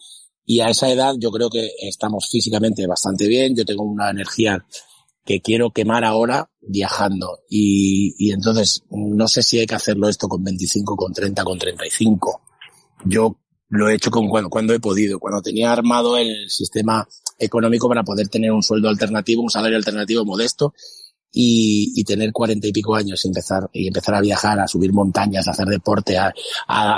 Y 0.45 0.61
a 0.61 0.69
esa 0.69 0.89
edad 0.89 1.15
yo 1.17 1.31
creo 1.31 1.49
que 1.49 1.71
estamos 1.81 2.27
físicamente 2.29 2.85
bastante 2.87 3.27
bien. 3.27 3.55
Yo 3.55 3.65
tengo 3.65 3.83
una 3.83 4.09
energía 4.09 4.65
que 5.25 5.41
quiero 5.41 5.71
quemar 5.71 6.03
ahora 6.03 6.49
viajando. 6.61 7.39
Y, 7.49 8.15
y 8.17 8.31
entonces 8.31 8.83
no 8.89 9.27
sé 9.27 9.43
si 9.43 9.59
hay 9.59 9.65
que 9.65 9.75
hacerlo 9.75 10.09
esto 10.09 10.27
con 10.27 10.43
25, 10.43 10.95
con 10.95 11.13
30, 11.13 11.43
con 11.43 11.57
35. 11.57 12.41
Yo 13.05 13.37
lo 13.69 13.89
he 13.89 13.95
hecho 13.95 14.11
con 14.11 14.27
cuando, 14.27 14.49
cuando 14.49 14.73
he 14.73 14.79
podido, 14.79 15.19
cuando 15.19 15.41
tenía 15.41 15.71
armado 15.71 16.17
el 16.17 16.49
sistema 16.49 17.07
económico 17.37 17.87
para 17.87 18.03
poder 18.03 18.27
tener 18.27 18.51
un 18.51 18.63
sueldo 18.63 18.89
alternativo, 18.89 19.43
un 19.43 19.49
salario 19.49 19.77
alternativo 19.77 20.25
modesto 20.25 20.73
y, 21.31 21.93
y 21.95 22.03
tener 22.03 22.31
cuarenta 22.31 22.67
y 22.67 22.71
pico 22.71 22.95
años 22.95 23.23
y 23.23 23.27
empezar, 23.27 23.69
y 23.73 23.87
empezar 23.87 24.15
a 24.15 24.21
viajar, 24.21 24.59
a 24.59 24.67
subir 24.67 24.91
montañas, 24.93 25.47
a 25.47 25.51
hacer 25.51 25.67
deporte, 25.67 26.17
a, 26.17 26.33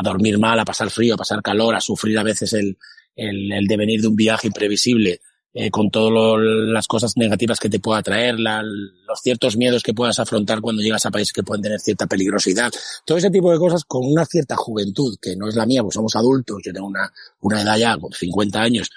dormir 0.03 0.39
mal, 0.39 0.59
a 0.59 0.65
pasar 0.65 0.89
frío, 0.89 1.15
a 1.15 1.17
pasar 1.17 1.41
calor, 1.41 1.75
a 1.75 1.81
sufrir 1.81 2.17
a 2.17 2.23
veces 2.23 2.53
el, 2.53 2.77
el, 3.15 3.67
devenir 3.67 4.01
de 4.01 4.07
un 4.07 4.15
viaje 4.15 4.47
imprevisible 4.47 5.21
eh, 5.53 5.69
con 5.69 5.91
todas 5.91 6.39
las 6.39 6.87
cosas 6.87 7.17
negativas 7.17 7.59
que 7.59 7.69
te 7.69 7.79
pueda 7.81 8.01
traer, 8.01 8.39
la, 8.39 8.63
los 8.63 9.19
ciertos 9.21 9.57
miedos 9.57 9.83
que 9.83 9.93
puedas 9.93 10.17
afrontar 10.17 10.61
cuando 10.61 10.81
llegas 10.81 11.05
a 11.05 11.11
países 11.11 11.33
que 11.33 11.43
pueden 11.43 11.61
tener 11.61 11.81
cierta 11.81 12.07
peligrosidad. 12.07 12.71
Todo 13.05 13.17
ese 13.17 13.29
tipo 13.29 13.51
de 13.51 13.57
cosas 13.57 13.83
con 13.83 14.05
una 14.05 14.25
cierta 14.25 14.55
juventud, 14.55 15.17
que 15.21 15.35
no 15.35 15.49
es 15.49 15.55
la 15.55 15.65
mía, 15.65 15.83
pues 15.83 15.95
somos 15.95 16.15
adultos, 16.15 16.61
yo 16.63 16.71
tengo 16.71 16.87
una, 16.87 17.11
una 17.41 17.61
edad 17.61 17.77
ya, 17.77 17.97
50 18.11 18.61
años. 18.61 18.89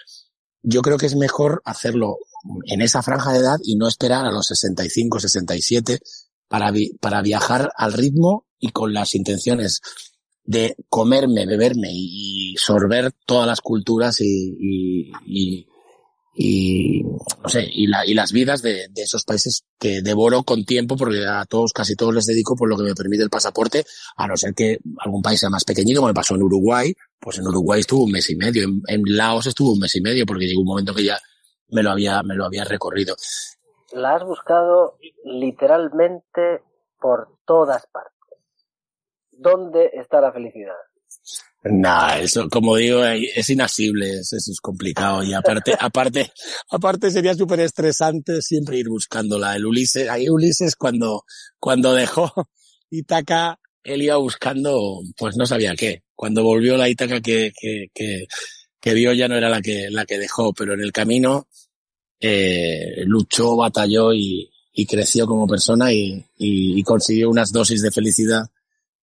Yo 0.67 0.83
creo 0.83 0.97
que 0.97 1.07
es 1.07 1.15
mejor 1.15 1.63
hacerlo 1.65 2.17
en 2.67 2.81
esa 2.81 3.03
franja 3.03 3.33
de 3.33 3.39
edad 3.39 3.59
y 3.63 3.77
no 3.77 3.87
esperar 3.87 4.25
a 4.25 4.33
los 4.33 4.47
65, 4.47 5.21
67 5.21 6.01
para, 6.49 6.73
para 7.01 7.23
viajar 7.23 7.71
al 7.77 7.93
ritmo 7.93 8.47
y 8.59 8.71
con 8.71 8.93
las 8.93 9.15
intenciones 9.15 9.81
de 10.45 10.77
comerme, 10.89 11.47
beberme 11.47 11.89
y, 11.93 12.55
sorber 12.57 13.13
todas 13.27 13.47
las 13.47 13.61
culturas 13.61 14.21
y, 14.21 14.57
y, 14.59 15.13
y 15.27 15.67
y 16.37 17.03
no 17.03 17.49
sé, 17.49 17.65
y, 17.71 17.87
la, 17.87 18.05
y 18.05 18.15
las 18.15 18.33
vidas 18.33 18.61
de, 18.61 18.89
de, 18.91 19.03
esos 19.03 19.25
países 19.25 19.65
que 19.79 20.03
devoro 20.03 20.43
con 20.43 20.65
tiempo 20.65 20.97
porque 20.97 21.25
a 21.25 21.45
todos, 21.45 21.73
casi 21.73 21.95
todos 21.95 22.13
les 22.13 22.27
dedico 22.27 22.57
por 22.57 22.69
lo 22.69 22.77
que 22.77 22.83
me 22.83 22.95
permite 22.95 23.23
el 23.23 23.31
pasaporte, 23.31 23.85
a 24.17 24.27
no 24.27 24.37
ser 24.37 24.53
que 24.53 24.79
algún 24.99 25.23
país 25.23 25.39
sea 25.39 25.51
más 25.51 25.65
pequeñito, 25.65 26.01
como 26.01 26.09
me 26.09 26.15
pasó 26.15 26.35
en 26.35 26.43
Uruguay, 26.43 26.93
pues 27.25 27.39
en 27.39 27.47
Uruguay 27.49 27.81
estuvo 27.81 28.05
un 28.05 28.13
mes 28.13 28.29
y 28.29 28.37
medio, 28.37 28.65
en, 28.65 28.83
en 28.87 29.03
Laos 29.07 29.47
estuvo 29.47 29.73
un 29.73 29.79
mes 29.79 29.97
y 29.97 30.03
medio 30.03 30.27
porque 30.27 30.45
llegó 30.45 30.61
un 30.61 30.67
momento 30.67 30.95
que 30.95 31.05
ya 31.05 31.19
me 31.71 31.83
lo 31.83 31.91
había, 31.91 32.23
me 32.23 32.35
lo 32.35 32.45
había 32.45 32.65
recorrido. 32.65 33.17
La 33.93 34.17
has 34.17 34.25
buscado 34.25 34.99
literalmente 35.25 36.63
por 37.01 37.29
todas 37.47 37.87
partes. 37.87 38.13
¿Dónde 39.33 39.91
está 39.95 40.21
la 40.21 40.33
felicidad? 40.33 40.75
Nah, 41.63 42.19
eso, 42.19 42.51
como 42.51 42.77
digo, 42.77 43.03
es 43.05 43.49
inasible, 43.49 44.21
eso, 44.21 44.37
es 44.37 44.61
complicado. 44.61 45.23
Y 45.23 45.33
aparte, 45.33 45.75
aparte, 45.81 46.31
aparte 46.71 47.11
sería 47.11 47.35
súper 47.35 47.61
estresante 47.61 48.43
siempre 48.43 48.77
ir 48.77 48.89
buscándola. 48.91 49.57
El 49.57 49.65
Ulises, 49.65 50.11
ahí 50.11 50.29
Ulises 50.29 50.77
cuando, 50.77 51.25
cuando 51.59 51.95
dejó 51.95 52.31
Itaca, 52.91 53.59
él 53.83 54.03
iba 54.03 54.17
buscando, 54.17 55.01
pues 55.17 55.39
no 55.39 55.47
sabía 55.47 55.75
qué. 55.75 56.04
Cuando 56.15 56.43
volvió 56.43 56.77
la 56.77 56.89
Itaca 56.89 57.21
que, 57.21 57.53
que, 57.59 57.89
que, 57.95 58.27
que 58.81 58.95
vio 58.95 59.13
ya 59.13 59.29
no 59.29 59.37
era 59.37 59.49
la 59.49 59.61
que, 59.61 59.89
la 59.91 60.07
que 60.07 60.19
dejó, 60.19 60.53
pero 60.53 60.75
en 60.75 60.81
el 60.81 60.93
camino, 60.93 61.49
eh, 62.21 63.03
luchó, 63.07 63.57
batalló 63.57 64.13
y, 64.13 64.51
y 64.73 64.87
creció 64.87 65.27
como 65.27 65.47
persona 65.47 65.93
y, 65.93 66.13
y, 66.37 66.79
y 66.79 66.83
consiguió 66.83 67.31
unas 67.31 67.53
dosis 67.53 67.83
de 67.83 67.91
felicidad 67.91 68.45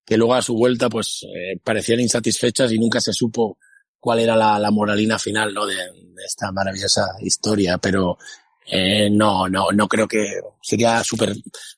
que 0.06 0.18
luego 0.18 0.36
a 0.36 0.42
su 0.42 0.56
vuelta 0.56 0.90
pues 0.90 1.24
eh, 1.24 1.58
parecían 1.64 2.00
insatisfechas 2.00 2.72
y 2.72 2.80
nunca 2.80 3.00
se 3.00 3.14
supo 3.14 3.58
cuál 4.00 4.20
era 4.20 4.36
la, 4.36 4.60
la 4.60 4.72
moralina 4.72 5.18
final 5.20 5.54
¿no? 5.54 5.66
de, 5.66 5.76
de, 5.76 6.24
esta 6.26 6.52
maravillosa 6.52 7.08
historia, 7.22 7.78
pero 7.78 8.18
eh, 8.66 9.10
no, 9.10 9.48
no, 9.48 9.72
no 9.72 9.88
creo 9.88 10.08
que 10.08 10.42
sería 10.62 11.04
súper 11.04 11.36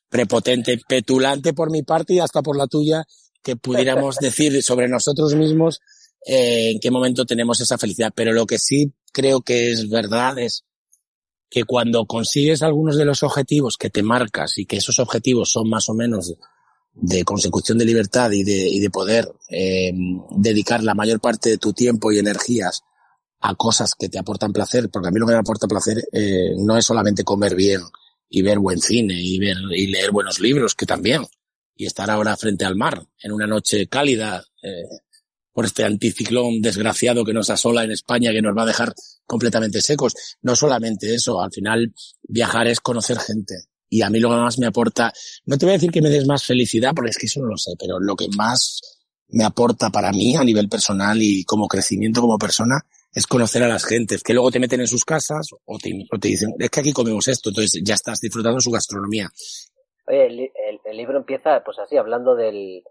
prepotente, 0.09 0.79
petulante 0.87 1.53
por 1.53 1.69
mi 1.69 1.83
parte 1.83 2.13
y 2.13 2.19
hasta 2.19 2.41
por 2.41 2.57
la 2.57 2.67
tuya 2.67 3.03
que 3.43 3.55
pudiéramos 3.55 4.17
decir 4.17 4.63
sobre 4.63 4.87
nosotros 4.87 5.35
mismos 5.35 5.81
eh, 6.25 6.71
en 6.71 6.79
qué 6.79 6.89
momento 6.89 7.25
tenemos 7.25 7.59
esa 7.61 7.77
felicidad. 7.77 8.13
Pero 8.15 8.33
lo 8.33 8.45
que 8.45 8.57
sí 8.57 8.93
creo 9.11 9.41
que 9.41 9.71
es 9.71 9.89
verdad 9.89 10.39
es 10.39 10.65
que 11.49 11.65
cuando 11.65 12.05
consigues 12.05 12.63
algunos 12.63 12.97
de 12.97 13.05
los 13.05 13.21
objetivos 13.21 13.77
que 13.77 13.91
te 13.91 14.01
marcas 14.01 14.57
y 14.57 14.65
que 14.65 14.77
esos 14.77 14.97
objetivos 14.99 15.51
son 15.51 15.69
más 15.69 15.87
o 15.89 15.93
menos 15.93 16.33
de 16.93 17.23
consecución 17.23 17.77
de 17.77 17.85
libertad 17.85 18.31
y 18.31 18.43
de, 18.43 18.69
y 18.69 18.79
de 18.79 18.89
poder 18.89 19.31
eh, 19.49 19.91
dedicar 20.37 20.83
la 20.83 20.95
mayor 20.95 21.19
parte 21.19 21.49
de 21.49 21.57
tu 21.57 21.73
tiempo 21.73 22.11
y 22.11 22.19
energías 22.19 22.83
a 23.39 23.55
cosas 23.55 23.93
que 23.93 24.09
te 24.09 24.17
aportan 24.17 24.53
placer, 24.53 24.89
porque 24.89 25.09
a 25.09 25.11
mí 25.11 25.19
lo 25.19 25.27
que 25.27 25.33
me 25.33 25.39
aporta 25.39 25.67
placer 25.67 26.03
eh, 26.11 26.53
no 26.57 26.77
es 26.77 26.85
solamente 26.85 27.23
comer 27.23 27.55
bien 27.55 27.81
y 28.29 28.41
ver 28.41 28.57
buen 28.59 28.79
cine 28.79 29.15
y 29.17 29.37
ver 29.37 29.57
y 29.75 29.87
leer 29.87 30.11
buenos 30.11 30.39
libros, 30.39 30.75
que 30.75 30.85
también, 30.85 31.23
y 31.75 31.85
estar 31.85 32.09
ahora 32.09 32.37
frente 32.37 32.65
al 32.65 32.75
mar 32.75 33.05
en 33.21 33.31
una 33.31 33.47
noche 33.47 33.87
cálida 33.87 34.43
eh, 34.61 34.83
por 35.51 35.65
este 35.65 35.83
anticiclón 35.83 36.61
desgraciado 36.61 37.23
que 37.23 37.33
nos 37.33 37.49
asola 37.49 37.83
en 37.83 37.91
España, 37.91 38.31
que 38.31 38.41
nos 38.41 38.57
va 38.57 38.63
a 38.63 38.67
dejar 38.67 38.93
completamente 39.25 39.81
secos. 39.81 40.13
No 40.41 40.55
solamente 40.55 41.13
eso, 41.13 41.41
al 41.41 41.51
final 41.51 41.93
viajar 42.23 42.67
es 42.67 42.79
conocer 42.79 43.19
gente, 43.19 43.55
y 43.93 44.01
a 44.01 44.09
mí 44.09 44.19
lo 44.19 44.29
que 44.29 44.37
más 44.37 44.57
me 44.57 44.65
aporta, 44.65 45.13
no 45.45 45.57
te 45.57 45.65
voy 45.65 45.73
a 45.73 45.77
decir 45.77 45.91
que 45.91 46.01
me 46.01 46.09
des 46.09 46.25
más 46.25 46.43
felicidad, 46.43 46.93
porque 46.95 47.11
es 47.11 47.17
que 47.17 47.27
eso 47.27 47.41
no 47.41 47.47
lo 47.47 47.57
sé, 47.57 47.73
pero 47.77 47.99
lo 47.99 48.15
que 48.15 48.27
más 48.35 48.81
me 49.29 49.43
aporta 49.43 49.91
para 49.91 50.11
mí 50.11 50.35
a 50.35 50.43
nivel 50.43 50.67
personal 50.67 51.21
y 51.21 51.43
como 51.43 51.67
crecimiento 51.67 52.21
como 52.21 52.39
persona 52.39 52.83
es 53.13 53.27
conocer 53.27 53.61
a 53.61 53.67
las 53.67 53.85
gentes, 53.85 54.23
que 54.23 54.33
luego 54.33 54.49
te 54.49 54.59
meten 54.59 54.81
en 54.81 54.87
sus 54.87 55.05
casas 55.05 55.47
o 55.65 55.77
te, 55.77 55.91
te 56.19 56.27
dicen, 56.27 56.55
es 56.57 56.71
que 56.71 56.79
aquí 56.79 56.91
comemos 56.91 57.27
esto, 57.27 57.49
entonces 57.49 57.81
ya 57.85 57.93
estás 57.93 58.19
disfrutando 58.19 58.59
su 58.59 58.71
gastronomía. 58.71 59.29
Oye, 60.07 60.51
el, 60.85 60.97
libro 60.97 61.17
empieza 61.17 61.63
pues 61.63 61.79
así, 61.79 61.97
hablando 61.97 62.35
del, 62.35 62.83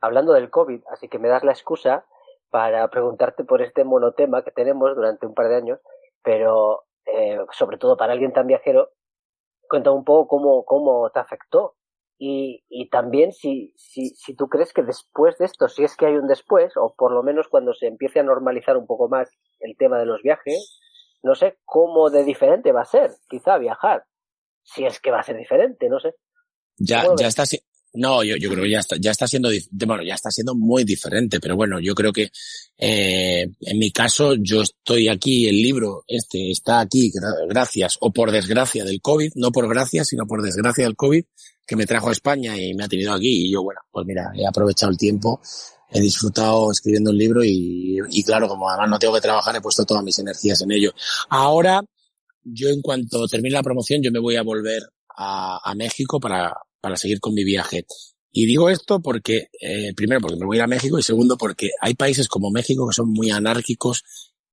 hablando 0.00 0.32
del 0.32 0.50
COVID, 0.50 0.82
así 0.90 1.08
que 1.08 1.18
me 1.18 1.28
das 1.28 1.44
la 1.44 1.52
excusa 1.52 2.06
para 2.50 2.88
preguntarte 2.88 3.44
por 3.44 3.62
este 3.62 3.84
monotema 3.84 4.42
que 4.42 4.50
tenemos 4.50 4.94
durante 4.94 5.26
un 5.26 5.34
par 5.34 5.48
de 5.48 5.56
años, 5.56 5.80
pero 6.22 6.84
eh, 7.06 7.38
sobre 7.52 7.78
todo 7.78 7.96
para 7.96 8.12
alguien 8.12 8.32
tan 8.32 8.46
viajero, 8.46 8.90
cuenta 9.68 9.90
un 9.92 10.04
poco 10.04 10.26
cómo, 10.28 10.64
cómo 10.64 11.10
te 11.10 11.20
afectó 11.20 11.76
y, 12.18 12.64
y 12.68 12.90
también 12.90 13.32
si, 13.32 13.72
si, 13.76 14.10
si 14.10 14.34
tú 14.34 14.48
crees 14.48 14.74
que 14.74 14.82
después 14.82 15.38
de 15.38 15.46
esto, 15.46 15.68
si 15.68 15.84
es 15.84 15.96
que 15.96 16.06
hay 16.06 16.16
un 16.16 16.26
después, 16.26 16.76
o 16.76 16.94
por 16.94 17.12
lo 17.12 17.22
menos 17.22 17.48
cuando 17.48 17.72
se 17.72 17.86
empiece 17.86 18.20
a 18.20 18.24
normalizar 18.24 18.76
un 18.76 18.86
poco 18.86 19.08
más 19.08 19.30
el 19.60 19.74
tema 19.78 19.98
de 19.98 20.04
los 20.04 20.20
viajes, 20.22 20.78
no 21.22 21.34
sé 21.34 21.58
cómo 21.64 22.10
de 22.10 22.24
diferente 22.24 22.72
va 22.72 22.82
a 22.82 22.84
ser, 22.84 23.10
quizá 23.28 23.56
viajar. 23.58 24.04
Si 24.62 24.84
es 24.84 25.00
que 25.00 25.10
va 25.10 25.20
a 25.20 25.22
ser 25.22 25.36
diferente, 25.36 25.88
no 25.88 25.98
sé. 25.98 26.14
Ya, 26.80 27.04
ya 27.18 27.28
está, 27.28 27.44
no, 27.92 28.22
yo, 28.22 28.36
yo 28.36 28.48
creo 28.50 28.64
que 28.64 28.70
ya 28.70 28.78
está, 28.78 28.96
ya 29.00 29.10
está 29.10 29.26
siendo, 29.26 29.50
bueno, 29.72 30.04
ya 30.04 30.14
está 30.14 30.30
siendo 30.30 30.54
muy 30.54 30.84
diferente, 30.84 31.40
pero 31.40 31.56
bueno, 31.56 31.80
yo 31.80 31.94
creo 31.94 32.12
que, 32.12 32.30
eh, 32.78 33.50
en 33.60 33.78
mi 33.78 33.90
caso, 33.90 34.34
yo 34.38 34.62
estoy 34.62 35.08
aquí, 35.08 35.48
el 35.48 35.60
libro 35.60 36.04
este 36.06 36.52
está 36.52 36.80
aquí 36.80 37.12
gracias 37.48 37.98
o 38.00 38.12
por 38.12 38.30
desgracia 38.30 38.84
del 38.84 39.00
COVID, 39.00 39.32
no 39.34 39.50
por 39.50 39.68
gracia, 39.68 40.04
sino 40.04 40.26
por 40.26 40.40
desgracia 40.42 40.84
del 40.84 40.94
COVID, 40.94 41.24
que 41.66 41.76
me 41.76 41.86
trajo 41.86 42.08
a 42.08 42.12
España 42.12 42.56
y 42.56 42.74
me 42.74 42.84
ha 42.84 42.88
tenido 42.88 43.12
aquí. 43.12 43.46
Y 43.46 43.52
yo, 43.52 43.62
bueno, 43.62 43.80
pues 43.90 44.06
mira, 44.06 44.30
he 44.36 44.46
aprovechado 44.46 44.92
el 44.92 44.98
tiempo, 44.98 45.40
he 45.90 46.00
disfrutado 46.00 46.70
escribiendo 46.70 47.10
un 47.10 47.18
libro 47.18 47.42
y, 47.44 47.98
y 48.10 48.22
claro, 48.22 48.46
como 48.46 48.68
además 48.68 48.90
no 48.90 48.98
tengo 49.00 49.14
que 49.14 49.20
trabajar, 49.20 49.56
he 49.56 49.60
puesto 49.60 49.84
todas 49.84 50.04
mis 50.04 50.18
energías 50.20 50.60
en 50.60 50.70
ello. 50.70 50.92
Ahora, 51.28 51.82
yo 52.44 52.68
en 52.68 52.80
cuanto 52.82 53.26
termine 53.26 53.54
la 53.54 53.62
promoción, 53.64 54.00
yo 54.00 54.12
me 54.12 54.20
voy 54.20 54.36
a 54.36 54.42
volver 54.42 54.82
a, 55.16 55.58
a 55.62 55.74
México 55.74 56.20
para, 56.20 56.54
para 56.80 56.96
seguir 56.96 57.20
con 57.20 57.34
mi 57.34 57.44
viaje. 57.44 57.86
Y 58.32 58.46
digo 58.46 58.70
esto 58.70 59.00
porque, 59.00 59.48
eh, 59.60 59.92
primero 59.94 60.20
porque 60.20 60.36
me 60.36 60.46
voy 60.46 60.60
a 60.60 60.66
México 60.66 60.98
y 60.98 61.02
segundo 61.02 61.36
porque 61.36 61.70
hay 61.80 61.94
países 61.94 62.28
como 62.28 62.50
México 62.50 62.88
que 62.88 62.94
son 62.94 63.10
muy 63.12 63.30
anárquicos 63.30 64.04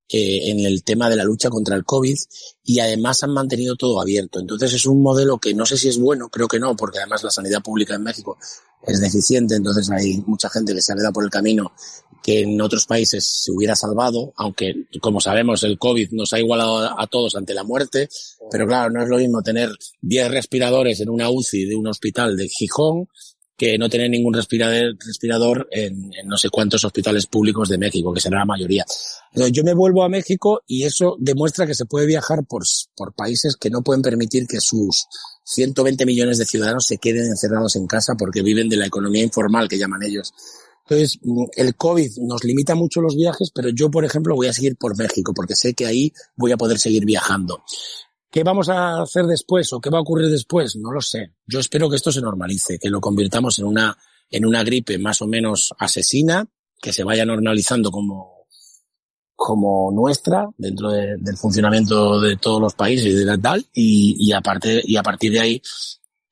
eh, 0.09 0.51
en 0.51 0.65
el 0.65 0.85
tema 0.85 1.09
de 1.09 1.17
la 1.17 1.25
lucha 1.25 1.49
contra 1.49 1.75
el 1.75 1.83
COVID 1.83 2.17
y 2.63 2.79
además 2.79 3.23
han 3.23 3.33
mantenido 3.33 3.75
todo 3.75 4.01
abierto. 4.01 4.39
Entonces 4.39 4.73
es 4.73 4.85
un 4.85 5.03
modelo 5.03 5.37
que 5.37 5.53
no 5.53 5.65
sé 5.65 5.77
si 5.77 5.89
es 5.89 5.99
bueno, 5.99 6.29
creo 6.29 6.47
que 6.47 6.59
no, 6.59 6.75
porque 6.75 6.99
además 6.99 7.23
la 7.23 7.29
sanidad 7.29 7.61
pública 7.61 7.95
en 7.95 8.03
México 8.03 8.37
es 8.83 9.01
deficiente, 9.01 9.55
entonces 9.55 9.89
hay 9.91 10.23
mucha 10.25 10.49
gente 10.49 10.73
que 10.73 10.81
se 10.81 10.93
ha 10.93 10.95
quedado 10.95 11.11
por 11.11 11.25
el 11.25 11.29
camino 11.29 11.73
que 12.21 12.41
en 12.41 12.59
otros 12.61 12.85
países 12.85 13.25
se 13.43 13.51
hubiera 13.51 13.75
salvado, 13.75 14.33
aunque 14.35 14.87
como 15.01 15.21
sabemos 15.21 15.63
el 15.63 15.77
COVID 15.77 16.11
nos 16.11 16.33
ha 16.33 16.39
igualado 16.39 16.99
a 16.99 17.07
todos 17.07 17.35
ante 17.35 17.53
la 17.53 17.63
muerte, 17.63 18.09
pero 18.51 18.67
claro, 18.67 18.91
no 18.91 19.03
es 19.03 19.09
lo 19.09 19.17
mismo 19.17 19.41
tener 19.41 19.69
10 20.01 20.31
respiradores 20.31 20.99
en 20.99 21.09
una 21.09 21.29
UCI 21.29 21.65
de 21.65 21.75
un 21.75 21.87
hospital 21.87 22.35
de 22.35 22.47
Gijón 22.47 23.07
que 23.57 23.77
no 23.79 23.89
tener 23.89 24.09
ningún 24.11 24.35
respirador, 24.35 25.67
en, 25.71 26.11
no 26.25 26.37
sé 26.37 26.49
cuántos 26.49 26.85
hospitales 26.85 27.25
públicos 27.25 27.67
de 27.67 27.79
México, 27.79 28.13
que 28.13 28.21
será 28.21 28.37
la 28.37 28.45
mayoría. 28.45 28.85
Entonces, 29.31 29.51
yo 29.51 29.63
me 29.63 29.73
vuelvo 29.73 30.03
a 30.03 30.09
México 30.09 30.61
y 30.67 30.83
eso 30.83 31.17
demuestra 31.19 31.65
que 31.65 31.73
se 31.73 31.85
puede 31.85 32.05
viajar 32.05 32.45
por, 32.47 32.63
por 32.95 33.15
países 33.15 33.57
que 33.57 33.71
no 33.71 33.81
pueden 33.81 34.03
permitir 34.03 34.45
que 34.45 34.61
sus 34.61 35.07
120 35.43 36.05
millones 36.05 36.37
de 36.37 36.45
ciudadanos 36.45 36.85
se 36.85 36.99
queden 36.99 37.25
encerrados 37.25 37.75
en 37.75 37.87
casa 37.87 38.13
porque 38.15 38.43
viven 38.43 38.69
de 38.69 38.77
la 38.77 38.85
economía 38.85 39.23
informal 39.23 39.67
que 39.67 39.79
llaman 39.79 40.03
ellos. 40.03 40.33
Entonces, 40.89 41.19
mm, 41.21 41.45
el 41.57 41.75
COVID 41.75 42.17
nos 42.21 42.43
limita 42.45 42.73
mucho 42.73 43.01
los 43.01 43.15
viajes, 43.15 43.51
pero 43.53 43.69
yo, 43.69 43.91
por 43.91 44.05
ejemplo, 44.05 44.35
voy 44.35 44.47
a 44.47 44.53
seguir 44.53 44.77
por 44.77 44.97
México 44.97 45.33
porque 45.35 45.55
sé 45.55 45.73
que 45.73 45.85
ahí 45.85 46.13
voy 46.35 46.53
a 46.53 46.57
poder 46.57 46.79
seguir 46.79 47.05
viajando. 47.05 47.61
¿Qué 48.31 48.43
vamos 48.43 48.69
a 48.69 49.01
hacer 49.01 49.25
después 49.25 49.71
o 49.73 49.81
qué 49.81 49.89
va 49.89 49.97
a 49.97 50.01
ocurrir 50.01 50.29
después? 50.29 50.77
No 50.77 50.91
lo 50.91 51.01
sé. 51.01 51.33
Yo 51.45 51.59
espero 51.59 51.89
que 51.89 51.97
esto 51.97 52.11
se 52.11 52.21
normalice, 52.21 52.79
que 52.79 52.89
lo 52.89 53.01
convirtamos 53.01 53.59
en 53.59 53.65
una, 53.65 53.97
en 54.29 54.45
una 54.45 54.63
gripe 54.63 54.97
más 54.97 55.21
o 55.21 55.27
menos 55.27 55.73
asesina, 55.77 56.47
que 56.81 56.93
se 56.93 57.03
vaya 57.03 57.25
normalizando 57.25 57.91
como, 57.91 58.45
como 59.35 59.91
nuestra 59.91 60.47
dentro 60.57 60.91
del 60.91 61.37
funcionamiento 61.37 62.21
de 62.21 62.37
todos 62.37 62.61
los 62.61 62.75
países 62.75 63.07
y 63.07 63.25
de 63.25 63.37
tal, 63.37 63.65
y, 63.73 64.15
y 64.19 64.31
aparte, 64.31 64.81
y 64.85 64.95
a 64.95 65.03
partir 65.03 65.31
de 65.31 65.39
ahí 65.39 65.61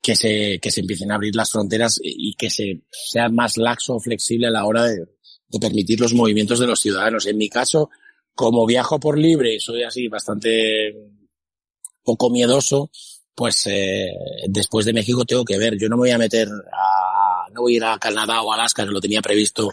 que 0.00 0.14
se, 0.14 0.58
que 0.60 0.70
se 0.70 0.80
empiecen 0.80 1.10
a 1.10 1.16
abrir 1.16 1.34
las 1.34 1.50
fronteras 1.50 1.98
y 2.02 2.34
que 2.34 2.50
se 2.50 2.82
sea 2.90 3.28
más 3.28 3.56
laxo 3.56 3.96
o 3.96 4.00
flexible 4.00 4.46
a 4.46 4.50
la 4.50 4.64
hora 4.64 4.84
de, 4.84 5.06
de 5.48 5.58
permitir 5.58 6.00
los 6.00 6.14
movimientos 6.14 6.58
de 6.58 6.66
los 6.66 6.80
ciudadanos. 6.80 7.26
En 7.26 7.36
mi 7.36 7.48
caso, 7.48 7.90
como 8.34 8.66
viajo 8.66 9.00
por 9.00 9.18
libre, 9.18 9.58
soy 9.60 9.82
así 9.82 10.08
bastante 10.08 10.94
poco 12.04 12.30
miedoso, 12.30 12.90
pues 13.34 13.66
eh, 13.66 14.10
después 14.48 14.86
de 14.86 14.92
México 14.92 15.24
tengo 15.24 15.44
que 15.44 15.58
ver. 15.58 15.76
Yo 15.78 15.88
no 15.88 15.96
me 15.96 16.02
voy 16.02 16.10
a 16.10 16.18
meter 16.18 16.48
a, 16.48 17.50
no 17.52 17.62
voy 17.62 17.74
a 17.74 17.76
ir 17.76 17.84
a 17.84 17.98
Canadá 17.98 18.42
o 18.42 18.52
Alaska, 18.52 18.84
que 18.84 18.92
lo 18.92 19.00
tenía 19.00 19.22
previsto 19.22 19.72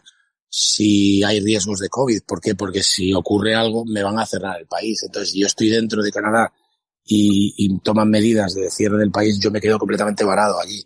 si 0.50 1.24
hay 1.24 1.40
riesgos 1.40 1.80
de 1.80 1.90
COVID. 1.90 2.22
¿Por 2.28 2.42
qué? 2.42 2.56
Porque 2.56 2.84
si 2.84 3.14
ocurre 3.14 3.56
algo 3.56 3.86
me 3.86 4.04
van 4.04 4.20
a 4.20 4.26
cerrar 4.26 4.60
el 4.60 4.68
país. 4.68 5.04
Entonces, 5.04 5.34
yo 5.34 5.48
estoy 5.48 5.70
dentro 5.70 6.04
de 6.04 6.12
Canadá 6.12 6.52
y, 7.06 7.54
y, 7.58 7.80
toman 7.80 8.10
medidas 8.10 8.54
de 8.54 8.70
cierre 8.70 8.98
del 8.98 9.12
país, 9.12 9.40
yo 9.40 9.52
me 9.52 9.60
quedo 9.60 9.78
completamente 9.78 10.24
varado 10.24 10.60
allí. 10.60 10.86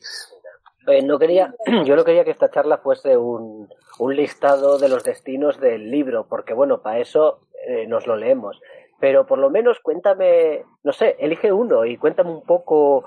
Eh, 0.88 1.01
no 1.03 1.19
quería, 1.19 1.53
yo 1.86 1.95
no 1.95 2.03
quería 2.03 2.23
que 2.23 2.32
esta 2.32 2.49
charla 2.49 2.80
fuese 2.80 3.17
un, 3.17 3.69
un 3.99 4.15
listado 4.15 4.80
de 4.80 4.89
los 4.89 5.03
destinos 5.03 5.60
del 5.60 5.91
libro, 5.91 6.27
porque 6.27 6.53
bueno, 6.53 6.82
para 6.82 6.99
eso 6.99 7.47
eh, 7.67 7.86
nos 7.88 8.08
lo 8.08 8.15
leemos. 8.15 8.60
Pero 8.99 9.27
por 9.27 9.38
lo 9.38 9.51
menos 9.51 9.77
cuéntame, 9.84 10.63
no 10.84 10.91
sé, 10.91 11.15
elige 11.19 11.51
uno 11.51 11.86
y 11.86 11.97
cuéntame 11.97 12.32
un 12.32 12.43
poco, 12.43 13.03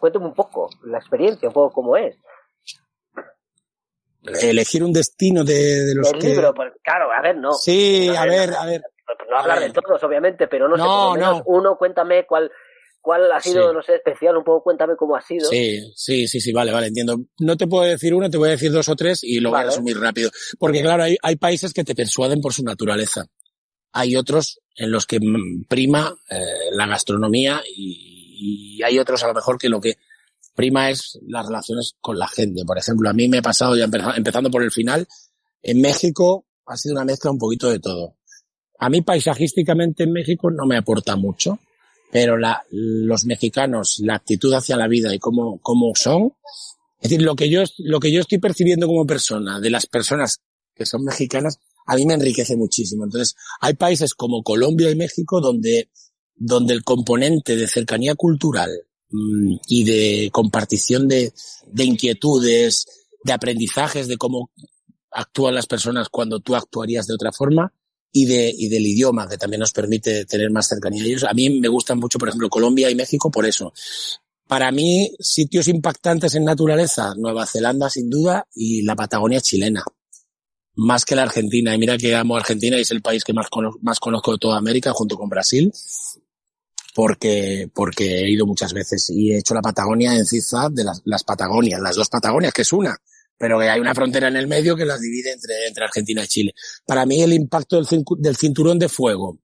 cuéntame 0.00 0.26
un 0.26 0.34
poco 0.34 0.68
la 0.84 0.98
experiencia, 0.98 1.48
un 1.48 1.54
poco 1.54 1.72
cómo 1.72 1.96
es. 1.96 2.16
Elegir 4.40 4.82
un 4.82 4.92
destino 4.92 5.44
de, 5.44 5.84
de 5.84 5.94
los 5.94 6.12
El 6.12 6.20
libro, 6.20 6.54
pues, 6.54 6.72
claro, 6.82 7.12
a 7.12 7.20
ver, 7.20 7.36
no. 7.36 7.52
Sí, 7.52 8.08
a 8.16 8.24
ver, 8.24 8.54
a 8.54 8.66
ver 8.66 8.82
no 9.28 9.38
hablar 9.38 9.60
de 9.60 9.70
todos, 9.70 10.02
obviamente, 10.02 10.48
pero 10.48 10.68
no, 10.68 10.76
sé, 10.76 10.82
por 10.82 11.04
lo 11.06 11.12
menos 11.14 11.42
uno, 11.46 11.76
cuéntame 11.76 12.26
cuál, 12.26 12.50
cuál 13.00 13.30
ha 13.32 13.40
sido, 13.40 13.68
sí. 13.68 13.74
no 13.74 13.82
sé, 13.82 13.96
especial, 13.96 14.36
un 14.36 14.44
poco 14.44 14.64
cuéntame 14.64 14.96
cómo 14.96 15.16
ha 15.16 15.20
sido. 15.20 15.48
Sí, 15.48 15.80
sí, 15.94 16.26
sí, 16.26 16.40
sí, 16.40 16.52
vale, 16.52 16.72
vale, 16.72 16.88
entiendo. 16.88 17.18
No 17.40 17.56
te 17.56 17.66
puedo 17.66 17.84
decir 17.84 18.14
uno, 18.14 18.30
te 18.30 18.38
voy 18.38 18.48
a 18.48 18.52
decir 18.52 18.72
dos 18.72 18.88
o 18.88 18.96
tres 18.96 19.22
y 19.22 19.40
lo 19.40 19.50
vale. 19.50 19.64
voy 19.64 19.68
a 19.68 19.70
resumir 19.70 19.98
rápido. 19.98 20.30
Porque 20.58 20.82
claro, 20.82 21.02
hay, 21.02 21.16
hay 21.22 21.36
países 21.36 21.72
que 21.72 21.84
te 21.84 21.94
persuaden 21.94 22.40
por 22.40 22.52
su 22.52 22.62
naturaleza. 22.62 23.26
Hay 23.92 24.16
otros 24.16 24.60
en 24.74 24.90
los 24.90 25.06
que 25.06 25.20
prima 25.68 26.16
eh, 26.30 26.36
la 26.72 26.86
gastronomía 26.86 27.62
y, 27.66 28.76
y 28.78 28.82
hay 28.82 28.98
otros 28.98 29.22
a 29.22 29.28
lo 29.28 29.34
mejor 29.34 29.58
que 29.58 29.68
lo 29.68 29.80
que 29.80 29.98
prima 30.54 30.90
es 30.90 31.18
las 31.26 31.46
relaciones 31.46 31.94
con 32.00 32.18
la 32.18 32.28
gente. 32.28 32.64
Por 32.64 32.78
ejemplo, 32.78 33.08
a 33.08 33.12
mí 33.12 33.28
me 33.28 33.38
ha 33.38 33.42
pasado 33.42 33.76
ya 33.76 33.84
empezando 33.84 34.50
por 34.50 34.62
el 34.62 34.70
final, 34.70 35.06
en 35.62 35.80
México 35.80 36.46
ha 36.66 36.76
sido 36.76 36.94
una 36.94 37.04
mezcla 37.04 37.30
un 37.30 37.38
poquito 37.38 37.70
de 37.70 37.80
todo. 37.80 38.16
A 38.78 38.88
mí 38.88 39.02
paisajísticamente 39.02 40.04
en 40.04 40.12
México 40.12 40.50
no 40.50 40.66
me 40.66 40.76
aporta 40.76 41.16
mucho, 41.16 41.58
pero 42.10 42.36
la, 42.36 42.62
los 42.70 43.24
mexicanos, 43.24 44.00
la 44.00 44.16
actitud 44.16 44.52
hacia 44.52 44.76
la 44.76 44.88
vida 44.88 45.14
y 45.14 45.18
cómo, 45.18 45.58
cómo 45.62 45.92
son, 45.94 46.34
es 47.00 47.10
decir, 47.10 47.22
lo 47.22 47.34
que 47.34 47.50
yo, 47.50 47.62
lo 47.78 47.98
que 47.98 48.12
yo 48.12 48.20
estoy 48.20 48.38
percibiendo 48.38 48.86
como 48.86 49.06
persona 49.06 49.58
de 49.60 49.70
las 49.70 49.86
personas 49.86 50.40
que 50.74 50.86
son 50.86 51.04
mexicanas, 51.04 51.58
a 51.86 51.96
mí 51.96 52.06
me 52.06 52.14
enriquece 52.14 52.56
muchísimo. 52.56 53.04
Entonces, 53.04 53.34
hay 53.60 53.74
países 53.74 54.14
como 54.14 54.42
Colombia 54.42 54.90
y 54.90 54.94
México 54.94 55.40
donde, 55.40 55.90
donde 56.34 56.74
el 56.74 56.84
componente 56.84 57.56
de 57.56 57.66
cercanía 57.66 58.14
cultural 58.14 58.70
mmm, 59.10 59.56
y 59.66 59.84
de 59.84 60.30
compartición 60.32 61.08
de, 61.08 61.32
de 61.66 61.84
inquietudes, 61.84 62.86
de 63.24 63.32
aprendizajes 63.32 64.06
de 64.06 64.16
cómo 64.16 64.50
actúan 65.10 65.54
las 65.54 65.66
personas 65.66 66.08
cuando 66.08 66.40
tú 66.40 66.54
actuarías 66.54 67.06
de 67.06 67.14
otra 67.14 67.32
forma, 67.32 67.72
y, 68.12 68.26
de, 68.26 68.54
y 68.56 68.68
del 68.68 68.86
idioma, 68.86 69.26
que 69.28 69.38
también 69.38 69.60
nos 69.60 69.72
permite 69.72 70.26
tener 70.26 70.50
más 70.50 70.68
cercanía 70.68 71.02
a 71.02 71.06
ellos. 71.06 71.24
A 71.24 71.32
mí 71.32 71.48
me 71.58 71.68
gustan 71.68 71.98
mucho, 71.98 72.18
por 72.18 72.28
ejemplo, 72.28 72.50
Colombia 72.50 72.90
y 72.90 72.94
México 72.94 73.30
por 73.30 73.46
eso. 73.46 73.72
Para 74.46 74.70
mí, 74.70 75.16
sitios 75.18 75.66
impactantes 75.68 76.34
en 76.34 76.44
naturaleza, 76.44 77.14
Nueva 77.16 77.46
Zelanda 77.46 77.88
sin 77.88 78.10
duda 78.10 78.46
y 78.54 78.82
la 78.82 78.94
Patagonia 78.94 79.40
chilena. 79.40 79.82
Más 80.74 81.04
que 81.04 81.16
la 81.16 81.22
Argentina. 81.22 81.74
Y 81.74 81.78
mira 81.78 81.96
que 81.96 82.14
amo 82.14 82.36
Argentina 82.36 82.76
y 82.76 82.82
es 82.82 82.90
el 82.90 83.00
país 83.00 83.24
que 83.24 83.32
más, 83.32 83.48
conozco, 83.48 83.78
más 83.82 83.98
conozco 83.98 84.32
de 84.32 84.38
toda 84.38 84.58
América 84.58 84.92
junto 84.92 85.16
con 85.16 85.30
Brasil. 85.30 85.72
Porque, 86.94 87.70
porque 87.72 88.24
he 88.24 88.30
ido 88.30 88.46
muchas 88.46 88.74
veces 88.74 89.08
y 89.08 89.32
he 89.32 89.38
hecho 89.38 89.54
la 89.54 89.62
Patagonia 89.62 90.14
en 90.14 90.26
Cizad 90.26 90.70
de 90.70 90.84
las 91.04 91.24
Patagonias, 91.24 91.80
las 91.80 91.96
dos 91.96 92.10
Patagonias, 92.10 92.52
que 92.52 92.60
es 92.60 92.72
una 92.74 92.94
pero 93.42 93.58
que 93.58 93.68
hay 93.68 93.80
una 93.80 93.92
frontera 93.92 94.28
en 94.28 94.36
el 94.36 94.46
medio 94.46 94.76
que 94.76 94.84
las 94.84 95.00
divide 95.00 95.32
entre, 95.32 95.66
entre 95.66 95.82
Argentina 95.82 96.22
y 96.22 96.28
Chile. 96.28 96.54
Para 96.86 97.04
mí 97.04 97.22
el 97.22 97.32
impacto 97.32 97.82
del, 97.82 98.36
cinturón 98.36 98.78
de 98.78 98.88
fuego, 98.88 99.40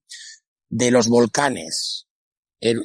de 0.68 0.92
los 0.92 1.08
volcanes, 1.08 2.06
el, 2.60 2.80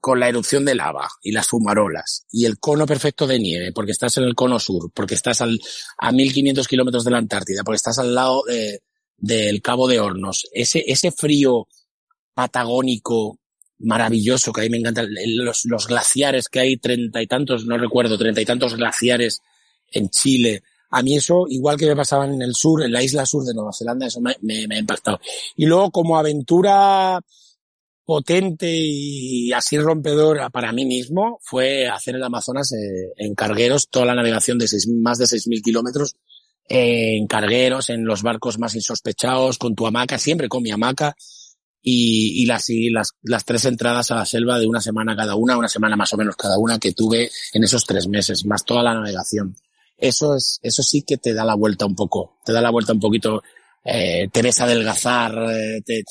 con 0.00 0.20
la 0.20 0.28
erupción 0.28 0.64
de 0.64 0.76
lava 0.76 1.08
y 1.20 1.32
las 1.32 1.48
fumarolas 1.48 2.26
y 2.30 2.44
el 2.44 2.60
cono 2.60 2.86
perfecto 2.86 3.26
de 3.26 3.40
nieve, 3.40 3.72
porque 3.72 3.90
estás 3.90 4.18
en 4.18 4.22
el 4.22 4.36
cono 4.36 4.60
sur, 4.60 4.92
porque 4.94 5.16
estás 5.16 5.40
al, 5.40 5.58
a 5.98 6.12
1500 6.12 6.68
kilómetros 6.68 7.04
de 7.04 7.10
la 7.10 7.18
Antártida, 7.18 7.64
porque 7.64 7.78
estás 7.78 7.98
al 7.98 8.14
lado 8.14 8.44
de, 8.46 8.84
del 9.16 9.62
Cabo 9.62 9.88
de 9.88 9.98
Hornos, 9.98 10.46
ese, 10.52 10.84
ese 10.86 11.10
frío 11.10 11.66
patagónico 12.34 13.40
maravilloso 13.80 14.52
que 14.52 14.60
a 14.60 14.64
mí 14.64 14.70
me 14.70 14.78
encanta, 14.78 15.04
los 15.64 15.88
glaciares 15.88 16.48
que 16.48 16.60
hay 16.60 16.76
treinta 16.76 17.20
y 17.20 17.26
tantos, 17.26 17.66
no 17.66 17.76
recuerdo, 17.78 18.16
treinta 18.16 18.40
y 18.40 18.44
tantos 18.44 18.76
glaciares 18.76 19.40
en 19.92 20.10
Chile, 20.10 20.62
a 20.94 21.02
mí 21.02 21.16
eso, 21.16 21.46
igual 21.48 21.78
que 21.78 21.86
me 21.86 21.96
pasaba 21.96 22.26
en 22.26 22.42
el 22.42 22.54
sur, 22.54 22.82
en 22.82 22.92
la 22.92 23.02
isla 23.02 23.24
sur 23.24 23.44
de 23.44 23.54
Nueva 23.54 23.72
Zelanda, 23.72 24.06
eso 24.06 24.20
me, 24.20 24.36
me, 24.42 24.66
ha 24.74 24.78
impactado. 24.78 25.18
Y 25.56 25.64
luego 25.64 25.90
como 25.90 26.18
aventura 26.18 27.18
potente 28.04 28.68
y 28.70 29.52
así 29.52 29.78
rompedora 29.78 30.50
para 30.50 30.70
mí 30.72 30.84
mismo 30.84 31.38
fue 31.40 31.88
hacer 31.88 32.16
el 32.16 32.22
Amazonas 32.22 32.72
eh, 32.72 33.12
en 33.16 33.34
cargueros, 33.34 33.88
toda 33.88 34.04
la 34.04 34.14
navegación 34.14 34.58
de 34.58 34.68
seis, 34.68 34.86
más 34.86 35.16
de 35.16 35.24
6.000 35.24 35.62
kilómetros 35.62 36.16
eh, 36.68 37.16
en 37.16 37.26
cargueros, 37.26 37.88
en 37.88 38.04
los 38.04 38.22
barcos 38.22 38.58
más 38.58 38.74
insospechados, 38.74 39.56
con 39.56 39.74
tu 39.74 39.86
hamaca, 39.86 40.18
siempre 40.18 40.48
con 40.50 40.62
mi 40.62 40.72
hamaca, 40.72 41.16
y, 41.80 42.42
y, 42.42 42.46
las, 42.46 42.68
y 42.68 42.90
las, 42.90 43.12
las 43.22 43.46
tres 43.46 43.64
entradas 43.64 44.10
a 44.10 44.16
la 44.16 44.26
selva 44.26 44.58
de 44.58 44.66
una 44.66 44.82
semana 44.82 45.16
cada 45.16 45.36
una, 45.36 45.56
una 45.56 45.68
semana 45.68 45.96
más 45.96 46.12
o 46.12 46.18
menos 46.18 46.36
cada 46.36 46.58
una 46.58 46.78
que 46.78 46.92
tuve 46.92 47.30
en 47.54 47.64
esos 47.64 47.86
tres 47.86 48.08
meses, 48.08 48.44
más 48.44 48.64
toda 48.64 48.82
la 48.82 48.92
navegación. 48.92 49.56
Eso 50.02 50.34
es, 50.34 50.58
eso 50.62 50.82
sí 50.82 51.04
que 51.06 51.16
te 51.16 51.32
da 51.32 51.44
la 51.44 51.54
vuelta 51.54 51.86
un 51.86 51.94
poco, 51.94 52.40
te 52.44 52.52
da 52.52 52.60
la 52.60 52.70
vuelta 52.70 52.92
un 52.92 52.98
poquito, 52.98 53.40
eh, 53.84 54.28
te 54.32 54.42
ves 54.42 54.60
adelgazar, 54.60 55.32
eh, 55.52 55.80
te, 55.86 56.02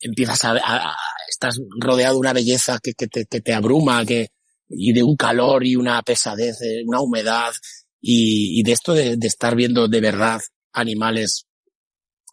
empiezas 0.00 0.46
a, 0.46 0.52
a, 0.52 0.96
estás 1.28 1.60
rodeado 1.78 2.14
de 2.14 2.20
una 2.20 2.32
belleza 2.32 2.78
que, 2.82 2.94
que, 2.94 3.06
te, 3.06 3.26
que 3.26 3.42
te 3.42 3.52
abruma, 3.52 4.06
que, 4.06 4.30
y 4.70 4.94
de 4.94 5.02
un 5.02 5.14
calor 5.14 5.66
y 5.66 5.76
una 5.76 6.00
pesadez, 6.00 6.62
eh, 6.62 6.82
una 6.86 7.02
humedad, 7.02 7.52
y, 8.00 8.58
y 8.58 8.62
de 8.62 8.72
esto 8.72 8.94
de, 8.94 9.18
de 9.18 9.26
estar 9.26 9.54
viendo 9.54 9.88
de 9.88 10.00
verdad 10.00 10.40
animales 10.72 11.44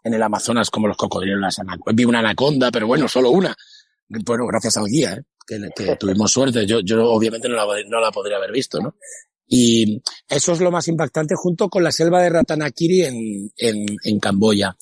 en 0.01 0.13
el 0.13 0.23
Amazonas 0.23 0.69
como 0.69 0.87
los 0.87 0.95
cocodrilos, 0.95 1.41
las. 1.41 1.57
Vi 1.93 2.05
una 2.05 2.19
anaconda, 2.19 2.71
pero 2.71 2.87
bueno, 2.87 3.09
solo 3.09 3.31
una. 3.31 3.53
Bueno, 4.07 4.47
gracias 4.47 4.77
al 4.77 4.85
guía, 4.85 5.11
¿eh? 5.11 5.23
que, 5.45 5.59
que, 5.75 5.97
tuvimos 5.97 6.31
suerte. 6.31 6.65
Yo, 6.65 6.79
yo 6.79 7.11
obviamente 7.11 7.49
no 7.49 7.55
la, 7.55 7.65
no 7.89 7.99
la 7.99 8.11
podría 8.11 8.37
haber 8.37 8.53
visto, 8.53 8.79
¿no? 8.79 8.95
Y 9.47 10.01
eso 10.27 10.53
es 10.53 10.59
lo 10.59 10.71
más 10.71 10.87
impactante 10.87 11.35
junto 11.35 11.69
con 11.69 11.83
la 11.83 11.91
selva 11.91 12.21
de 12.21 12.29
Ratanakiri 12.29 13.01
en, 13.03 13.51
en, 13.57 13.85
en 14.03 14.19
Camboya. 14.19 14.75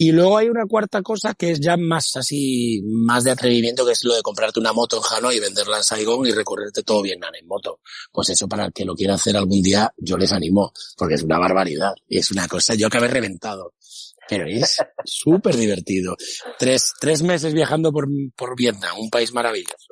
Y 0.00 0.12
luego 0.12 0.38
hay 0.38 0.48
una 0.48 0.64
cuarta 0.64 1.02
cosa 1.02 1.34
que 1.34 1.50
es 1.50 1.60
ya 1.60 1.76
más 1.76 2.14
así, 2.16 2.80
más 2.84 3.24
de 3.24 3.32
atrevimiento, 3.32 3.84
que 3.84 3.92
es 3.92 4.04
lo 4.04 4.14
de 4.14 4.22
comprarte 4.22 4.60
una 4.60 4.72
moto 4.72 4.96
en 4.98 5.02
Hanoi 5.10 5.36
y 5.36 5.40
venderla 5.40 5.78
en 5.78 5.82
Saigón 5.82 6.24
y 6.24 6.30
recorrerte 6.30 6.84
todo 6.84 7.02
Vietnam 7.02 7.34
en 7.34 7.48
moto. 7.48 7.80
Pues 8.12 8.30
eso 8.30 8.46
para 8.46 8.66
el 8.66 8.72
que 8.72 8.84
lo 8.84 8.94
quiera 8.94 9.14
hacer 9.14 9.36
algún 9.36 9.60
día, 9.60 9.92
yo 9.96 10.16
les 10.16 10.30
animo, 10.32 10.72
porque 10.96 11.16
es 11.16 11.24
una 11.24 11.40
barbaridad. 11.40 11.94
Y 12.06 12.18
es 12.18 12.30
una 12.30 12.46
cosa, 12.46 12.74
yo 12.76 12.86
acabé 12.86 13.08
reventado. 13.08 13.74
Pero 14.28 14.46
es 14.46 14.76
súper 15.04 15.56
divertido. 15.56 16.16
Tres, 16.60 16.92
tres 17.00 17.24
meses 17.24 17.52
viajando 17.52 17.90
por, 17.90 18.06
por 18.36 18.56
Vietnam, 18.56 19.00
un 19.00 19.10
país 19.10 19.32
maravilloso. 19.32 19.87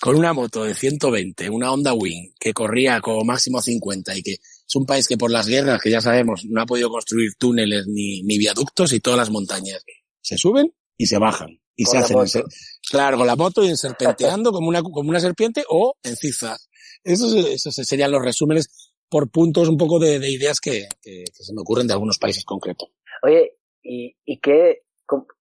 Con 0.00 0.16
una 0.16 0.32
moto 0.32 0.64
de 0.64 0.74
120, 0.74 1.50
una 1.50 1.72
Honda 1.72 1.94
Wing, 1.94 2.32
que 2.38 2.52
corría 2.52 3.00
como 3.00 3.24
máximo 3.24 3.60
50 3.60 4.16
y 4.16 4.22
que 4.22 4.32
es 4.32 4.76
un 4.76 4.86
país 4.86 5.06
que 5.06 5.18
por 5.18 5.30
las 5.30 5.46
guerras, 5.46 5.80
que 5.80 5.90
ya 5.90 6.00
sabemos, 6.00 6.44
no 6.46 6.62
ha 6.62 6.66
podido 6.66 6.90
construir 6.90 7.34
túneles 7.38 7.86
ni, 7.86 8.22
ni 8.22 8.38
viaductos 8.38 8.92
y 8.92 9.00
todas 9.00 9.18
las 9.18 9.30
montañas 9.30 9.84
se 10.20 10.38
suben 10.38 10.74
y 10.96 11.06
se 11.06 11.18
bajan. 11.18 11.58
Y 11.74 11.86
se 11.86 11.98
hacen, 11.98 12.18
en, 12.18 12.44
claro, 12.90 13.16
con 13.16 13.26
la 13.26 13.34
moto 13.34 13.64
y 13.64 13.68
en 13.68 13.76
serpenteando 13.76 14.52
como 14.52 14.68
una, 14.68 14.82
como 14.82 15.08
una 15.08 15.20
serpiente 15.20 15.64
o 15.68 15.94
en 16.02 16.16
zigzag. 16.16 16.58
Esos, 17.02 17.34
esos 17.34 17.74
serían 17.74 18.12
los 18.12 18.22
resúmenes 18.22 18.92
por 19.08 19.30
puntos 19.30 19.68
un 19.68 19.78
poco 19.78 19.98
de, 19.98 20.18
de 20.18 20.30
ideas 20.30 20.60
que, 20.60 20.88
que, 21.00 21.24
que, 21.24 21.44
se 21.44 21.52
me 21.54 21.62
ocurren 21.62 21.86
de 21.86 21.94
algunos 21.94 22.18
países 22.18 22.44
concretos. 22.44 22.90
Oye, 23.22 23.56
¿y, 23.82 24.16
y 24.24 24.38
qué, 24.40 24.82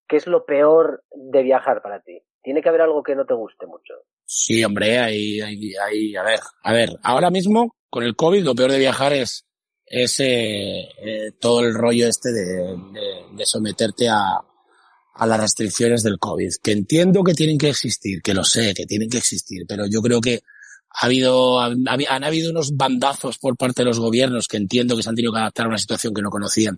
qué 0.07 0.17
es 0.17 0.27
lo 0.27 0.45
peor 0.45 1.03
de 1.13 1.43
viajar 1.43 1.81
para 1.81 2.01
ti? 2.01 2.20
Tiene 2.43 2.61
que 2.61 2.69
haber 2.69 2.81
algo 2.81 3.03
que 3.03 3.15
no 3.15 3.25
te 3.25 3.33
guste 3.33 3.65
mucho. 3.67 3.93
Sí, 4.25 4.63
hombre, 4.63 4.97
hay, 4.97 5.41
hay, 5.41 5.73
hay, 5.75 6.15
a 6.15 6.23
ver, 6.23 6.39
a 6.63 6.73
ver, 6.73 6.89
ahora 7.03 7.29
mismo 7.29 7.75
con 7.89 8.03
el 8.03 8.15
COVID 8.15 8.43
lo 8.43 8.55
peor 8.55 8.71
de 8.71 8.79
viajar 8.79 9.13
es, 9.13 9.45
es 9.85 10.19
eh, 10.21 10.89
eh, 10.97 11.31
todo 11.39 11.59
el 11.61 11.73
rollo 11.73 12.07
este 12.07 12.31
de, 12.31 12.77
de, 12.93 13.35
de 13.35 13.45
someterte 13.45 14.07
a, 14.09 14.39
a 15.13 15.27
las 15.27 15.39
restricciones 15.39 16.03
del 16.03 16.17
COVID, 16.17 16.53
que 16.63 16.71
entiendo 16.71 17.23
que 17.23 17.33
tienen 17.33 17.57
que 17.57 17.69
existir, 17.69 18.21
que 18.21 18.33
lo 18.33 18.43
sé, 18.43 18.73
que 18.73 18.85
tienen 18.85 19.09
que 19.09 19.17
existir, 19.17 19.65
pero 19.67 19.85
yo 19.87 20.01
creo 20.01 20.21
que 20.21 20.41
ha 20.93 21.05
habido, 21.05 21.59
han, 21.59 22.23
habido 22.23 22.51
unos 22.51 22.75
bandazos 22.75 23.37
por 23.37 23.55
parte 23.55 23.81
de 23.81 23.85
los 23.85 23.99
gobiernos 23.99 24.47
que 24.47 24.57
entiendo 24.57 24.95
que 24.95 25.03
se 25.03 25.09
han 25.09 25.15
tenido 25.15 25.33
que 25.33 25.39
adaptar 25.39 25.65
a 25.65 25.69
una 25.69 25.77
situación 25.77 26.13
que 26.13 26.21
no 26.21 26.29
conocían. 26.29 26.77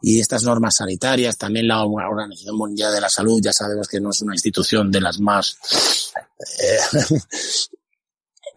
Y 0.00 0.18
estas 0.18 0.42
normas 0.42 0.76
sanitarias, 0.76 1.38
también 1.38 1.68
la 1.68 1.84
Organización 1.84 2.56
Mundial 2.56 2.92
de 2.92 3.00
la 3.00 3.08
Salud, 3.08 3.40
ya 3.42 3.52
sabemos 3.52 3.86
que 3.86 4.00
no 4.00 4.10
es 4.10 4.20
una 4.22 4.34
institución 4.34 4.90
de 4.90 5.00
las 5.00 5.20
más 5.20 5.56
eh, 6.60 6.98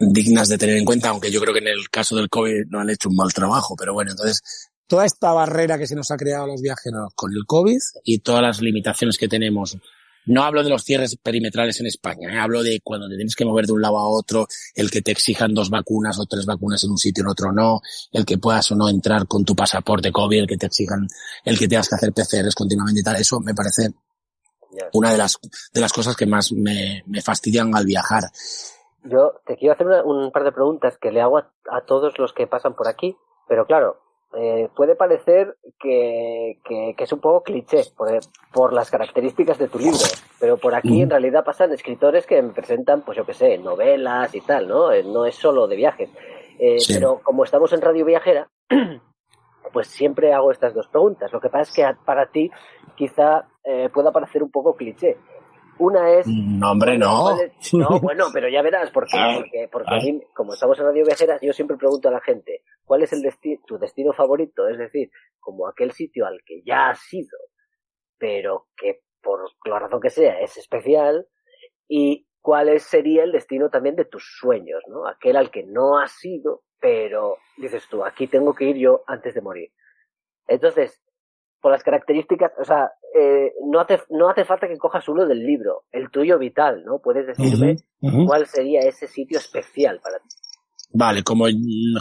dignas 0.00 0.48
de 0.48 0.58
tener 0.58 0.76
en 0.76 0.84
cuenta, 0.84 1.10
aunque 1.10 1.30
yo 1.30 1.40
creo 1.40 1.54
que 1.54 1.60
en 1.60 1.68
el 1.68 1.88
caso 1.88 2.16
del 2.16 2.28
COVID 2.28 2.66
no 2.68 2.80
han 2.80 2.90
hecho 2.90 3.08
un 3.08 3.16
mal 3.16 3.32
trabajo. 3.32 3.76
Pero 3.76 3.94
bueno, 3.94 4.10
entonces, 4.10 4.42
toda 4.88 5.06
esta 5.06 5.32
barrera 5.32 5.78
que 5.78 5.86
se 5.86 5.94
nos 5.94 6.10
ha 6.10 6.16
creado 6.16 6.44
a 6.44 6.48
los 6.48 6.62
viajeros 6.62 7.12
con 7.14 7.32
el 7.32 7.44
COVID 7.46 7.78
y 8.04 8.18
todas 8.18 8.42
las 8.42 8.60
limitaciones 8.60 9.18
que 9.18 9.28
tenemos 9.28 9.78
no 10.26 10.42
hablo 10.42 10.62
de 10.62 10.70
los 10.70 10.82
cierres 10.82 11.16
perimetrales 11.16 11.80
en 11.80 11.86
España, 11.86 12.32
¿eh? 12.32 12.38
hablo 12.38 12.62
de 12.62 12.80
cuando 12.82 13.08
te 13.08 13.16
tienes 13.16 13.34
que 13.34 13.44
mover 13.44 13.66
de 13.66 13.72
un 13.72 13.82
lado 13.82 13.98
a 13.98 14.08
otro, 14.08 14.46
el 14.74 14.90
que 14.90 15.02
te 15.02 15.12
exijan 15.12 15.54
dos 15.54 15.70
vacunas 15.70 16.18
o 16.18 16.26
tres 16.26 16.46
vacunas 16.46 16.82
en 16.84 16.90
un 16.90 16.98
sitio 16.98 17.22
y 17.22 17.24
en 17.24 17.30
otro 17.30 17.52
no, 17.52 17.80
el 18.12 18.24
que 18.24 18.38
puedas 18.38 18.70
o 18.72 18.76
no 18.76 18.88
entrar 18.88 19.26
con 19.26 19.44
tu 19.44 19.54
pasaporte 19.54 20.12
COVID, 20.12 20.40
el 20.40 20.46
que 20.46 20.56
te 20.56 20.66
exijan, 20.66 21.06
el 21.44 21.58
que 21.58 21.68
tengas 21.68 21.88
que 21.88 21.94
hacer 21.94 22.12
PCRs 22.12 22.54
continuamente 22.54 23.00
y 23.00 23.04
tal. 23.04 23.16
Eso 23.16 23.40
me 23.40 23.54
parece 23.54 23.90
una 24.92 25.12
de 25.12 25.18
las, 25.18 25.38
de 25.72 25.80
las 25.80 25.92
cosas 25.92 26.16
que 26.16 26.26
más 26.26 26.52
me, 26.52 27.02
me 27.06 27.22
fastidian 27.22 27.74
al 27.74 27.84
viajar. 27.84 28.24
Yo 29.04 29.40
te 29.46 29.56
quiero 29.56 29.74
hacer 29.74 29.86
una, 29.86 30.02
un 30.02 30.32
par 30.32 30.44
de 30.44 30.52
preguntas 30.52 30.98
que 31.00 31.12
le 31.12 31.20
hago 31.20 31.38
a, 31.38 31.52
a 31.70 31.84
todos 31.86 32.18
los 32.18 32.32
que 32.32 32.46
pasan 32.46 32.74
por 32.74 32.88
aquí, 32.88 33.16
pero 33.48 33.66
claro, 33.66 34.00
eh, 34.38 34.68
puede 34.76 34.96
parecer 34.96 35.56
que, 35.78 36.58
que, 36.62 36.94
que, 36.96 37.04
es 37.04 37.12
un 37.12 37.20
poco 37.20 37.42
cliché 37.42 37.84
por, 37.96 38.08
por, 38.52 38.72
las 38.74 38.90
características 38.90 39.58
de 39.58 39.68
tu 39.68 39.78
libro, 39.78 39.98
pero 40.38 40.58
por 40.58 40.74
aquí 40.74 41.00
en 41.00 41.08
realidad 41.08 41.44
pasan 41.44 41.72
escritores 41.72 42.26
que 42.26 42.42
me 42.42 42.52
presentan, 42.52 43.00
pues 43.00 43.16
yo 43.16 43.24
que 43.24 43.32
sé, 43.32 43.56
novelas 43.56 44.34
y 44.34 44.42
tal, 44.42 44.68
¿no? 44.68 44.92
Eh, 44.92 45.02
no 45.02 45.24
es 45.24 45.36
solo 45.36 45.66
de 45.66 45.76
viajes. 45.76 46.10
Eh, 46.58 46.78
sí. 46.78 46.94
Pero 46.94 47.20
como 47.22 47.44
estamos 47.44 47.72
en 47.72 47.80
Radio 47.80 48.04
Viajera, 48.04 48.48
pues 49.72 49.88
siempre 49.88 50.32
hago 50.32 50.50
estas 50.50 50.74
dos 50.74 50.88
preguntas. 50.88 51.32
Lo 51.32 51.40
que 51.40 51.48
pasa 51.48 51.62
es 51.62 51.72
que 51.72 52.04
para 52.04 52.26
ti 52.26 52.50
quizá 52.94 53.46
eh, 53.64 53.88
pueda 53.92 54.12
parecer 54.12 54.42
un 54.42 54.50
poco 54.50 54.74
cliché. 54.76 55.16
Una 55.78 56.10
es. 56.12 56.26
No, 56.26 56.72
hombre, 56.72 56.96
no. 56.98 57.36
No, 57.72 58.00
bueno, 58.02 58.26
pero 58.32 58.48
ya 58.48 58.62
verás, 58.62 58.90
porque, 58.90 59.18
porque, 59.36 59.68
porque 59.70 59.94
a 59.94 59.98
mí, 59.98 60.22
como 60.34 60.54
estamos 60.54 60.78
en 60.78 60.86
Radio 60.86 61.04
Viajera, 61.04 61.38
yo 61.42 61.52
siempre 61.52 61.76
pregunto 61.76 62.08
a 62.08 62.12
la 62.12 62.20
gente, 62.20 62.62
¿cuál 62.84 63.02
es 63.02 63.12
el 63.12 63.22
desti 63.22 63.58
tu 63.66 63.78
destino 63.78 64.12
favorito? 64.12 64.68
Es 64.68 64.78
decir, 64.78 65.10
como 65.38 65.68
aquel 65.68 65.92
sitio 65.92 66.26
al 66.26 66.40
que 66.44 66.62
ya 66.64 66.88
has 66.90 67.12
ido, 67.12 67.38
pero 68.18 68.68
que 68.76 69.02
por 69.22 69.40
la 69.64 69.78
razón 69.78 70.00
que 70.00 70.10
sea 70.10 70.40
es 70.40 70.56
especial, 70.56 71.26
y 71.88 72.26
cuál 72.40 72.68
es, 72.68 72.84
sería 72.84 73.24
el 73.24 73.32
destino 73.32 73.70
también 73.70 73.96
de 73.96 74.04
tus 74.04 74.24
sueños, 74.38 74.82
¿no? 74.88 75.06
Aquel 75.06 75.36
al 75.36 75.50
que 75.50 75.64
no 75.64 75.98
has 75.98 76.24
ido, 76.24 76.62
pero 76.80 77.38
dices 77.56 77.86
tú, 77.88 78.04
aquí 78.04 78.28
tengo 78.28 78.54
que 78.54 78.64
ir 78.64 78.76
yo 78.76 79.02
antes 79.06 79.34
de 79.34 79.40
morir. 79.40 79.72
Entonces, 80.46 81.02
por 81.60 81.72
las 81.72 81.82
características, 81.82 82.52
o 82.58 82.64
sea, 82.64 82.92
eh, 83.14 83.52
no, 83.64 83.80
hace, 83.80 84.00
no 84.10 84.28
hace 84.28 84.44
falta 84.44 84.68
que 84.68 84.76
cojas 84.76 85.08
uno 85.08 85.26
del 85.26 85.44
libro, 85.44 85.84
el 85.92 86.10
tuyo 86.10 86.38
vital, 86.38 86.84
¿no? 86.84 86.98
Puedes 86.98 87.26
decirme 87.26 87.76
uh 88.00 88.08
-huh, 88.08 88.14
uh 88.14 88.18
-huh. 88.20 88.26
cuál 88.26 88.46
sería 88.46 88.80
ese 88.80 89.06
sitio 89.06 89.38
especial 89.38 90.00
para 90.02 90.18
ti. 90.18 90.28
Vale, 90.92 91.22
como 91.22 91.46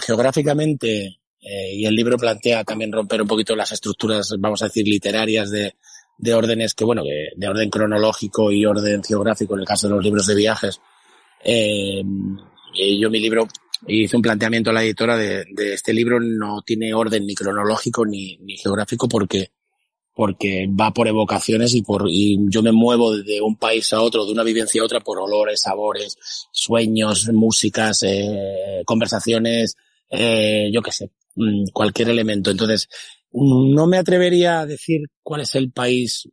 geográficamente, 0.02 1.20
eh, 1.41 1.74
y 1.74 1.86
el 1.86 1.96
libro 1.96 2.18
plantea 2.18 2.63
también 2.63 2.91
romper 2.91 3.22
un 3.22 3.28
poquito 3.28 3.56
las 3.56 3.72
estructuras, 3.72 4.36
vamos 4.39 4.62
a 4.62 4.65
decir, 4.65 4.88
literarias 4.88 5.52
de, 5.52 5.76
de 6.18 6.34
órdenes 6.34 6.74
que, 6.74 6.86
bueno, 6.86 7.04
que 7.04 7.30
de 7.36 7.48
orden 7.48 7.70
cronológico 7.70 8.52
y 8.52 8.65
orden 8.65 9.04
geográfico 9.04 9.56
en 9.56 9.62
el 9.62 9.68
caso 9.68 9.88
de 9.88 9.96
los 9.96 10.04
libros 10.04 10.28
de 10.28 10.36
viajes. 10.36 10.80
Eh, 11.44 12.02
yo 13.00 13.10
mi 13.10 13.20
libro 13.20 13.48
hice 13.88 14.15
un 14.15 14.22
planteamiento 14.22 14.70
a 14.70 14.74
la 14.74 14.84
editora 14.84 15.18
de, 15.18 15.46
de, 15.54 15.74
este 15.74 15.94
libro 15.94 16.20
no 16.20 16.62
tiene 16.62 16.94
orden 16.94 17.26
ni 17.26 17.36
cronológico 17.36 18.06
ni, 18.06 18.38
ni 18.38 18.58
geográfico 18.58 19.08
porque 19.08 19.52
porque 20.15 20.67
va 20.67 20.91
por 20.91 21.08
evocaciones 21.08 21.75
y 21.75 21.82
por 21.82 22.06
y 22.08 22.38
yo 22.49 22.63
me 22.63 22.71
muevo 22.71 23.15
de 23.17 23.41
un 23.41 23.58
país 23.58 23.91
a 23.91 24.01
otro, 24.01 24.25
de 24.25 24.32
una 24.32 24.43
vivencia 24.43 24.82
a 24.82 24.86
otra 24.86 25.01
por 25.01 25.19
olores, 25.19 25.62
sabores, 25.62 26.17
sueños, 26.51 27.30
músicas, 27.34 28.01
eh, 28.04 28.82
conversaciones, 28.86 29.75
eh, 30.10 30.69
yo 30.73 30.82
qué 30.82 30.91
sé, 30.91 31.12
mm, 31.36 31.65
cualquier 31.73 32.10
elemento. 32.10 32.49
Entonces, 32.49 32.88
no 33.34 33.88
me 33.88 33.97
atrevería 33.97 34.62
a 34.62 34.65
decir 34.65 35.01
cuál 35.21 35.41
es 35.41 35.54
el 35.56 35.71
país 35.71 36.30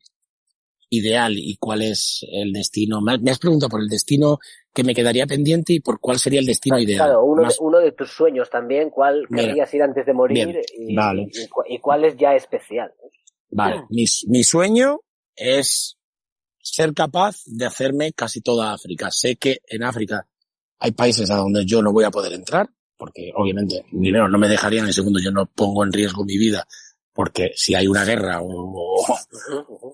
ideal 0.89 1.33
y 1.37 1.57
cuál 1.57 1.83
es 1.83 2.25
el 2.31 2.53
destino. 2.53 3.01
Me 3.01 3.31
has 3.31 3.39
preguntado 3.41 3.71
por 3.71 3.81
el 3.81 3.89
destino 3.89 4.39
que 4.73 4.85
me 4.85 4.95
quedaría 4.95 5.27
pendiente 5.27 5.73
y 5.73 5.81
por 5.81 5.99
cuál 5.99 6.19
sería 6.19 6.39
el 6.39 6.47
destino 6.47 6.79
ideal. 6.79 7.07
Claro, 7.07 7.25
uno, 7.25 7.43
Más... 7.43 7.59
de, 7.59 7.65
uno 7.65 7.79
de 7.79 7.93
tus 7.93 8.13
sueños 8.13 8.49
también, 8.49 8.91
cuál 8.91 9.27
Mira, 9.29 9.49
querrías 9.49 9.75
ir 9.75 9.83
antes 9.83 10.07
de 10.07 10.13
morir 10.13 10.61
y, 10.79 10.95
vale. 10.95 11.29
y, 11.33 11.75
y, 11.75 11.79
cuál 11.79 12.05
es 12.05 12.17
ya 12.17 12.37
especial. 12.37 12.93
Vale, 13.53 13.85
mi, 13.91 14.05
mi 14.27 14.45
sueño 14.45 15.01
es 15.37 15.97
ser 16.61 16.93
capaz 16.95 17.43
de 17.47 17.67
hacerme 17.67 18.13
casi 18.13 18.41
toda 18.41 18.73
África. 18.73 19.11
Sé 19.11 19.37
que 19.37 19.59
en 19.67 19.83
África 19.83 20.27
hay 20.79 20.93
países 20.93 21.31
a 21.31 21.37
donde 21.37 21.65
yo 21.65 21.83
no 21.83 21.93
voy 21.93 22.05
a 22.05 22.11
poder 22.11 22.33
entrar 22.33 22.69
porque 23.03 23.33
obviamente, 23.35 23.85
primero, 23.91 24.29
no 24.29 24.39
me 24.39 24.47
dejarían, 24.47 24.87
en 24.87 24.93
segundo, 24.93 25.19
yo 25.19 25.33
no 25.33 25.47
pongo 25.47 25.83
en 25.83 25.93
riesgo 25.93 26.25
mi 26.25 26.39
vida, 26.39 26.65
porque 27.13 27.51
si 27.57 27.75
hay 27.75 27.89
una 27.89 28.05
guerra 28.05 28.41
o, 28.41 28.95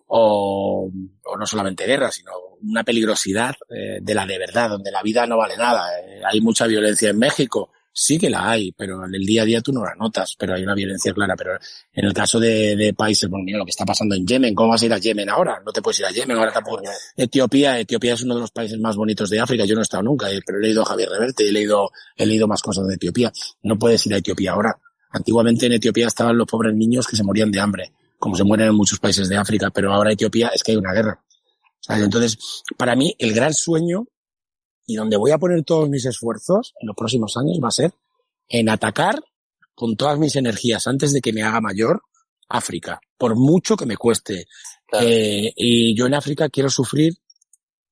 o, 0.09 0.90
o 1.25 1.37
no 1.38 1.47
solamente 1.47 1.87
guerra, 1.87 2.11
sino 2.11 2.33
una 2.61 2.85
peligrosidad 2.85 3.55
eh, 3.71 4.01
de 4.03 4.14
la 4.14 4.27
de 4.27 4.38
verdad, 4.38 4.68
donde 4.68 4.90
la 4.90 5.03
vida 5.03 5.27
no 5.27 5.38
vale 5.38 5.57
nada. 5.57 5.88
Eh, 6.01 6.21
hay 6.23 6.42
mucha 6.42 6.66
violencia 6.66 7.09
en 7.09 7.18
México, 7.18 7.71
Sí 8.01 8.17
que 8.17 8.31
la 8.31 8.49
hay, 8.49 8.71
pero 8.71 9.05
en 9.05 9.13
el 9.13 9.27
día 9.27 9.43
a 9.43 9.45
día 9.45 9.61
tú 9.61 9.73
no 9.73 9.85
la 9.85 9.93
notas, 9.97 10.37
pero 10.39 10.55
hay 10.55 10.63
una 10.63 10.75
violencia 10.77 11.13
clara. 11.13 11.35
Pero 11.37 11.59
en 11.93 12.05
el 12.05 12.13
caso 12.13 12.39
de, 12.39 12.77
de 12.77 12.95
países, 12.95 13.29
bueno, 13.29 13.45
mira 13.45 13.59
lo 13.59 13.65
que 13.65 13.71
está 13.73 13.85
pasando 13.85 14.15
en 14.15 14.25
Yemen, 14.25 14.55
¿cómo 14.55 14.69
vas 14.69 14.83
a 14.83 14.87
ir 14.87 14.93
a 14.93 14.99
Yemen 14.99 15.29
ahora? 15.29 15.61
No 15.67 15.73
te 15.73 15.83
puedes 15.83 15.99
ir 15.99 16.07
a 16.07 16.13
Yemen, 16.13 16.37
ahora 16.37 16.53
tampoco. 16.53 16.85
Etiopía, 17.17 17.81
Etiopía 17.81 18.15
es 18.15 18.23
uno 18.23 18.37
de 18.37 18.43
los 18.43 18.53
países 18.53 18.79
más 18.79 18.95
bonitos 18.95 19.29
de 19.31 19.41
África, 19.41 19.65
yo 19.65 19.75
no 19.75 19.81
he 19.81 19.83
estado 19.83 20.05
nunca, 20.05 20.31
eh, 20.31 20.41
pero 20.47 20.61
he 20.61 20.63
leído 20.63 20.85
Javier 20.85 21.09
Reverte, 21.09 21.49
he 21.49 21.51
leído, 21.51 21.91
he 22.17 22.25
leído 22.25 22.47
más 22.47 22.63
cosas 22.63 22.87
de 22.87 22.95
Etiopía. 22.95 23.33
No 23.63 23.77
puedes 23.77 24.07
ir 24.07 24.15
a 24.15 24.19
Etiopía 24.19 24.53
ahora. 24.53 24.79
Antiguamente 25.11 25.67
en 25.67 25.73
Etiopía 25.73 26.07
estaban 26.07 26.39
los 26.39 26.47
pobres 26.47 26.75
niños 26.77 27.05
que 27.05 27.17
se 27.17 27.25
morían 27.25 27.51
de 27.51 27.59
hambre, 27.59 27.93
como 28.17 28.37
se 28.37 28.45
mueren 28.45 28.69
en 28.69 28.77
muchos 28.77 29.01
países 29.01 29.29
de 29.29 29.37
África, 29.37 29.71
pero 29.71 29.93
ahora 29.93 30.13
Etiopía 30.13 30.53
es 30.55 30.63
que 30.63 30.71
hay 30.71 30.77
una 30.77 30.93
guerra. 30.93 31.21
Entonces, 31.89 32.39
para 32.77 32.95
mí, 32.95 33.17
el 33.19 33.33
gran 33.33 33.55
sueño 33.55 34.07
y 34.88 34.96
donde 34.96 35.18
voy 35.18 35.33
a 35.33 35.38
poner 35.38 35.62
todos 35.64 35.88
mis 35.90 36.07
esfuerzos 36.07 36.72
en 36.81 36.87
los 36.87 36.96
próximos 36.96 37.37
años 37.37 37.61
va 37.62 37.68
a 37.68 37.72
ser 37.72 37.92
en 38.48 38.70
atacar 38.70 39.22
con 39.74 39.96
todas 39.96 40.18
mis 40.18 40.35
energías 40.35 40.87
antes 40.87 41.12
de 41.12 41.20
que 41.20 41.35
me 41.35 41.42
haga 41.42 41.61
mayor 41.61 42.03
África, 42.48 42.98
por 43.18 43.37
mucho 43.37 43.77
que 43.77 43.85
me 43.85 43.98
cueste. 43.98 44.46
Eh, 44.98 45.53
y 45.55 45.94
yo 45.94 46.07
en 46.07 46.14
África 46.14 46.48
quiero 46.48 46.70
sufrir 46.70 47.12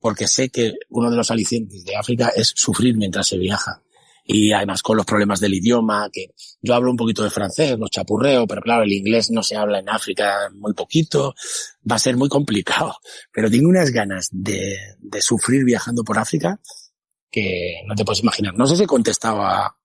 porque 0.00 0.26
sé 0.26 0.48
que 0.48 0.72
uno 0.88 1.10
de 1.10 1.16
los 1.18 1.30
alicientes 1.30 1.84
de 1.84 1.96
África 1.96 2.32
es 2.34 2.54
sufrir 2.56 2.96
mientras 2.96 3.28
se 3.28 3.36
viaja. 3.36 3.82
Y 4.24 4.52
además 4.52 4.82
con 4.82 4.96
los 4.96 5.04
problemas 5.04 5.38
del 5.38 5.52
idioma, 5.52 6.08
que 6.10 6.30
yo 6.62 6.74
hablo 6.74 6.90
un 6.90 6.96
poquito 6.96 7.22
de 7.22 7.30
francés, 7.30 7.78
los 7.78 7.90
chapurreo, 7.90 8.46
pero 8.46 8.62
claro, 8.62 8.84
el 8.84 8.92
inglés 8.92 9.30
no 9.30 9.42
se 9.42 9.54
habla 9.54 9.80
en 9.80 9.90
África 9.90 10.50
muy 10.54 10.72
poquito, 10.72 11.34
va 11.88 11.96
a 11.96 12.00
ser 12.00 12.16
muy 12.16 12.30
complicado. 12.30 12.96
Pero 13.32 13.50
tengo 13.50 13.68
unas 13.68 13.90
ganas 13.90 14.30
de, 14.32 14.78
de 14.98 15.20
sufrir 15.20 15.62
viajando 15.62 16.02
por 16.02 16.18
África 16.18 16.58
que 17.30 17.82
no 17.86 17.94
te 17.94 18.04
puedes 18.04 18.22
imaginar. 18.22 18.54
No 18.54 18.66
sé 18.66 18.76
si 18.76 18.86
contestaba 18.86 19.76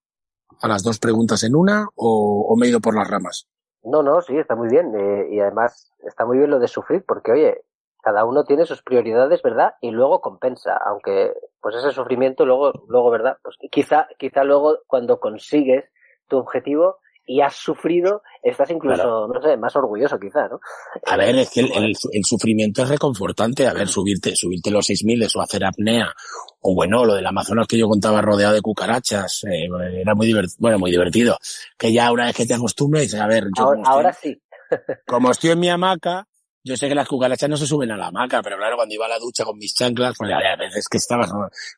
a 0.60 0.68
las 0.68 0.82
dos 0.82 0.98
preguntas 0.98 1.42
en 1.44 1.54
una 1.54 1.88
o, 1.96 2.54
me 2.56 2.66
he 2.66 2.70
ido 2.70 2.80
por 2.80 2.94
las 2.94 3.08
ramas? 3.08 3.48
No, 3.82 4.02
no, 4.02 4.20
sí, 4.22 4.36
está 4.36 4.54
muy 4.54 4.68
bien. 4.68 4.94
Eh, 4.94 5.28
y 5.32 5.40
además 5.40 5.92
está 6.06 6.24
muy 6.24 6.38
bien 6.38 6.50
lo 6.50 6.60
de 6.60 6.68
sufrir, 6.68 7.04
porque 7.06 7.32
oye, 7.32 7.64
cada 8.00 8.24
uno 8.24 8.44
tiene 8.44 8.64
sus 8.64 8.82
prioridades, 8.82 9.42
¿verdad? 9.42 9.74
Y 9.80 9.90
luego 9.90 10.20
compensa, 10.20 10.76
aunque 10.76 11.32
pues 11.60 11.76
ese 11.76 11.90
sufrimiento 11.92 12.46
luego, 12.46 12.72
luego, 12.88 13.10
¿verdad? 13.10 13.38
Pues 13.42 13.56
quizá, 13.70 14.08
quizá 14.18 14.44
luego 14.44 14.78
cuando 14.86 15.20
consigues 15.20 15.84
tu 16.28 16.38
objetivo, 16.38 16.98
y 17.26 17.40
has 17.40 17.54
sufrido, 17.54 18.22
estás 18.42 18.70
incluso, 18.70 19.28
no 19.28 19.40
sé, 19.40 19.56
más 19.56 19.74
orgulloso 19.76 20.18
quizá, 20.18 20.48
¿no? 20.48 20.60
A 21.06 21.16
ver, 21.16 21.36
es 21.36 21.50
que 21.50 21.60
el, 21.60 21.94
el, 22.12 22.24
sufrimiento 22.24 22.82
es 22.82 22.88
reconfortante. 22.88 23.66
A 23.66 23.72
ver, 23.72 23.88
subirte, 23.88 24.34
subirte 24.34 24.70
los 24.70 24.86
6000 24.86 25.28
o 25.34 25.40
hacer 25.40 25.64
apnea, 25.64 26.12
o 26.60 26.74
bueno, 26.74 27.04
lo 27.04 27.14
del 27.14 27.26
Amazonas 27.26 27.66
que 27.66 27.78
yo 27.78 27.88
contaba 27.88 28.20
rodeado 28.20 28.54
de 28.54 28.60
cucarachas, 28.60 29.44
eh, 29.44 29.68
era 30.00 30.14
muy 30.14 30.26
divertido, 30.26 30.56
bueno, 30.60 30.78
muy 30.78 30.90
divertido. 30.90 31.38
Que 31.78 31.92
ya 31.92 32.10
una 32.10 32.26
vez 32.26 32.36
que 32.36 32.46
te 32.46 32.54
acostumbras, 32.54 33.14
a 33.14 33.26
ver, 33.26 33.44
yo 33.56 33.72
ahora 33.84 34.12
sí. 34.12 34.40
como 35.06 35.30
estoy 35.30 35.50
en 35.50 35.60
mi 35.60 35.68
hamaca, 35.68 36.26
yo 36.64 36.76
sé 36.76 36.88
que 36.88 36.94
las 36.94 37.08
cucarachas 37.08 37.50
no 37.50 37.56
se 37.56 37.66
suben 37.66 37.90
a 37.90 37.96
la 37.96 38.06
hamaca, 38.06 38.42
pero 38.42 38.56
claro, 38.56 38.76
cuando 38.76 38.94
iba 38.94 39.06
a 39.06 39.08
la 39.08 39.18
ducha 39.18 39.44
con 39.44 39.58
mis 39.58 39.74
chanclas, 39.74 40.14
pues 40.16 40.30
a 40.32 40.56
veces 40.56 40.88
que 40.88 40.98
estabas 40.98 41.30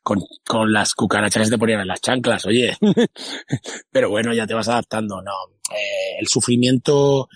con, 0.03 0.21
con 0.47 0.73
las 0.73 0.95
cucarachas 0.95 1.49
te 1.49 1.59
ponían 1.59 1.81
en 1.81 1.89
las 1.89 2.01
chanclas, 2.01 2.45
oye. 2.47 2.77
pero 3.91 4.11
bueno, 4.11 4.35
ya 4.35 4.47
te 4.47 4.55
vas 4.55 4.69
adaptando, 4.69 5.23
no. 5.23 5.33
Eh, 5.75 6.19
el 6.21 6.29
sufrimiento 6.29 7.29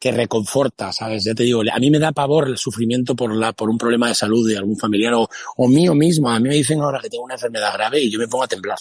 que 0.00 0.10
reconforta, 0.12 0.92
¿sabes? 0.92 1.24
Ya 1.24 1.34
te 1.34 1.44
digo, 1.44 1.62
a 1.70 1.78
mí 1.78 1.90
me 1.90 1.98
da 1.98 2.10
pavor 2.10 2.48
el 2.48 2.56
sufrimiento 2.56 3.14
por 3.14 3.36
la, 3.36 3.52
por 3.52 3.68
un 3.68 3.78
problema 3.78 4.08
de 4.08 4.14
salud 4.14 4.48
de 4.48 4.56
algún 4.56 4.78
familiar 4.78 5.14
o, 5.14 5.28
o 5.58 5.68
mío 5.68 5.94
mismo. 5.94 6.30
A 6.30 6.40
mí 6.40 6.48
me 6.48 6.54
dicen 6.54 6.80
ahora 6.80 7.00
que 7.00 7.10
tengo 7.10 7.24
una 7.24 7.34
enfermedad 7.34 7.72
grave 7.74 8.00
y 8.00 8.10
yo 8.10 8.18
me 8.18 8.26
pongo 8.26 8.44
a 8.44 8.48
temblar. 8.48 8.78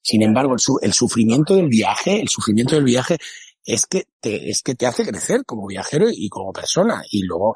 Sin 0.00 0.22
embargo, 0.22 0.54
el, 0.54 0.60
el 0.82 0.92
sufrimiento 0.92 1.54
del 1.54 1.68
viaje, 1.68 2.20
el 2.20 2.28
sufrimiento 2.28 2.74
del 2.74 2.84
viaje 2.84 3.18
es 3.64 3.86
que 3.86 4.06
te, 4.20 4.50
es 4.50 4.62
que 4.62 4.74
te 4.74 4.86
hace 4.86 5.06
crecer 5.06 5.44
como 5.44 5.66
viajero 5.66 6.06
y 6.10 6.28
como 6.28 6.52
persona. 6.52 7.02
Y 7.10 7.22
luego, 7.24 7.54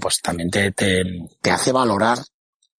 pues 0.00 0.20
también 0.20 0.50
te, 0.50 0.72
te, 0.72 1.02
te 1.40 1.50
hace 1.50 1.72
valorar 1.72 2.18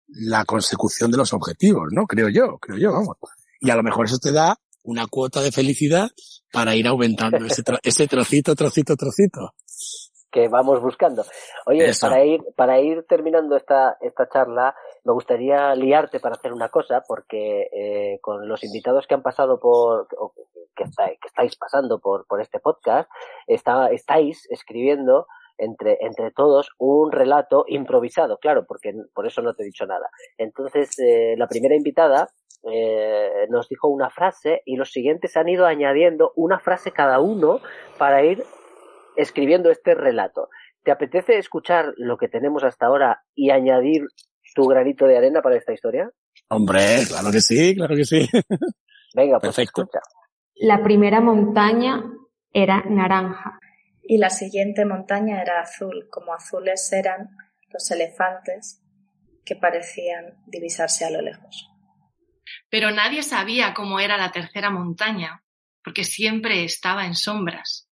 la 0.08 0.46
consecución 0.46 1.12
de 1.12 1.18
los 1.18 1.34
objetivos, 1.34 1.88
¿no? 1.92 2.06
Creo 2.06 2.30
yo, 2.30 2.58
creo 2.60 2.78
yo, 2.78 2.92
vamos. 2.92 3.18
Y 3.60 3.70
a 3.70 3.76
lo 3.76 3.84
mejor 3.84 4.06
eso 4.06 4.18
te 4.18 4.32
da 4.32 4.60
una 4.84 5.08
cuota 5.08 5.42
de 5.42 5.52
felicidad 5.52 6.10
para 6.52 6.76
ir 6.76 6.88
aumentando 6.88 7.38
ese, 7.46 7.64
ese 7.84 8.08
trocito, 8.08 8.56
trocito, 8.56 8.96
trocito. 8.96 9.54
Que 10.32 10.48
vamos 10.48 10.82
buscando. 10.82 11.24
Oye, 11.66 11.92
para 12.00 12.24
ir, 12.24 12.42
para 12.56 12.80
ir 12.80 13.06
terminando 13.08 13.58
esta, 13.58 13.98
esta 14.00 14.30
charla, 14.30 14.74
me 15.04 15.14
gustaría 15.14 15.76
liarte 15.76 16.20
para 16.20 16.36
hacer 16.36 16.54
una 16.54 16.70
cosa, 16.70 17.04
porque 17.08 17.68
eh, 17.74 18.20
con 18.22 18.48
los 18.48 18.64
invitados 18.64 19.08
que 19.08 19.14
han 19.14 19.24
pasado 19.24 19.60
por, 19.60 20.08
que, 20.76 20.86
que 20.86 21.28
estáis 21.28 21.56
pasando 21.58 22.00
por, 22.00 22.26
por 22.28 22.42
este 22.42 22.60
podcast, 22.60 23.10
está, 23.48 23.88
estáis 23.88 24.48
escribiendo 24.50 25.28
entre, 25.58 25.98
entre 26.02 26.32
todos 26.32 26.72
un 26.78 27.12
relato 27.12 27.66
improvisado, 27.68 28.38
claro, 28.38 28.66
porque 28.68 28.94
por 29.14 29.28
eso 29.28 29.42
no 29.42 29.54
te 29.54 29.64
he 29.64 29.66
dicho 29.66 29.86
nada. 29.86 30.10
Entonces, 30.38 30.98
eh, 31.00 31.36
la 31.38 31.48
primera 31.48 31.76
invitada 31.76 32.30
eh, 32.64 33.48
nos 33.50 33.70
dijo 33.70 33.88
una 33.88 34.10
frase 34.10 34.62
y 34.66 34.76
los 34.76 34.92
siguientes 34.92 35.38
han 35.38 35.50
ido 35.50 35.66
añadiendo 35.66 36.32
una 36.36 36.60
frase 36.60 36.92
cada 36.92 37.20
uno 37.20 37.60
para 37.98 38.24
ir 38.24 38.44
escribiendo 39.16 39.70
este 39.70 39.96
relato. 39.96 40.50
¿Te 40.84 40.92
apetece 40.92 41.38
escuchar 41.38 41.94
lo 41.98 42.18
que 42.18 42.28
tenemos 42.28 42.64
hasta 42.64 42.88
ahora 42.88 43.24
y 43.36 43.52
añadir 43.52 44.06
tu 44.56 44.66
granito 44.66 45.06
de 45.06 45.18
arena 45.18 45.42
para 45.42 45.58
esta 45.58 45.74
historia? 45.74 46.10
Hombre, 46.50 47.04
claro 47.08 47.32
que 47.32 47.42
sí, 47.42 47.76
claro 47.76 47.96
que 47.96 48.06
sí. 48.06 48.28
Venga, 49.14 49.40
pues 49.40 49.56
Perfecto. 49.56 49.84
escucha. 49.84 50.00
La 50.56 50.84
primera 50.84 51.22
montaña 51.22 52.04
era 52.54 52.84
naranja. 52.88 53.60
Y 54.04 54.18
la 54.18 54.30
siguiente 54.30 54.86
montaña 54.86 55.42
era 55.42 55.62
azul, 55.62 56.08
como 56.10 56.34
azules 56.34 56.92
eran 56.92 57.30
los 57.70 57.90
elefantes 57.92 58.82
que 59.46 59.56
parecían 59.56 60.36
divisarse 60.48 61.06
a 61.06 61.12
lo 61.12 61.22
lejos. 61.22 61.70
Pero 62.70 62.92
nadie 62.92 63.24
sabía 63.24 63.74
cómo 63.74 64.00
era 64.00 64.18
la 64.18 64.32
tercera 64.32 64.70
montaña, 64.70 65.44
porque 65.84 66.04
siempre 66.04 66.64
estaba 66.64 67.06
en 67.06 67.16
sombras. 67.16 67.90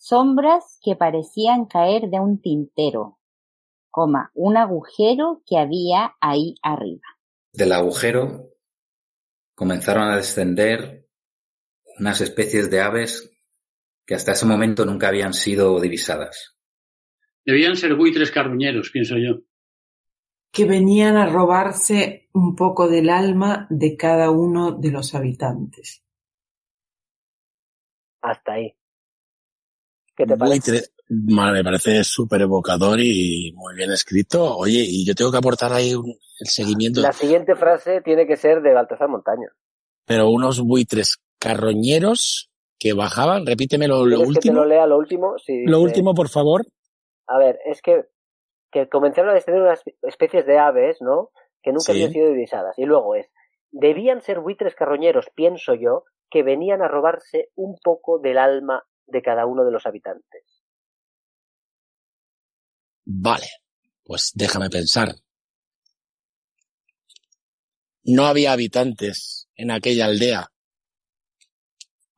Sombras 0.00 0.78
que 0.80 0.94
parecían 0.94 1.66
caer 1.66 2.08
de 2.08 2.20
un 2.20 2.40
tintero, 2.40 3.18
coma, 3.90 4.30
un 4.32 4.56
agujero 4.56 5.42
que 5.44 5.58
había 5.58 6.14
ahí 6.20 6.54
arriba. 6.62 7.02
Del 7.52 7.72
agujero 7.72 8.52
comenzaron 9.56 10.04
a 10.04 10.16
descender 10.16 11.08
unas 11.98 12.20
especies 12.20 12.70
de 12.70 12.80
aves 12.80 13.36
que 14.06 14.14
hasta 14.14 14.32
ese 14.32 14.46
momento 14.46 14.86
nunca 14.86 15.08
habían 15.08 15.34
sido 15.34 15.80
divisadas. 15.80 16.56
Debían 17.44 17.74
ser 17.74 17.96
buitres 17.96 18.30
carruñeros, 18.30 18.90
pienso 18.90 19.16
yo. 19.16 19.40
Que 20.52 20.64
venían 20.64 21.16
a 21.16 21.26
robarse 21.26 22.28
un 22.32 22.54
poco 22.54 22.88
del 22.88 23.10
alma 23.10 23.66
de 23.68 23.96
cada 23.96 24.30
uno 24.30 24.78
de 24.78 24.92
los 24.92 25.16
habitantes. 25.16 26.04
Hasta 28.22 28.52
ahí. 28.52 28.77
¿Qué 30.18 30.26
te 30.26 30.36
parece? 30.36 30.82
me 31.08 31.62
parece 31.62 32.02
súper 32.02 32.42
evocador 32.42 32.98
y 32.98 33.52
muy 33.54 33.76
bien 33.76 33.92
escrito. 33.92 34.56
Oye, 34.56 34.80
y 34.84 35.06
yo 35.06 35.14
tengo 35.14 35.30
que 35.30 35.38
aportar 35.38 35.72
ahí 35.72 35.92
el 35.92 36.46
seguimiento. 36.48 37.00
La 37.00 37.12
siguiente 37.12 37.54
frase 37.54 38.00
tiene 38.00 38.26
que 38.26 38.36
ser 38.36 38.60
de 38.60 38.74
Baltasar 38.74 39.08
Montaña. 39.08 39.46
Pero 40.04 40.28
unos 40.28 40.60
buitres 40.60 41.22
carroñeros 41.38 42.50
que 42.80 42.94
bajaban, 42.94 43.46
repíteme 43.46 43.86
lo, 43.86 44.00
último. 44.00 44.32
Que 44.34 44.40
te 44.40 44.52
lo 44.52 44.64
lea 44.64 44.86
lo 44.88 44.98
último? 44.98 45.36
lo 45.46 45.80
último, 45.80 46.14
por 46.14 46.28
favor. 46.28 46.66
A 47.28 47.38
ver, 47.38 47.60
es 47.64 47.80
que, 47.80 48.06
que 48.72 48.88
comenzaron 48.88 49.30
a 49.30 49.34
descender 49.34 49.62
unas 49.62 49.84
especies 50.02 50.44
de 50.46 50.58
aves, 50.58 51.00
¿no? 51.00 51.30
Que 51.62 51.70
nunca 51.70 51.92
habían 51.92 52.10
sido 52.10 52.28
divisadas. 52.30 52.76
Y 52.76 52.86
luego 52.86 53.14
es, 53.14 53.30
debían 53.70 54.20
ser 54.20 54.40
buitres 54.40 54.74
carroñeros, 54.74 55.30
pienso 55.36 55.74
yo, 55.74 56.02
que 56.28 56.42
venían 56.42 56.82
a 56.82 56.88
robarse 56.88 57.50
un 57.54 57.76
poco 57.84 58.18
del 58.18 58.38
alma 58.38 58.82
de 59.08 59.22
cada 59.22 59.46
uno 59.46 59.64
de 59.64 59.72
los 59.72 59.84
habitantes. 59.86 60.44
Vale, 63.04 63.48
pues 64.04 64.32
déjame 64.34 64.70
pensar. 64.70 65.14
No 68.04 68.26
había 68.26 68.52
habitantes 68.52 69.48
en 69.54 69.70
aquella 69.70 70.06
aldea 70.06 70.50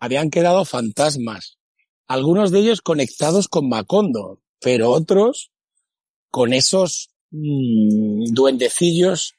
habían 0.00 0.30
quedado 0.30 0.64
fantasmas, 0.64 1.58
algunos 2.06 2.50
de 2.50 2.60
ellos 2.60 2.80
conectados 2.80 3.48
con 3.48 3.68
Macondo, 3.68 4.42
pero 4.58 4.90
otros 4.90 5.52
con 6.30 6.52
esos 6.52 7.10
mm, 7.30 8.32
duendecillos 8.32 9.34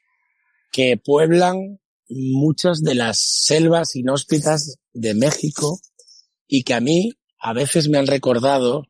que 0.71 0.97
pueblan 1.03 1.79
muchas 2.07 2.81
de 2.81 2.95
las 2.95 3.19
selvas 3.19 3.95
inhóspitas 3.95 4.77
de 4.93 5.15
México 5.15 5.79
y 6.47 6.63
que 6.63 6.73
a 6.75 6.79
mí 6.79 7.13
a 7.41 7.53
veces 7.53 7.89
me 7.89 7.97
han 7.97 8.07
recordado 8.07 8.87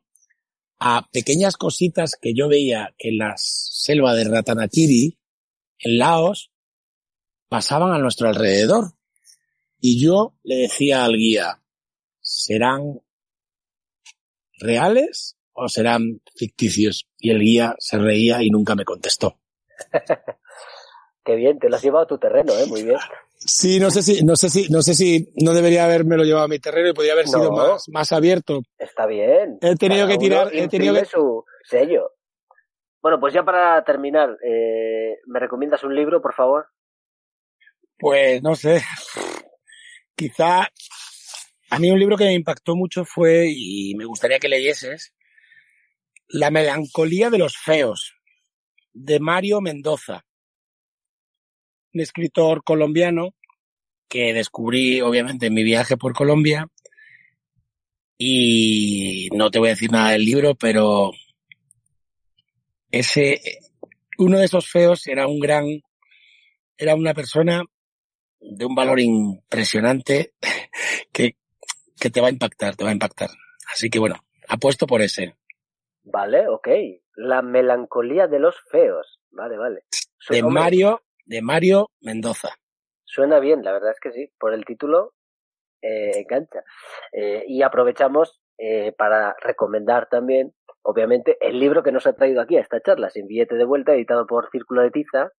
a 0.78 1.08
pequeñas 1.10 1.56
cositas 1.56 2.18
que 2.20 2.34
yo 2.34 2.48
veía 2.48 2.94
que 2.98 3.08
en 3.08 3.18
la 3.18 3.34
selva 3.36 4.14
de 4.14 4.24
Ratanakiri, 4.24 5.18
en 5.78 5.98
Laos, 5.98 6.52
pasaban 7.48 7.92
a 7.92 7.98
nuestro 7.98 8.28
alrededor. 8.28 8.92
Y 9.80 10.04
yo 10.04 10.34
le 10.42 10.56
decía 10.56 11.04
al 11.04 11.16
guía, 11.16 11.62
¿serán 12.20 13.00
reales 14.58 15.38
o 15.52 15.68
serán 15.68 16.20
ficticios? 16.36 17.08
Y 17.18 17.30
el 17.30 17.40
guía 17.40 17.74
se 17.78 17.98
reía 17.98 18.42
y 18.42 18.50
nunca 18.50 18.74
me 18.74 18.84
contestó. 18.84 19.38
Qué 21.24 21.36
bien, 21.36 21.58
te 21.58 21.70
lo 21.70 21.76
has 21.76 21.82
llevado 21.82 22.04
a 22.04 22.08
tu 22.08 22.18
terreno, 22.18 22.52
¿eh? 22.58 22.66
Muy 22.66 22.82
bien. 22.82 22.98
Sí, 23.44 23.80
no 23.80 23.90
sé 23.90 24.02
si, 24.02 24.22
no 24.24 24.36
sé 24.36 24.48
si, 24.48 24.68
no 24.68 24.82
sé 24.82 24.94
si 24.94 25.28
no 25.36 25.52
debería 25.52 25.84
haberme 25.84 26.16
lo 26.16 26.24
llevado 26.24 26.44
a 26.44 26.48
mi 26.48 26.58
terreno 26.58 26.88
y 26.88 26.92
podría 26.92 27.14
haber 27.14 27.26
sido 27.26 27.50
más, 27.50 27.88
más 27.88 28.12
abierto. 28.12 28.62
Está 28.78 29.06
bien. 29.06 29.58
He 29.60 29.76
tenido 29.76 30.06
Cada 30.06 30.12
que 30.12 30.18
tirar, 30.18 30.48
he 30.52 30.68
tenido 30.68 30.94
que, 30.94 31.04
su 31.04 31.44
sello. 31.64 32.12
Bueno, 33.00 33.18
pues 33.18 33.34
ya 33.34 33.42
para 33.42 33.82
terminar, 33.84 34.36
eh, 34.46 35.16
¿me 35.26 35.40
recomiendas 35.40 35.82
un 35.82 35.94
libro, 35.94 36.22
por 36.22 36.34
favor? 36.34 36.66
pues 38.02 38.42
no 38.42 38.56
sé, 38.56 38.82
quizá 40.16 40.68
a 41.70 41.78
mí 41.78 41.88
un 41.92 42.00
libro 42.00 42.16
que 42.16 42.24
me 42.24 42.34
impactó 42.34 42.74
mucho 42.74 43.04
fue, 43.04 43.46
y 43.48 43.94
me 43.94 44.04
gustaría 44.06 44.40
que 44.40 44.48
leyeses, 44.48 45.14
La 46.26 46.50
melancolía 46.50 47.30
de 47.30 47.38
los 47.38 47.56
feos, 47.56 48.16
de 48.92 49.20
Mario 49.20 49.60
Mendoza, 49.60 50.24
un 51.94 52.00
escritor 52.00 52.62
colombiano 52.64 53.34
que 54.08 54.32
descubrí 54.34 55.00
obviamente 55.00 55.46
en 55.46 55.54
mi 55.54 55.62
viaje 55.64 55.96
por 55.96 56.12
Colombia 56.14 56.68
y 58.18 59.28
no 59.32 59.50
te 59.50 59.58
voy 59.58 59.68
a 59.68 59.72
decir 59.72 59.90
nada 59.90 60.10
del 60.10 60.24
libro, 60.24 60.54
pero 60.54 61.10
ese, 62.90 63.40
uno 64.18 64.38
de 64.38 64.44
esos 64.44 64.68
feos 64.70 65.06
era 65.06 65.26
un 65.26 65.40
gran, 65.40 65.64
era 66.76 66.94
una 66.94 67.14
persona 67.14 67.64
de 68.40 68.64
un 68.64 68.74
valor 68.74 69.00
impresionante 69.00 70.34
que, 71.12 71.36
que 71.98 72.10
te 72.10 72.20
va 72.20 72.28
a 72.28 72.32
impactar, 72.32 72.76
te 72.76 72.84
va 72.84 72.90
a 72.90 72.94
impactar. 72.94 73.30
Así 73.72 73.88
que 73.88 73.98
bueno, 73.98 74.16
apuesto 74.48 74.86
por 74.86 75.00
ese. 75.02 75.36
Vale, 76.04 76.48
ok. 76.48 76.68
La 77.16 77.42
melancolía 77.42 78.26
de 78.26 78.38
los 78.38 78.56
feos. 78.70 79.20
Vale, 79.30 79.56
vale. 79.56 79.84
Su- 80.18 80.34
De 80.34 80.42
Mario, 80.42 81.02
de 81.32 81.40
Mario 81.40 81.88
Mendoza. 82.02 82.50
Suena 83.04 83.40
bien, 83.40 83.64
la 83.64 83.72
verdad 83.72 83.92
es 83.92 84.00
que 84.00 84.12
sí. 84.12 84.30
Por 84.38 84.52
el 84.52 84.66
título, 84.66 85.14
eh, 85.80 86.10
engancha. 86.20 86.62
Eh, 87.10 87.44
y 87.48 87.62
aprovechamos 87.62 88.42
eh, 88.58 88.92
para 88.92 89.34
recomendar 89.40 90.10
también, 90.10 90.52
obviamente, 90.82 91.38
el 91.40 91.58
libro 91.58 91.82
que 91.82 91.90
nos 91.90 92.06
ha 92.06 92.12
traído 92.12 92.42
aquí 92.42 92.58
a 92.58 92.60
esta 92.60 92.82
charla, 92.82 93.08
Sin 93.08 93.26
billete 93.26 93.54
de 93.54 93.64
vuelta, 93.64 93.94
editado 93.94 94.26
por 94.26 94.50
Círculo 94.50 94.82
de 94.82 94.90
Tiza, 94.90 95.30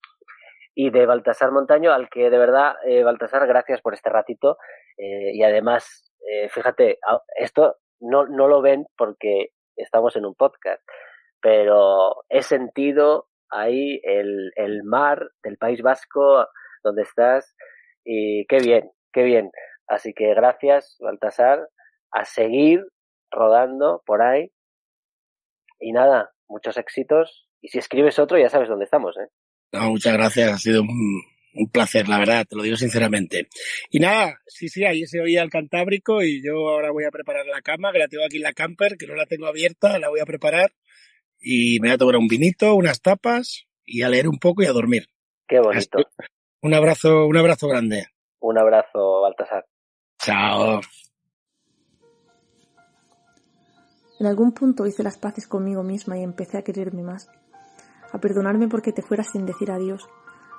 y 0.74 0.90
de 0.90 1.06
Baltasar 1.06 1.52
Montaño, 1.52 1.94
al 1.94 2.10
que 2.10 2.32
de 2.32 2.38
verdad, 2.40 2.74
Baltasar, 3.04 3.46
gracias 3.46 3.80
por 3.82 3.94
este 3.94 4.10
ratito. 4.10 4.58
Y 4.98 5.44
además, 5.44 6.12
fíjate, 6.50 6.98
esto 7.36 7.76
no, 8.00 8.26
no 8.26 8.48
lo 8.48 8.64
ven 8.64 8.88
porque 8.98 9.50
estamos 9.76 10.16
en 10.16 10.26
un 10.26 10.34
podcast, 10.34 10.82
pero 11.40 12.24
he 12.28 12.42
sentido 12.42 13.28
ahí 13.54 14.00
el, 14.04 14.52
el 14.56 14.84
mar 14.84 15.30
del 15.44 15.58
País 15.58 15.82
Vasco 15.82 16.46
donde 16.84 17.04
estás 17.04 17.56
y 18.04 18.46
qué 18.48 18.58
bien, 18.58 18.92
qué 19.12 19.24
bien. 19.24 19.52
Así 19.88 20.14
que 20.14 20.34
gracias, 20.34 20.98
Baltasar, 21.00 21.68
a 22.12 22.26
seguir 22.26 22.82
rodando 23.32 24.02
por 24.06 24.22
ahí. 24.22 24.52
Y 25.80 25.92
nada, 25.92 26.32
muchos 26.48 26.78
éxitos. 26.78 27.48
Y 27.62 27.70
si 27.70 27.80
escribes 27.80 28.20
otro, 28.20 28.38
ya 28.38 28.50
sabes 28.50 28.70
dónde 28.70 28.86
estamos, 28.86 29.16
¿eh? 29.18 29.30
No, 29.72 29.90
muchas 29.92 30.14
gracias, 30.14 30.54
ha 30.54 30.58
sido 30.58 30.82
un, 30.82 31.22
un 31.56 31.70
placer, 31.70 32.08
la 32.08 32.20
verdad, 32.20 32.46
te 32.48 32.56
lo 32.56 32.64
digo 32.64 32.76
sinceramente. 32.76 33.48
Y 33.90 34.00
nada, 34.00 34.40
sí, 34.46 34.70
sí, 34.70 34.86
ahí 34.86 35.06
se 35.06 35.20
oía 35.20 35.42
el 35.42 35.50
Cantábrico 35.50 36.22
y 36.22 36.44
yo 36.44 36.70
ahora 36.70 36.92
voy 36.92 37.06
a 37.06 37.12
preparar 37.12 37.46
la 37.48 37.62
cama, 37.62 37.92
que 37.92 38.00
la 38.00 38.08
tengo 38.08 38.24
aquí 38.26 38.38
en 38.38 38.44
la 38.44 38.54
camper, 38.54 38.98
que 38.98 39.08
no 39.08 39.16
la 39.16 39.26
tengo 39.26 39.48
abierta, 39.48 39.98
la 40.00 40.10
voy 40.10 40.20
a 40.20 40.26
preparar 40.26 40.72
y 41.44 41.80
me 41.82 41.90
voy 41.90 41.96
a 41.96 41.98
tomar 41.98 42.16
un 42.16 42.28
vinito, 42.28 42.74
unas 42.76 43.02
tapas 43.02 43.66
y 43.86 44.02
a 44.02 44.10
leer 44.10 44.28
un 44.30 44.40
poco 44.40 44.64
y 44.64 44.66
a 44.66 44.72
dormir. 44.72 45.08
Qué 45.48 45.60
bonito. 45.60 46.00
Así- 46.00 46.28
Un 46.62 46.74
abrazo, 46.74 47.26
un 47.28 47.36
abrazo 47.38 47.68
grande. 47.68 48.08
Un 48.40 48.58
abrazo, 48.58 49.22
Baltasar. 49.22 49.66
Chao. 50.20 50.80
En 54.20 54.28
algún 54.28 54.54
punto 54.54 54.86
hice 54.86 55.04
las 55.04 55.18
paces 55.18 55.48
conmigo 55.48 55.84
misma 55.84 56.18
y 56.18 56.24
empecé 56.24 56.58
a 56.58 56.64
quererme 56.64 57.04
más, 57.04 57.30
a 58.12 58.20
perdonarme 58.20 58.68
porque 58.68 58.94
te 58.94 59.02
fueras 59.02 59.32
sin 59.32 59.46
decir 59.46 59.72
adiós, 59.72 60.08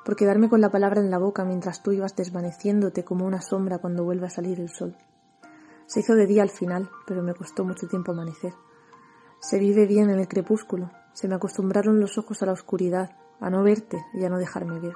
por 0.05 0.17
quedarme 0.17 0.49
con 0.51 0.61
la 0.61 0.71
palabra 0.71 1.01
en 1.01 1.11
la 1.11 1.19
boca 1.19 1.45
mientras 1.45 1.83
tú 1.83 1.93
ibas 1.93 2.15
desvaneciéndote 2.17 3.05
como 3.05 3.25
una 3.25 3.41
sombra 3.41 3.79
cuando 3.79 4.05
vuelve 4.05 4.27
a 4.27 4.31
salir 4.31 4.61
el 4.61 4.69
sol. 4.69 4.97
Se 5.87 6.01
hizo 6.01 6.15
de 6.15 6.27
día 6.27 6.43
al 6.43 6.51
final, 6.51 6.91
pero 7.07 7.23
me 7.23 7.35
costó 7.35 7.65
mucho 7.65 7.87
tiempo 7.89 8.13
amanecer. 8.13 8.53
Se 9.41 9.59
vive 9.59 9.87
bien 9.87 10.11
en 10.11 10.19
el 10.19 10.29
crepúsculo, 10.29 10.91
se 11.13 11.29
me 11.29 11.35
acostumbraron 11.35 12.01
los 12.01 12.19
ojos 12.19 12.43
a 12.43 12.47
la 12.47 12.53
oscuridad, 12.53 13.17
a 13.41 13.51
no 13.51 13.63
verte 13.63 14.05
y 14.15 14.25
a 14.25 14.29
no 14.29 14.39
dejarme 14.39 14.81
ver. 14.81 14.95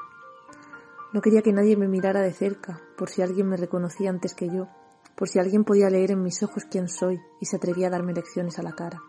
No 1.12 1.20
quería 1.20 1.42
que 1.42 1.52
nadie 1.52 1.76
me 1.76 1.88
mirara 1.88 2.20
de 2.20 2.32
cerca, 2.32 2.80
por 2.96 3.08
si 3.08 3.22
alguien 3.22 3.48
me 3.48 3.56
reconocía 3.56 4.10
antes 4.10 4.34
que 4.34 4.48
yo, 4.48 4.68
por 5.16 5.28
si 5.28 5.38
alguien 5.38 5.64
podía 5.64 5.90
leer 5.90 6.12
en 6.12 6.22
mis 6.22 6.42
ojos 6.42 6.64
quién 6.70 6.88
soy 6.88 7.20
y 7.40 7.46
se 7.46 7.56
atrevía 7.56 7.88
a 7.88 7.90
darme 7.90 8.12
lecciones 8.12 8.58
a 8.58 8.62
la 8.62 8.72
cara. 8.72 9.00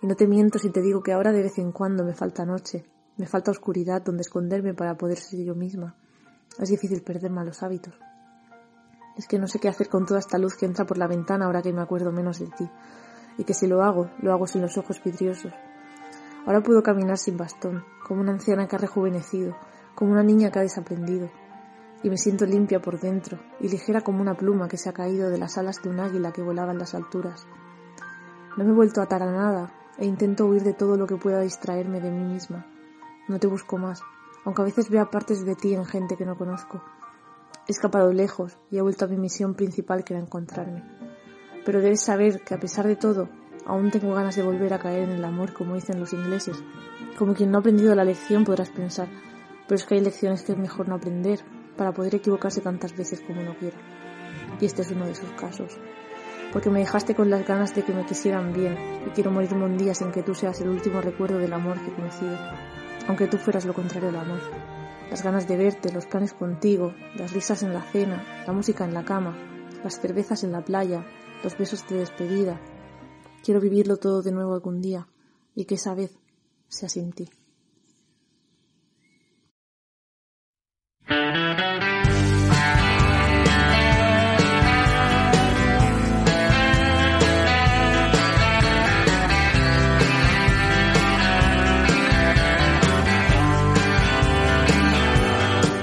Y 0.00 0.06
no 0.06 0.16
te 0.16 0.26
miento 0.26 0.58
si 0.58 0.70
te 0.70 0.80
digo 0.80 1.02
que 1.02 1.12
ahora 1.12 1.32
de 1.32 1.42
vez 1.42 1.58
en 1.58 1.70
cuando 1.70 2.04
me 2.04 2.14
falta 2.14 2.44
noche, 2.44 2.84
me 3.16 3.26
falta 3.26 3.50
oscuridad 3.50 4.02
donde 4.02 4.22
esconderme 4.22 4.74
para 4.74 4.96
poder 4.96 5.18
ser 5.18 5.44
yo 5.44 5.54
misma. 5.54 5.96
Es 6.58 6.70
difícil 6.70 7.02
perder 7.02 7.30
malos 7.30 7.62
hábitos. 7.62 7.94
Es 9.16 9.28
que 9.28 9.38
no 9.38 9.46
sé 9.46 9.58
qué 9.58 9.68
hacer 9.68 9.88
con 9.88 10.06
toda 10.06 10.20
esta 10.20 10.38
luz 10.38 10.56
que 10.56 10.66
entra 10.66 10.86
por 10.86 10.98
la 10.98 11.06
ventana 11.06 11.44
ahora 11.44 11.62
que 11.62 11.72
me 11.72 11.82
acuerdo 11.82 12.10
menos 12.10 12.38
de 12.38 12.46
ti, 12.46 12.68
y 13.38 13.44
que 13.44 13.54
si 13.54 13.66
lo 13.66 13.82
hago, 13.82 14.10
lo 14.20 14.32
hago 14.32 14.46
sin 14.46 14.62
los 14.62 14.76
ojos 14.78 15.02
vidriosos. 15.02 15.52
Ahora 16.46 16.62
puedo 16.62 16.82
caminar 16.82 17.18
sin 17.18 17.36
bastón, 17.36 17.84
como 18.06 18.20
una 18.20 18.32
anciana 18.32 18.66
que 18.66 18.76
ha 18.76 18.78
rejuvenecido, 18.78 19.56
como 19.94 20.12
una 20.12 20.22
niña 20.22 20.50
que 20.50 20.58
ha 20.58 20.62
desaprendido, 20.62 21.30
y 22.02 22.10
me 22.10 22.18
siento 22.18 22.46
limpia 22.46 22.80
por 22.80 22.98
dentro 22.98 23.38
y 23.60 23.68
ligera 23.68 24.00
como 24.00 24.20
una 24.20 24.34
pluma 24.34 24.68
que 24.68 24.76
se 24.76 24.88
ha 24.88 24.92
caído 24.92 25.30
de 25.30 25.38
las 25.38 25.56
alas 25.56 25.82
de 25.82 25.88
un 25.88 26.00
águila 26.00 26.32
que 26.32 26.42
volaba 26.42 26.72
en 26.72 26.78
las 26.78 26.94
alturas. 26.94 27.46
No 28.56 28.64
me 28.64 28.70
he 28.70 28.74
vuelto 28.74 29.00
a 29.00 29.04
atar 29.04 29.22
a 29.22 29.30
nada 29.30 29.72
e 29.98 30.06
intento 30.06 30.46
huir 30.46 30.62
de 30.62 30.74
todo 30.74 30.96
lo 30.96 31.06
que 31.06 31.16
pueda 31.16 31.40
distraerme 31.40 32.00
de 32.00 32.10
mí 32.10 32.24
misma. 32.24 32.66
No 33.28 33.38
te 33.38 33.46
busco 33.46 33.78
más, 33.78 34.02
aunque 34.44 34.62
a 34.62 34.64
veces 34.64 34.90
vea 34.90 35.10
partes 35.10 35.44
de 35.44 35.54
ti 35.54 35.74
en 35.74 35.84
gente 35.84 36.16
que 36.16 36.26
no 36.26 36.36
conozco. 36.36 36.82
He 37.68 37.72
escapado 37.72 38.12
lejos 38.12 38.58
y 38.70 38.78
he 38.78 38.82
vuelto 38.82 39.04
a 39.04 39.08
mi 39.08 39.16
misión 39.16 39.54
principal 39.54 40.02
que 40.04 40.14
era 40.14 40.22
encontrarme. 40.22 40.82
Pero 41.64 41.80
debes 41.80 42.00
saber 42.00 42.40
que 42.40 42.54
a 42.54 42.60
pesar 42.60 42.86
de 42.86 42.96
todo, 42.96 43.28
aún 43.66 43.90
tengo 43.90 44.14
ganas 44.14 44.36
de 44.36 44.42
volver 44.42 44.74
a 44.74 44.78
caer 44.78 45.04
en 45.04 45.12
el 45.12 45.24
amor 45.24 45.52
como 45.52 45.74
dicen 45.74 46.00
los 46.00 46.12
ingleses. 46.12 46.62
Como 47.18 47.34
quien 47.34 47.50
no 47.50 47.58
ha 47.58 47.60
aprendido 47.60 47.94
la 47.94 48.04
lección 48.04 48.44
podrás 48.44 48.70
pensar, 48.70 49.08
pero 49.66 49.76
es 49.76 49.84
que 49.84 49.94
hay 49.94 50.00
lecciones 50.00 50.42
que 50.42 50.52
es 50.52 50.58
mejor 50.58 50.88
no 50.88 50.96
aprender 50.96 51.40
para 51.76 51.92
poder 51.92 52.14
equivocarse 52.14 52.60
tantas 52.60 52.96
veces 52.96 53.20
como 53.20 53.40
uno 53.40 53.56
quiera. 53.58 53.76
Y 54.60 54.66
este 54.66 54.82
es 54.82 54.90
uno 54.90 55.06
de 55.06 55.12
esos 55.12 55.30
casos. 55.32 55.78
Porque 56.52 56.70
me 56.70 56.80
dejaste 56.80 57.14
con 57.14 57.30
las 57.30 57.46
ganas 57.46 57.74
de 57.74 57.82
que 57.82 57.94
me 57.94 58.04
quisieran 58.04 58.52
bien 58.52 58.76
y 59.06 59.10
quiero 59.10 59.30
morirme 59.30 59.64
un 59.64 59.78
día 59.78 59.94
sin 59.94 60.12
que 60.12 60.22
tú 60.22 60.34
seas 60.34 60.60
el 60.60 60.68
último 60.68 61.00
recuerdo 61.00 61.38
del 61.38 61.52
amor 61.52 61.80
que 61.80 61.90
he 61.90 61.94
conocido. 61.94 62.36
Aunque 63.08 63.26
tú 63.26 63.38
fueras 63.38 63.64
lo 63.64 63.72
contrario 63.72 64.08
del 64.08 64.20
amor. 64.20 64.40
Las 65.10 65.22
ganas 65.22 65.48
de 65.48 65.56
verte, 65.56 65.92
los 65.92 66.06
planes 66.06 66.34
contigo, 66.34 66.94
las 67.16 67.32
risas 67.32 67.62
en 67.62 67.72
la 67.72 67.82
cena, 67.82 68.22
la 68.46 68.52
música 68.52 68.84
en 68.84 68.94
la 68.94 69.04
cama, 69.04 69.36
las 69.82 70.00
cervezas 70.00 70.44
en 70.44 70.52
la 70.52 70.62
playa, 70.62 71.04
los 71.42 71.58
besos 71.58 71.86
de 71.88 71.96
despedida. 71.96 72.60
Quiero 73.42 73.60
vivirlo 73.60 73.96
todo 73.96 74.22
de 74.22 74.32
nuevo 74.32 74.54
algún 74.54 74.80
día 74.80 75.08
y 75.54 75.64
que 75.64 75.74
esa 75.74 75.94
vez 75.94 76.16
sea 76.68 76.88
sin 76.88 77.12
ti. 77.12 77.28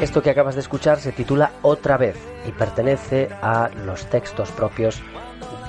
Esto 0.01 0.24
que 0.24 0.30
acabas 0.30 0.55
de 0.55 0.62
escuchar 0.62 0.99
se 0.99 1.12
titula 1.12 1.51
Otra 1.62 1.97
vez 1.97 2.16
y 2.47 2.51
pertenece 2.53 3.28
a 3.41 3.70
los 3.86 4.10
textos 4.10 4.49
propios 4.51 5.03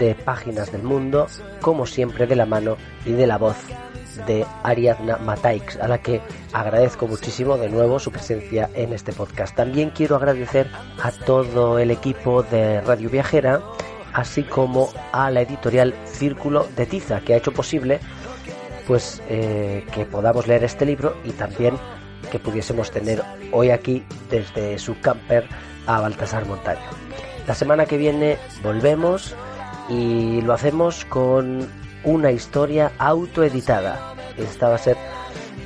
de 0.01 0.16
Páginas 0.16 0.72
del 0.72 0.82
Mundo, 0.82 1.28
como 1.61 1.86
siempre 1.86 2.26
de 2.26 2.34
la 2.34 2.46
mano 2.46 2.76
y 3.05 3.12
de 3.12 3.28
la 3.28 3.38
voz 3.38 3.57
de 4.26 4.44
Ariadna 4.64 5.18
Mataix, 5.18 5.76
a 5.76 5.86
la 5.86 5.98
que 5.98 6.20
agradezco 6.53 7.07
muchísimo 7.07 7.57
de 7.57 7.68
nuevo 7.68 8.01
su 8.01 8.11
presencia 8.11 8.68
en 8.74 8.92
este 8.92 9.12
podcast. 9.12 9.55
También 9.55 9.90
quiero 9.90 10.16
agradecer 10.16 10.68
a 11.01 11.12
todo 11.12 11.78
el 11.78 11.90
equipo 11.90 12.42
de 12.42 12.80
Radio 12.80 13.11
Viajera, 13.11 13.61
así 14.12 14.42
como 14.42 14.88
a 15.12 15.30
la 15.30 15.42
editorial 15.42 15.94
Círculo 16.07 16.66
de 16.76 16.86
Tiza, 16.86 17.20
que 17.20 17.34
ha 17.34 17.36
hecho 17.36 17.53
posible 17.53 18.01
pues 18.86 19.22
eh, 19.28 19.84
que 19.94 20.05
podamos 20.05 20.48
leer 20.48 20.64
este 20.64 20.84
libro 20.84 21.14
y 21.24 21.30
también 21.30 21.76
que 22.32 22.40
pudiésemos 22.40 22.90
tener 22.90 23.22
hoy 23.53 23.70
aquí 23.70 24.03
desde 24.30 24.78
su 24.78 24.98
camper 24.98 25.46
a 25.86 26.01
Baltasar 26.01 26.46
Montaño. 26.46 26.80
La 27.46 27.55
semana 27.55 27.86
que 27.86 27.96
viene 27.96 28.38
volvemos 28.62 29.36
y 29.91 30.41
lo 30.43 30.55
hacemos 30.55 31.05
con 31.05 31.68
una 32.05 32.30
historia 32.30 32.93
autoeditada. 32.99 34.14
Esta 34.38 34.68
va 34.68 34.76
a 34.76 34.78
ser 34.78 34.97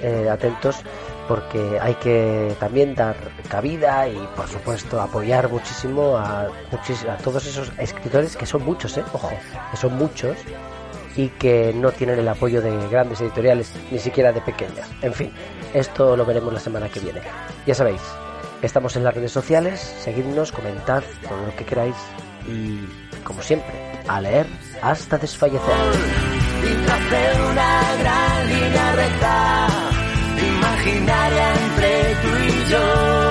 eh, 0.03 0.29
atentos 0.31 0.83
porque 1.29 1.79
hay 1.81 1.95
que 1.95 2.55
también 2.59 2.95
dar 2.95 3.17
cabida 3.49 4.09
y 4.09 4.17
por 4.37 4.49
supuesto 4.49 5.01
apoyar 5.01 5.51
muchísimo 5.51 6.17
a, 6.17 6.43
a 6.43 7.17
todos 7.23 7.47
esos 7.47 7.73
escritores 7.79 8.37
que 8.37 8.47
son 8.47 8.65
muchos, 8.65 8.97
¿eh? 8.99 9.05
ojo, 9.13 9.31
que 9.71 9.77
son 9.77 9.97
muchos 9.97 10.37
y 11.17 11.29
que 11.29 11.73
no 11.75 11.93
tienen 11.93 12.19
el 12.19 12.29
apoyo 12.29 12.61
de 12.61 12.89
grandes 12.89 13.21
editoriales, 13.21 13.73
ni 13.91 13.99
siquiera 13.99 14.33
de 14.33 14.41
pequeñas. 14.41 14.91
En 15.01 15.13
fin, 15.13 15.33
esto 15.73 16.17
lo 16.17 16.25
veremos 16.25 16.53
la 16.53 16.61
semana 16.61 16.89
que 16.89 17.01
viene. 17.01 17.21
Ya 17.67 17.75
sabéis, 17.75 18.03
estamos 18.63 18.97
en 18.97 19.05
las 19.05 19.15
redes 19.15 19.33
sociales, 19.33 19.81
seguidnos, 19.81 20.51
comentad 20.51 21.05
todo 21.29 21.47
lo 21.47 21.57
que 21.57 21.65
queráis 21.65 21.95
y, 22.49 22.81
como 23.25 23.43
siempre, 23.43 23.75
a 24.07 24.21
leer 24.21 24.47
hasta 24.83 25.19
desfallecer. 25.19 25.75
una 27.53 27.97
gran 27.99 28.49
línea 28.49 28.93
recta, 28.93 29.67
imaginaria 30.57 31.55
entre 31.55 32.15
tú 32.23 32.29
y 32.47 32.71
yo. 32.71 33.25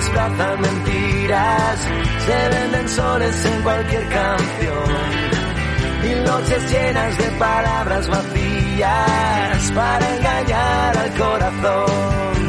disfrazan 0.00 0.64
se 1.30 2.48
venden 2.48 2.88
soles 2.88 3.44
en 3.44 3.62
cualquier 3.62 4.08
canción. 4.08 4.84
Y 6.02 6.26
noches 6.26 6.72
llenas 6.72 7.18
de 7.18 7.30
palabras 7.38 8.08
vacías 8.08 9.72
para 9.74 10.16
engañar 10.16 10.98
al 10.98 11.10
corazón. 11.14 12.39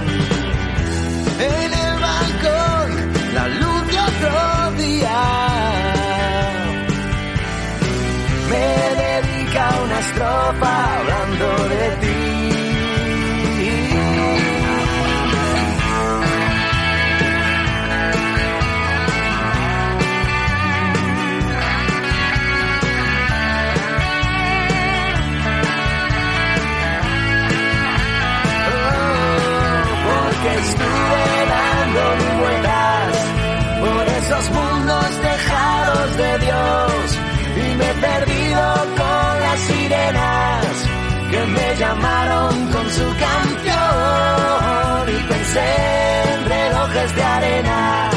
Pensé 45.53 46.33
en 46.33 46.45
relojes 46.45 47.13
de 47.13 47.23
arena, 47.23 48.09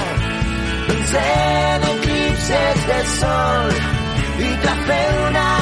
pensé 0.87 1.19
en 1.75 1.83
eclipses 1.83 2.87
de 2.87 3.07
sol 3.19 3.71
y 4.39 4.55
tracé 4.63 5.01
una 5.29 5.54